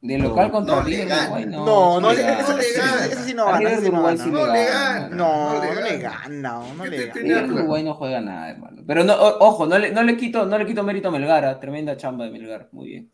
[0.00, 1.14] De local contra no River de.
[1.14, 1.64] Uruguay, no.
[1.66, 2.38] No, no, le- gana.
[2.40, 3.06] eso, no le eso- gana.
[3.06, 3.58] eso sí no A gana.
[3.58, 5.08] River de no Uruguay sí No le gana.
[5.08, 6.28] No, No le no gana.
[6.28, 7.14] no ¿Qué le gana.
[7.20, 8.82] River de Uruguay no juega nada, hermano.
[8.86, 11.58] Pero no, ojo, no le, no le quito, no le quito mérito a Melgar, ah,
[11.58, 13.10] tremenda chamba de Melgar, muy bien.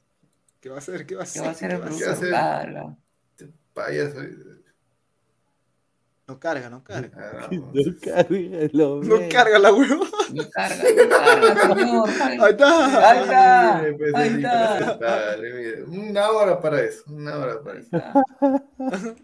[0.60, 1.06] ¿Qué va a hacer?
[1.06, 1.42] ¿Qué va a ¿Qué hacer?
[1.42, 2.32] va a hacer el ¿Qué va a ¿Qué hacer?
[2.34, 2.74] va a profesor?
[2.74, 2.74] hacer?
[2.74, 2.96] Carga.
[3.72, 4.18] Payaso.
[6.26, 7.10] No carga, no carga.
[7.16, 10.06] Ah, No carga, lo No carga la hueva.
[10.32, 12.08] No carga, no carga, señor.
[12.40, 13.10] Ahí está.
[13.10, 14.78] Ahí está, Mire, pues, ahí está.
[14.78, 15.82] impresentable, mire.
[15.84, 17.90] Una hora para eso, una hora para eso.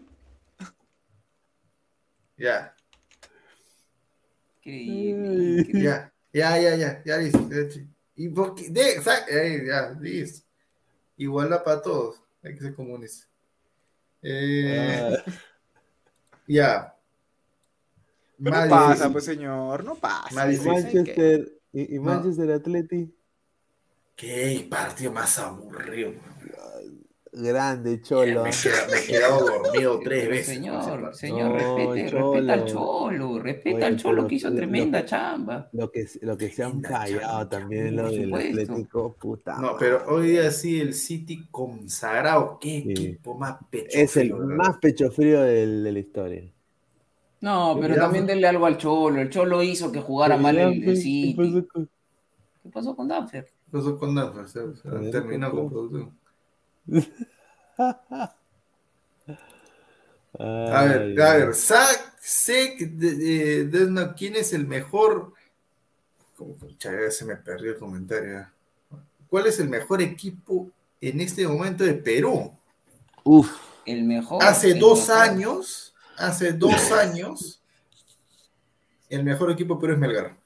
[2.37, 2.73] Ya,
[4.63, 5.83] Increíble, increíble.
[5.83, 7.49] ya, ya, ya, ya, ya listo.
[8.15, 8.69] ¿Y por qué?
[8.69, 8.99] De,
[9.29, 10.47] eh, ya, listo.
[11.17, 13.27] Igualdad para todos, hay que ser comunes.
[14.23, 15.31] Eh, Ah,
[16.53, 16.95] ya.
[18.37, 20.33] Pero Más no pasa, pues señor, no pasa.
[20.33, 22.03] Manchester, y, y No.
[22.05, 23.15] Manchester Atleti,
[24.15, 26.13] Qué partido más aburrido.
[27.31, 28.43] Grande, cholo.
[28.43, 30.55] Me he quedado, dormido tres veces.
[30.55, 32.31] Señor, señor, No, respete, Cholo.
[32.33, 35.69] respeta al Cholo, respeta Oye, al Cholo pero que hizo lo- tremenda lo- chamba.
[35.73, 38.33] Lo que, lo que se han chamba, también lo del.
[38.33, 39.57] Atlético, puta.
[39.59, 42.57] No, pero hoy día sí el City consagrado.
[42.59, 42.91] Qué Sí.
[42.91, 46.43] equipo más pecho es el más pecho frío del- de la historia.
[47.41, 49.19] No, pero también denle algo al Cholo.
[49.19, 51.65] El Cholo hizo que jugara mal el, el ¿Qué City.
[52.63, 53.47] ¿Qué pasó con Danfer?
[53.71, 54.45] Pasó con Danfer,
[55.11, 56.20] terminó con producción.
[60.39, 61.55] A ver, a ver,
[63.89, 65.33] no, quién es el mejor.
[66.37, 66.55] Como
[67.11, 68.47] se me perdió el comentario.
[69.29, 72.51] ¿Cuál es el mejor equipo en este momento de Perú?
[73.23, 73.51] Uf,
[73.85, 74.43] El mejor.
[74.43, 75.23] Hace el dos mejor.
[75.23, 77.61] años, hace dos años,
[79.09, 80.37] el mejor equipo de Perú es Melgar.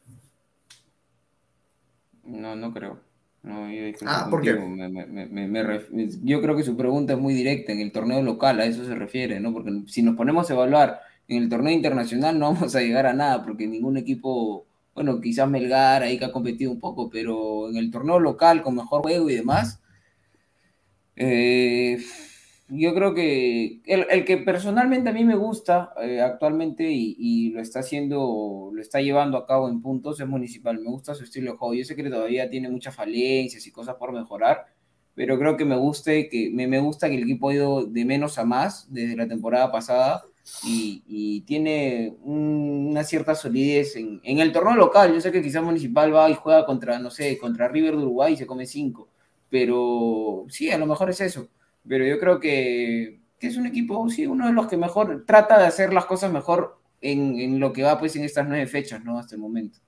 [2.24, 3.00] No, no creo.
[3.46, 4.56] No, yo, Ah, ¿por qué?
[4.56, 4.76] contigo.
[4.76, 7.72] Me- me- me- me- me ref- yo creo que su pregunta es muy directa.
[7.74, 9.54] En el torneo local, a eso se refiere, ¿no?
[9.54, 13.14] Porque si nos ponemos a evaluar en el torneo internacional, no vamos a llegar a
[13.14, 14.66] nada, porque ningún equipo,
[14.96, 18.76] bueno, quizás Melgar ahí que ha competido un poco, pero en el torneo local, con
[18.76, 19.80] mejor juego y demás,
[21.16, 21.98] eh,
[22.68, 27.52] yo creo que el, el que personalmente a mí me gusta eh, actualmente y, y
[27.52, 30.80] lo está haciendo, lo está llevando a cabo en puntos es Municipal.
[30.80, 31.74] Me gusta su estilo de juego.
[31.76, 34.66] Yo sé que todavía tiene muchas falencias y cosas por mejorar,
[35.14, 38.04] pero creo que me guste que me, me gusta que el equipo ha ido de
[38.06, 40.24] menos a más desde la temporada pasada
[40.64, 45.14] y, y tiene un- una cierta solidez en, en el torneo local.
[45.14, 48.34] Yo sé que quizás Municipal va y juega contra, no sé, contra River de Uruguay
[48.34, 49.10] y se come cinco,
[49.50, 51.48] pero sí, a lo mejor es eso
[51.88, 55.60] pero yo creo que, que es un equipo, sí, uno de los que mejor trata
[55.60, 59.04] de hacer las cosas mejor en, en lo que va pues en estas nueve fechas,
[59.04, 59.20] ¿no?
[59.20, 59.80] Hasta el momento.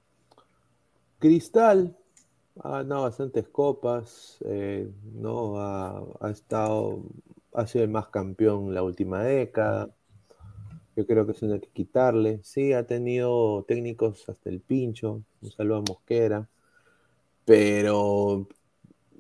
[1.19, 1.95] Cristal
[2.63, 7.03] ha ganado bastantes copas, eh, no ha, estado,
[7.53, 9.89] ha sido el más campeón la última década.
[10.95, 12.39] Yo creo que eso no hay que quitarle.
[12.43, 15.21] Sí, ha tenido técnicos hasta el pincho.
[15.41, 16.49] Un saludo a Mosquera.
[17.45, 18.47] Pero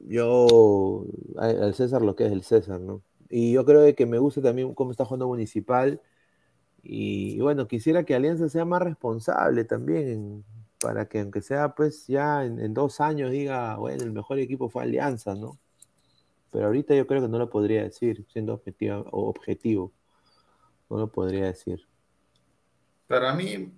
[0.07, 1.05] yo,
[1.37, 3.01] al César lo que es el César, ¿no?
[3.29, 6.01] Y yo creo que me gusta también cómo está jugando Municipal.
[6.83, 10.45] Y, bueno, quisiera que Alianza sea más responsable también,
[10.79, 14.83] para que aunque sea pues ya en, dos años diga, bueno, el mejor equipo fue
[14.83, 15.57] Alianza, ¿no?
[16.51, 18.61] Pero ahorita yo creo que no lo podría decir, siendo
[19.11, 19.91] o objetivo.
[20.89, 21.85] No lo podría decir.
[23.07, 23.73] Para mí,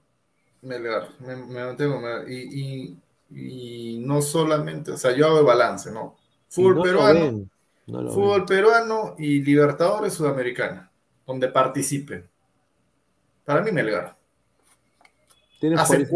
[0.61, 2.30] Melgar, me, me mantengo Melgar.
[2.30, 2.97] Y,
[3.31, 6.18] y, y no solamente, o sea, yo hago el balance, ¿no?
[6.49, 7.49] Fútbol no peruano,
[7.88, 8.45] no fútbol ven.
[8.45, 10.91] peruano y Libertadores Sudamericana,
[11.26, 12.27] donde participen.
[13.45, 14.17] Para mí, Melgar.
[15.59, 16.07] Tiene Hace.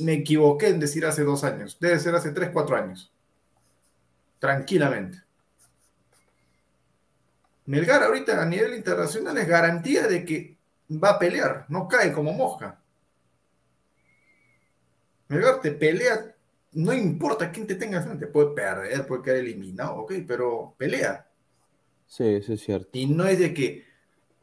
[0.00, 1.78] Me equivoqué en decir hace dos años.
[1.80, 3.12] Debe ser hace tres, cuatro años.
[4.38, 5.22] Tranquilamente.
[7.66, 10.58] Melgar ahorita a nivel internacional es garantía de que
[10.90, 12.80] va a pelear, no cae como mosca.
[15.28, 16.34] Melgar te pelea,
[16.72, 21.26] no importa quién te tenga frente, puede perder, puede quedar eliminado, ok, pero pelea.
[22.06, 22.88] Sí, eso es cierto.
[22.92, 23.84] Y no es de que,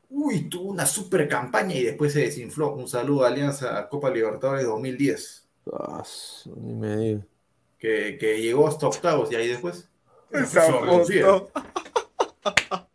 [0.09, 2.73] uy, tuvo una super campaña y después se desinfló.
[2.75, 6.01] Un saludo a Alianza Copa Libertadores 2010, Ah,
[6.55, 7.25] ni me diga.
[7.77, 9.89] que, que llegó hasta octavos y ahí después.
[10.31, 11.51] Foto.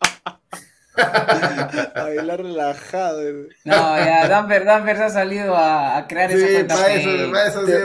[1.94, 3.22] A bailar relajado.
[3.64, 7.06] No, ya, Danfer, Danfer se ha salido a, a crear esa Sí, cuenta para fake.
[7.06, 7.76] eso, para eso Te-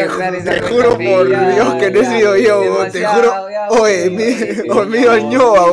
[0.00, 3.06] a crear esa juro por ya, Dios que no he ya, sido yo, bo, te
[3.06, 4.04] juro- ya, Oye,
[5.08, 5.66] al no, ñoa.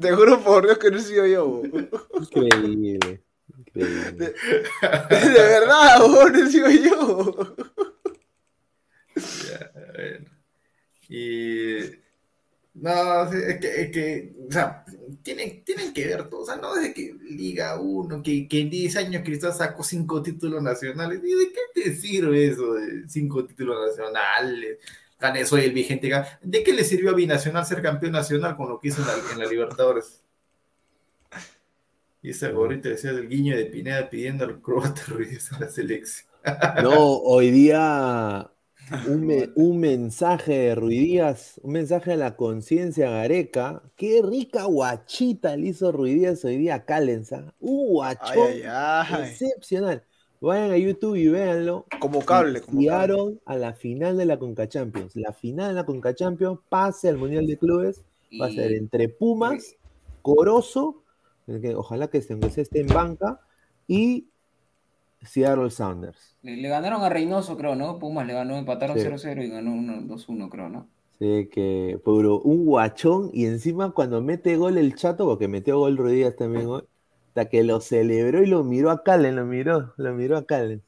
[0.00, 1.46] Te juro por Dios que no he sido yo.
[1.46, 1.62] bo.
[2.20, 3.22] Increíble.
[3.58, 4.34] Increíble.
[5.10, 7.56] De verdad, bo, no he sido yo.
[9.16, 10.26] Ya, bueno.
[11.08, 11.78] Y
[12.78, 14.84] no, es que, es que, o sea,
[15.22, 18.70] tienen, tienen que ver todo, o sea, no desde que Liga 1, que, que en
[18.70, 23.46] 10 años Cristal sacó 5 títulos nacionales, ¿y de qué te sirve eso de 5
[23.46, 24.78] títulos nacionales?
[25.18, 26.12] Gané, soy el vigente,
[26.42, 29.14] ¿de qué le sirvió a Binacional ser campeón nacional con lo que hizo en la,
[29.32, 30.22] en la Libertadores?
[32.20, 36.28] Y esa gorrita decía del guiño de Pineda pidiendo al croata Ruiz a la selección.
[36.82, 38.50] No, hoy día
[39.08, 43.82] un, me- un mensaje de Ruidías, un mensaje a la conciencia gareca.
[43.96, 47.54] Qué rica guachita le hizo Ruidías hoy día a Calenza.
[47.60, 49.30] Un guachón Ay, ay, ay.
[49.30, 50.04] excepcional.
[50.40, 51.86] Vayan a YouTube y véanlo.
[51.98, 53.38] Como cable, como cable.
[53.46, 55.16] A la final de la Conca Champions.
[55.16, 58.02] La final de la Conca Champions, pase al Mundial de Clubes,
[58.40, 59.76] va a ser entre Pumas,
[60.22, 61.02] Corozo,
[61.46, 63.40] que ojalá que esté en banca,
[63.88, 64.26] y
[65.26, 66.36] Seattle Sounders.
[66.42, 67.98] Le, le ganaron a Reynoso, creo, ¿no?
[67.98, 69.00] Pumas le ganó, empataron Sí.
[69.00, 70.88] 0-0 y ganó 1 2-1, creo, ¿no?
[71.18, 75.96] Sí, que pero un guachón y encima cuando mete gol el chato, porque metió gol
[75.96, 76.82] Rodríguez también hoy,
[77.28, 80.82] hasta que lo celebró y lo miró a Calen, lo miró, lo miró a Calen.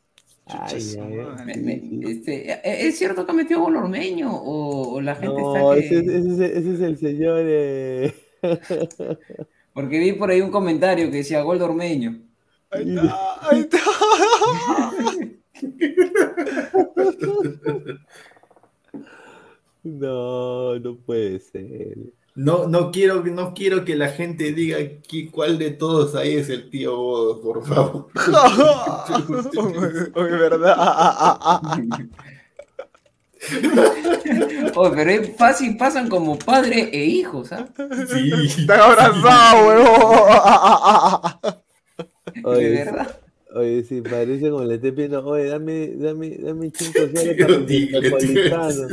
[0.47, 5.43] Ay, ay, ay, este, ¿e- ¿Es cierto que metió gol Ormeño o, o la gente
[5.43, 5.79] No, está que...
[5.81, 7.41] es- ese es- ese es el señor.
[7.45, 8.15] eh,
[9.73, 12.28] Porque vi por ahí un comentario que decía gol de Ormeño.
[12.71, 13.79] Ahí está, ahí está.
[19.83, 21.97] No, no puede ser.
[22.35, 26.49] No, no quiero, no quiero que la gente diga qui- cuál de todos ahí es
[26.49, 28.07] el tío Bodo, por favor.
[30.15, 30.77] Oye, verdad.
[34.77, 37.69] Oh, pero es fácil, pasan como padre e hijos, ¿ah?
[38.09, 38.31] Sí.
[38.61, 40.29] Están abrazados, huevón.
[42.35, 43.21] De Oye, verdad.
[43.55, 47.01] Oye, sí, parece como le esté pidiendo, oye, dame, dame, dame cinco
[48.03, 48.89] napolitano.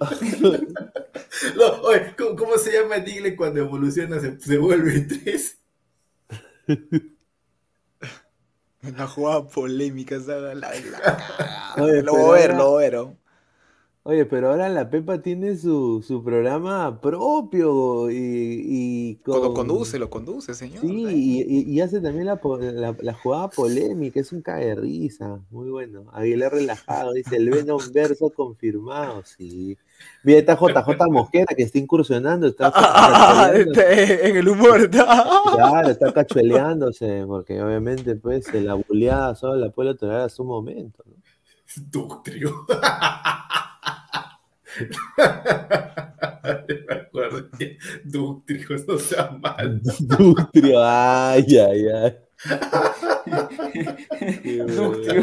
[1.56, 4.18] No, oye, ¿cómo, cómo se llama Digle cuando evoluciona?
[4.20, 5.58] Se, se vuelve tres.
[8.82, 12.90] Una jugada polémica, esa la, la, la- Oye, Lo voy a ver, lo voy a
[12.90, 13.08] ver.
[14.04, 14.10] ¿No?
[14.10, 19.54] Oye, pero ahora la Pepa tiene su, su programa propio y, y Lo con...
[19.54, 20.80] conduce, lo conduce, señor.
[20.80, 22.40] Sí, y, y- y hace también la,
[22.72, 26.06] la, la jugada polémica, es un cague risa, muy bueno.
[26.12, 29.76] Aguilar relajado, dice el Venom verso confirmado, sí.
[30.24, 35.26] Mira, está JJ Mosquera que está incursionando, está Ah, este, en el humor está.
[35.54, 41.04] claro, está cachueleándose, porque obviamente pues la buleada solo la puede tolerar a su momento,
[41.06, 41.16] ¿no?
[41.92, 42.66] Ductrio.
[46.88, 49.80] Me acuerdo que Ductrio no sea mal.
[50.00, 52.16] Dutrio, ay, ay, ay.
[54.42, 55.22] Qué Ductrio.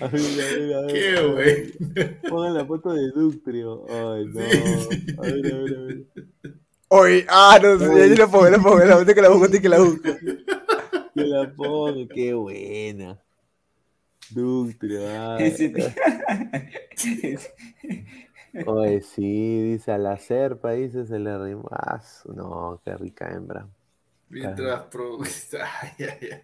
[0.00, 0.92] A ver, a ver, a ver.
[0.92, 1.72] Qué güey.
[2.28, 3.84] Pongan la foto de Ductrio.
[3.88, 4.40] Ay, no.
[4.40, 5.06] Sí.
[5.16, 6.04] A ver, a ver, a ver.
[6.88, 9.68] Oye, ah, no sé, yo la pongo, la pongo, la pongo, que la busco, que
[9.68, 10.02] la busco.
[11.14, 13.23] Que la pongo, qué buena.
[14.34, 15.00] Ductrio,
[15.38, 15.44] ay.
[15.46, 15.94] Ese tío-
[18.66, 21.68] Oye, sí, dice a la serpa, dice, se le rimó.
[21.72, 22.00] Ah,
[22.34, 23.68] no, qué rica hembra.
[24.28, 25.18] Mientras pro...
[25.52, 26.42] Ay, ay, ay.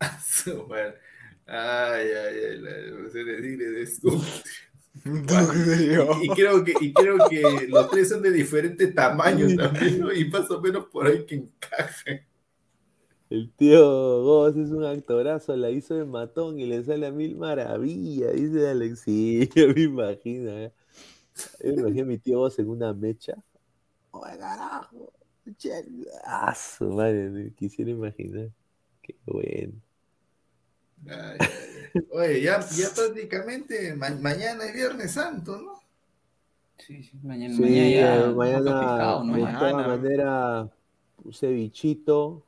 [0.00, 0.96] A su madre.
[1.46, 2.60] Ay, ay, ay.
[2.60, 4.44] La evolución de Digle es Ductrio.
[5.04, 10.12] Y, y creo que, y creo que los tres son de diferentes tamaños también, ¿no?
[10.12, 12.20] Y más o menos por ahí que encajan.
[13.30, 17.36] El tío Goss es un actorazo, la hizo de matón y le sale a mil
[17.36, 19.00] maravillas, dice Alex.
[19.00, 20.50] Sí, yo me imagino.
[20.58, 20.72] ¿eh?
[21.64, 23.34] Yo me imagino a mi tío Goss en una mecha.
[24.12, 25.12] ¡Oye, carajo!
[25.58, 25.84] che,
[26.24, 28.50] Ah, su madre, me quisiera imaginar.
[29.02, 29.74] Qué bueno.
[31.08, 31.38] Ay.
[32.12, 35.80] Oye, ya, ya prácticamente ma- mañana es Viernes Santo, ¿no?
[36.78, 39.34] Sí, sí, mañana, Sí, mañana ya eh, mañana, complicado, ¿no?
[39.34, 40.70] de todas maneras,
[41.32, 42.44] cevichito.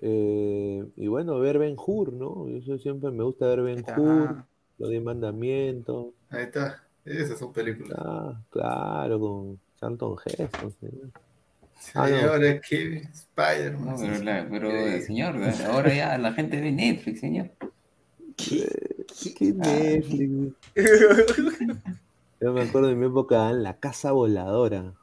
[0.00, 2.48] Eh, y bueno, ver Ben Hur, ¿no?
[2.48, 4.46] Yo siempre me gusta ver Ben Hur, Ah,
[4.78, 6.08] los de mandamientos.
[6.30, 6.82] Ahí está.
[7.04, 7.98] Esas son películas.
[8.00, 10.74] Ah, claro, con Charlton Heston.
[10.80, 10.88] sí.
[11.78, 12.32] Sí, Ah, no.
[12.32, 13.96] ahora es que Spider-Man.
[13.98, 15.36] Pero, pero, señor,
[15.66, 17.50] ahora ya la gente ve Netflix, señor.
[18.36, 20.54] ¿Qué Netflix?
[22.40, 24.94] Yo me acuerdo de mi época en La Casa Voladora.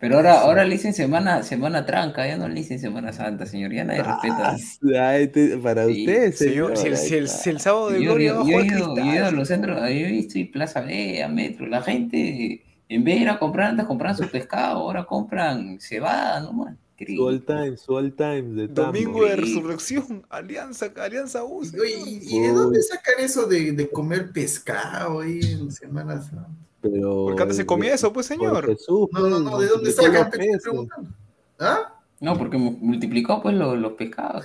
[0.00, 3.72] Pero ahora, ahora le dicen semana, semana tranca, ya no le dicen Semana Santa, señor,
[3.72, 4.56] ya nadie respeta.
[4.98, 8.10] Ah, este- para Sí, usted, Señor, si el, si el- si el sábado de Yo,
[8.10, 9.34] gloria yo- bajo yo he el ido, yo he ido a cristal.
[9.36, 13.20] los centros, yo he visto y Plaza B, a Metro, la gente, en vez de
[13.22, 16.74] ir a comprar, antes compraban su pescado, ahora compran cebada nomás.
[16.96, 17.24] Increíble.
[17.24, 18.92] Soul Time, Soul Time de Tambo.
[18.92, 19.40] Domingo de Sí.
[19.40, 21.64] Resurrección, Alianza, Alianza U.
[21.64, 26.46] ¿y, y de dónde sacan eso de, de comer pescado ahí en Semana Santa?
[26.92, 28.66] Pero, Porque antes se comía eso, pues, señor.
[28.66, 30.30] Jesús, No, no, no, ¿de dónde multiplicó sacan?
[30.52, 31.10] los preguntando.
[31.58, 31.94] ¿Ah?
[32.20, 34.44] No, porque mu- multiplicó pues lo- los pescados.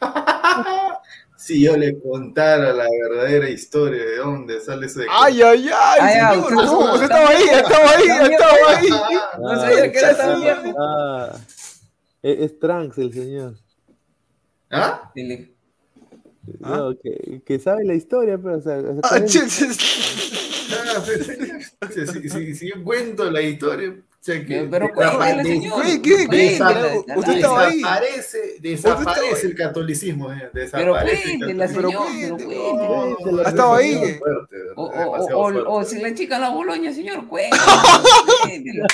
[1.36, 5.04] si yo le contara la verdadera historia de dónde sale ese...
[5.10, 6.52] Ay, ay, ay, Ay, ay, señor.
[6.64, 8.88] usted- usted estaba ahí, estaba ahí, estaba ahí.
[9.40, 10.76] No sabía que era tan viejo.
[10.78, 11.32] Ah,
[12.22, 13.54] es, es Trunks el señor.
[14.70, 15.10] ¿Ah?
[15.14, 15.52] Dile,
[16.62, 16.76] ¿Ah?
[16.78, 19.20] No, que, que sabe la historia, pero o sea, o sea, Ah,
[20.68, 22.22] ¿cuál es- che, che, Ah, pues, señor.
[22.22, 25.82] si, si- si yo cuento la historia, o sea que Pero cuéntale, señor.
[25.84, 26.60] ¿Qué, qué, qué?
[27.16, 27.76] Usted estaba ahí.
[27.78, 30.32] Desaparece, desaparece el catolicismo.
[30.32, 33.42] eh, Pero Desaparece el cuéntela, Pero señor, pero cuéntela.
[33.44, 34.14] ¿Ha estado es ahí?
[34.14, 38.86] fuerte, O, o, o, o, si le chican la boloña, señor, cuéntela.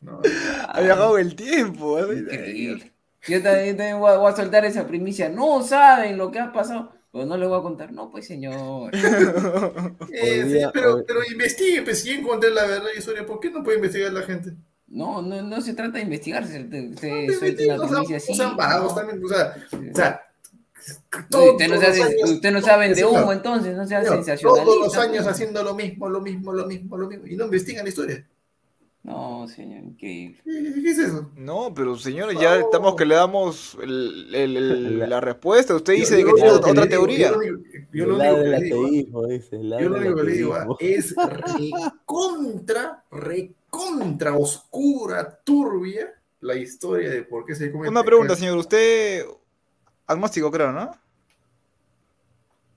[0.00, 0.20] No,
[0.68, 1.98] Ha viajado el tiempo.
[1.98, 2.18] ¿eh?
[2.18, 2.92] Increíble.
[3.26, 5.28] Yo también, también voy, a, voy a soltar esa primicia.
[5.28, 6.92] No saben lo que ha pasado.
[7.12, 7.92] Pero no les voy a contar.
[7.92, 8.90] No, pues, señor.
[10.12, 13.40] Eh, Hoy sí, día- pero, hoy- pero investigue, pues si encontré la verdad historia, ¿por
[13.40, 14.52] qué no puede investigar la gente?
[14.86, 16.46] No, no, no se trata de investigar.
[16.46, 16.66] Se,
[18.16, 18.34] así.
[18.34, 18.98] sean vagos no.
[18.98, 20.22] también, o sea, o sea,
[21.12, 24.00] No, todos usted, no se hace, años- usted no saben de humo, entonces, no sea
[24.02, 24.64] señor, sensacionalista.
[24.64, 25.26] Todos los años pues.
[25.28, 28.26] haciendo lo mismo, lo mismo, lo mismo, lo mismo, y no investigan la historia.
[29.08, 30.38] No, señor, increíble.
[30.44, 31.30] ¿Qué, qué es eso?
[31.34, 35.74] No, pero señores, ya estamos que le damos el- el- el- la respuesta.
[35.74, 37.32] Usted Yo- dice yo que tiene otra teoría.
[37.92, 39.28] Yo lo único- que le digo,
[39.80, 47.72] yo lo que le es recontra, recontra oscura, turbia la historia de por qué se
[47.72, 48.58] come Una pregunta, señor.
[48.58, 49.24] Usted,
[50.06, 50.90] agnóstico, creo, ¿no?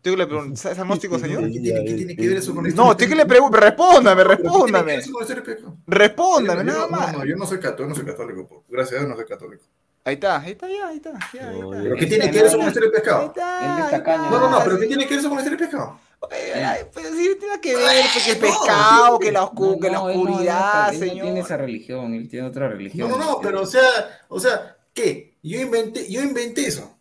[0.02, 1.44] Tengo que le pregunto, ¿es agnóstico, señor?
[1.44, 4.24] ¿Qué tiene, qué tiene que ver eso con la No, usted que le pregunto, respóndame,
[4.24, 5.82] ¿Pero qué tiene que ver respóndame.
[5.86, 7.14] Respóndame, nada más.
[7.18, 9.64] No, yo no soy católico, no soy católico, por- gracias a Dios no soy católico.
[10.04, 11.12] Ahí está, ahí está, ya, ahí está.
[11.32, 11.84] Ya, ahí No, está.
[11.84, 13.34] ¿Pero qué tiene que ver eso con Ahí pescado?
[13.36, 14.32] Él.
[14.32, 16.00] No, no, no, pero ¿qué tiene que ver eso con de pescado?
[16.30, 21.00] Pero sí tiene que ver, porque el pescado, que la, él no, él oscuridad, él
[21.00, 21.38] no tiene señor.
[21.38, 23.10] esa religión, él tiene otra religión.
[23.10, 23.82] No, no, no, pero o sea,
[24.30, 25.38] o sea, ¿qué?
[25.44, 26.98] Yo inventé, yo inventé eso.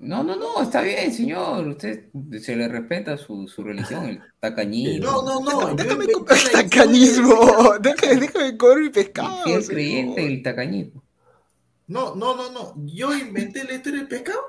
[0.00, 1.68] No, no, no, está bien, señor.
[1.68, 2.06] Usted
[2.40, 5.04] se le respeta su, su religión, el tacañismo.
[5.04, 5.68] No, no, no.
[5.68, 7.34] yo Déjame la historia de- tacañismo.
[7.80, 9.44] Déjame, déjame comer mi pescado.
[9.44, 9.66] Señor.
[9.66, 11.04] creyente del tacañismo.
[11.86, 12.74] No, no, no, no.
[12.86, 14.40] Yo inventé la historia del pescado.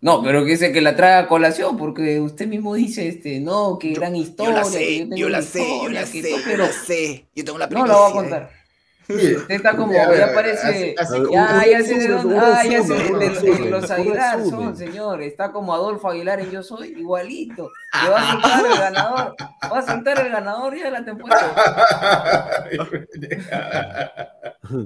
[0.00, 3.78] No, pero que dice que la trae a colación, porque usted mismo dice, este, no,
[3.78, 4.62] que gran historia.
[4.62, 7.26] que tengo una historia, que todo, pero sé.
[7.34, 8.50] Yo tengo la no la voy a contar.
[9.48, 12.82] Está como, ya parece, así- así A ver, como- ya, sé de dónde, ah, ya
[12.82, 17.70] sé, de, los Aguilar son, señor, está como Adolfo Aguilar en Yo Soy, igualito,
[18.02, 19.36] que va a soltar el ganador,
[19.72, 22.64] va a soltar el ganador ya de la temporada.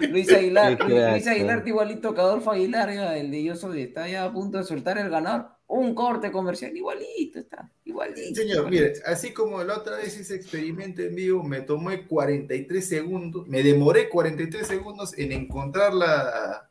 [0.00, 4.24] Luis Aguilar, Luis, Aguilar igualito que Adolfo Aguilar, ya, el de Yo Soy, está ya
[4.24, 8.34] a punto de soltar el ganador, un corte comercial, igualito está, igualito.
[8.34, 8.70] Señor, igualito.
[8.70, 13.62] mire, así como la otra vez hice experimento en vivo, me tomé 43 segundos, me
[13.62, 16.68] demoré 43 segundos en encontrar la,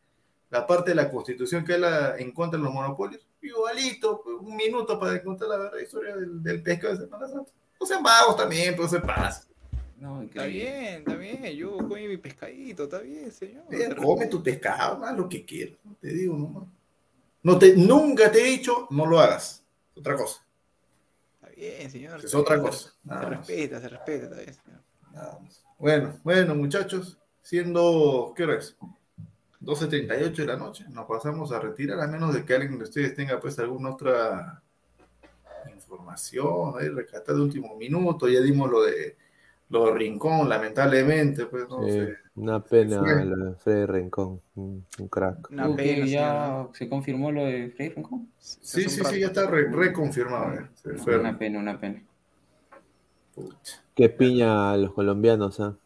[0.50, 3.26] la parte de la constitución que es la en contra de los monopolios.
[3.42, 7.52] Igualito, un minuto para encontrar la verdadera historia del, del pescado de Semana Santa.
[7.80, 9.48] No sean vagos también, pero se pasa.
[9.98, 11.44] No, Está bien, está bien.
[11.56, 13.64] Yo comí mi pescadito, está bien, señor.
[13.72, 16.70] Eh, come tu pescado, haz lo que quieras, no te digo, no,
[17.44, 19.64] no te, nunca te he dicho, no lo hagas.
[19.96, 20.44] Otra cosa,
[21.36, 22.24] Está bien, señor.
[22.24, 22.90] es otra cosa.
[22.90, 24.82] Se nada respeta, se respeta, bien, señor.
[25.14, 25.64] Nada más.
[25.78, 28.76] Bueno, bueno, muchachos, siendo, ¿qué hora es?
[29.62, 33.16] 12.38 de la noche, nos pasamos a retirar, a menos de que alguien de ustedes
[33.16, 34.62] tenga pues alguna otra
[35.74, 39.16] información, ahí, rescatar de último minuto, ya dimos lo de
[39.74, 42.18] lo de Rincón, lamentablemente, pues no Sí, sé.
[42.36, 45.50] una pena de Freddy Rincón, un, un crack.
[45.52, 48.32] Una pena, ya se confirmó lo de Freddy Rincón.
[48.40, 50.68] Sí, sí, sí, ya está re- reconfirmado.
[51.04, 51.18] fue.
[51.20, 52.02] Una pena, una pena.
[53.36, 53.84] Pucha.
[53.96, 55.78] Qué piña a los colombianos, ¿ah?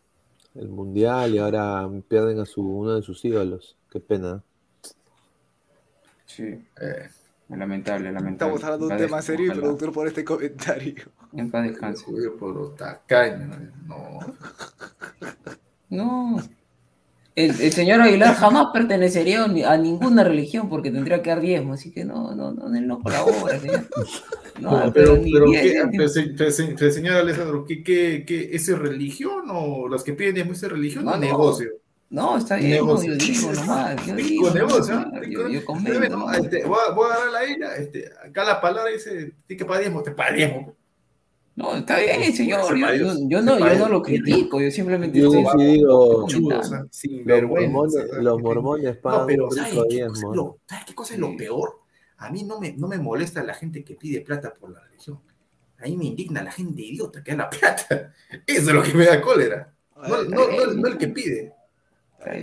[0.55, 3.77] El mundial y ahora pierden a su, uno de sus ídolos.
[3.91, 4.43] Qué pena.
[6.25, 6.43] Sí,
[6.79, 7.09] Eh,
[7.49, 8.55] lamentable, lamentable.
[8.55, 10.95] Estamos hablando de un tema serio y ojalá productor por este comentario.
[11.33, 12.03] En paz descanse.
[12.05, 14.19] Julio por los tacaños, no.
[15.89, 16.37] No.
[17.35, 21.39] El, el señor Aguilar jamás pertenecería a ni- a ninguna religión porque tendría que dar
[21.39, 23.85] diezmo, así que no, no, no, él no colabora, señor.
[24.59, 25.91] No, pero, ni pero, diez ¿qué- céntimos.
[25.97, 30.03] pero, se- pero, se- pero, señor Alessandro, ¿qué, qué, qué, ¿eso es religión o los
[30.03, 31.19] que piden diezmo es religión No, o no.
[31.19, 31.69] negocio?
[32.09, 33.13] No, está bien, no, Negocio.
[33.13, 34.85] yo digo nomás, yo Rico digo ¿no?
[34.87, 38.09] yo, Rico- yo comento Dime, no, este, voy, a, voy a agarrar la isla, este,
[38.23, 40.75] acá la palabra dice, tiene que pagar diezmo, te paga diezmo.
[41.55, 45.25] No, está bien, señor, yo, yo, yo no, yo no lo critico, yo simplemente Yo
[45.33, 47.71] estoy sí digo, Chudo, o sea, sin Los vergüenza.
[47.71, 50.35] mormones, los mormones No, pagan pero un ¿sabes rico qué, cosa es diezmo.
[50.35, 51.35] lo, ¿sabes qué cosa es lo Sí.
[51.37, 51.79] peor?
[52.17, 55.19] A mí no me, no me molesta la gente que pide plata por la religión.
[55.79, 58.13] A mí me indigna la gente idiota que da la plata.
[58.45, 59.73] Eso es lo que me da cólera.
[59.95, 61.53] No, no, no, no el que pide.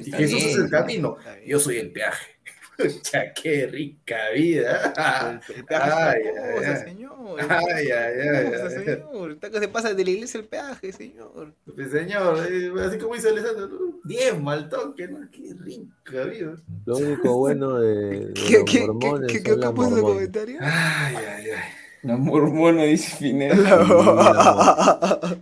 [0.04, 1.16] Y Jesús es el camino.
[1.46, 2.26] Yo soy el peaje.
[2.76, 5.40] Pucha, qué rica vida.
[5.48, 6.88] El, el peaje Ay, es ay, cosa, ay.
[6.90, 7.40] señor.
[7.48, 8.84] Ay, ay, ay, Cosa, ay.
[8.84, 9.30] señor.
[9.32, 11.54] Está que se pasa de la iglesia el peaje, señor.
[11.72, 13.78] Pues, Señor, eh, así como dice Alessandro, ¿no?
[14.02, 15.18] diezmo al toque, ¿no?
[15.30, 16.56] Qué rica vida.
[16.84, 19.72] Lo único bueno de, de ¿Qué, los qué, qué, mormones qué, qué, son qué las
[19.72, 20.58] puso el comentario?
[20.60, 21.58] Ay, ay, ay.
[22.02, 23.56] La mormona dice Pineda.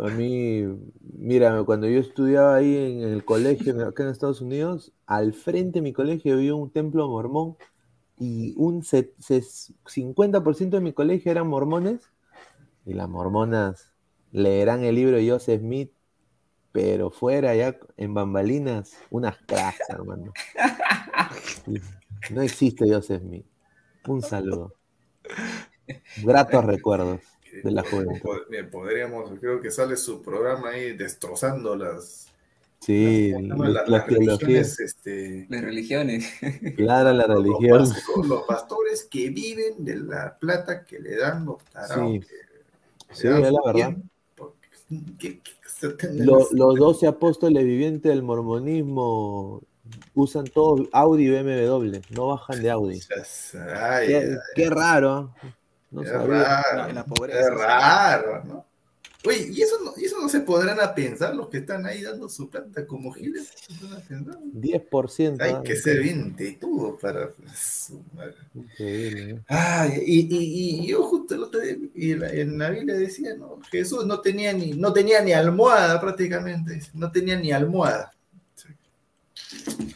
[0.00, 0.64] A mí,
[1.16, 5.82] mira, cuando yo estudiaba ahí en el colegio, acá en Estados Unidos, al frente de
[5.82, 7.56] mi colegio había un templo mormón
[8.18, 9.42] y un se- se-
[9.86, 12.10] 50% de mi colegio eran mormones
[12.84, 13.92] y las mormonas
[14.32, 15.92] leerán el libro de Joseph Smith,
[16.72, 20.32] pero fuera ya en bambalinas, unas cracks, hermano.
[22.30, 23.46] No existe Joseph Smith.
[24.06, 24.74] Un saludo.
[26.22, 27.20] Gratos recuerdos
[27.62, 28.20] de la juventud.
[28.22, 32.26] Pod- bien, Podríamos, creo que sale su programa ahí destrozando las,
[32.80, 34.36] Sí, las, la las teología.
[34.38, 36.32] religiones, este, Las religiones.
[36.76, 37.78] Ladra la los, religión.
[37.80, 42.12] pastores, los pastores que viven de la plata que le dan los tarados.
[42.12, 42.20] Sí.
[42.20, 43.96] que Sí, dan es la verdad.
[44.36, 44.68] porque-
[45.18, 46.56] ¿qué- qué- se tienen Lo- así?
[46.56, 49.60] los doce apóstoles vivientes del mormonismo
[50.14, 53.00] usan todo Audi y BMW, no bajan de Audi.
[53.76, 55.34] Ay, Qué, ay, qué raro.
[55.90, 56.42] No es sabía.
[56.42, 56.88] raro.
[56.88, 58.68] En la pobreza, Es raro, ¿no?
[59.26, 62.02] Oye, ¿y eso no, y eso no se podrán a pensar los que están ahí
[62.02, 63.52] dando su plata como giles?
[63.68, 64.38] ¿No se podrán a pensar?
[64.38, 65.40] 10%.
[65.42, 67.30] Hay ah, que ser bien tetudo para.
[67.56, 68.36] su madre.
[68.54, 69.44] increíble, ¿no?
[69.48, 72.94] Ay, y, y, y yo justo el otro día, y en la, en la Biblia
[72.94, 78.12] decía, no, Jesús no tenía ni, no tenía ni almohada prácticamente, no tenía ni almohada.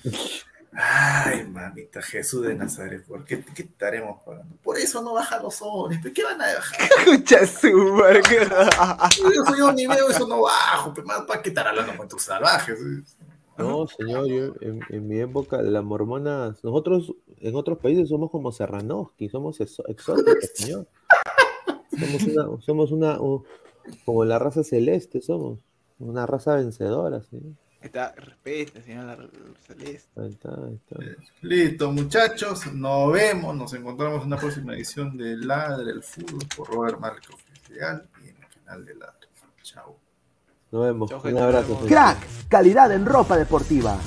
[0.74, 4.56] Ay, mamita, Jesús de Nazaret, ¿por qué, qué estaremos pagando?
[4.62, 5.60] Por eso no bajan los
[6.02, 6.80] ¿pero ¿qué van a bajar?
[7.06, 9.10] Escucha su marca.
[9.34, 12.22] Yo soy un nivel, eso no bajo, pero más para qué estar hablando con tus
[12.22, 12.78] salvajes.
[13.58, 18.50] No, señor, yo en, en mi época, las mormonas, nosotros en otros países somos como
[18.50, 20.86] Serranoski, somos exóticos, señor.
[21.90, 23.18] Somos una, somos una,
[24.06, 25.58] como la raza celeste, somos
[25.98, 27.52] una raza vencedora, señor.
[27.82, 29.28] Está, respeta, señor la
[29.66, 30.20] celeste.
[30.20, 30.96] Ahí está, ahí está.
[31.40, 36.68] Listo, muchachos, nos vemos, nos encontramos en una próxima edición de Ladre el Fútbol por
[36.68, 39.28] Robert Marco Oficial y en el canal de Ladre.
[39.62, 39.96] Chao.
[40.70, 41.10] Nos vemos.
[41.10, 41.80] Chao, Un abrazo.
[41.86, 42.18] Crack,
[42.48, 43.98] calidad en ropa deportiva.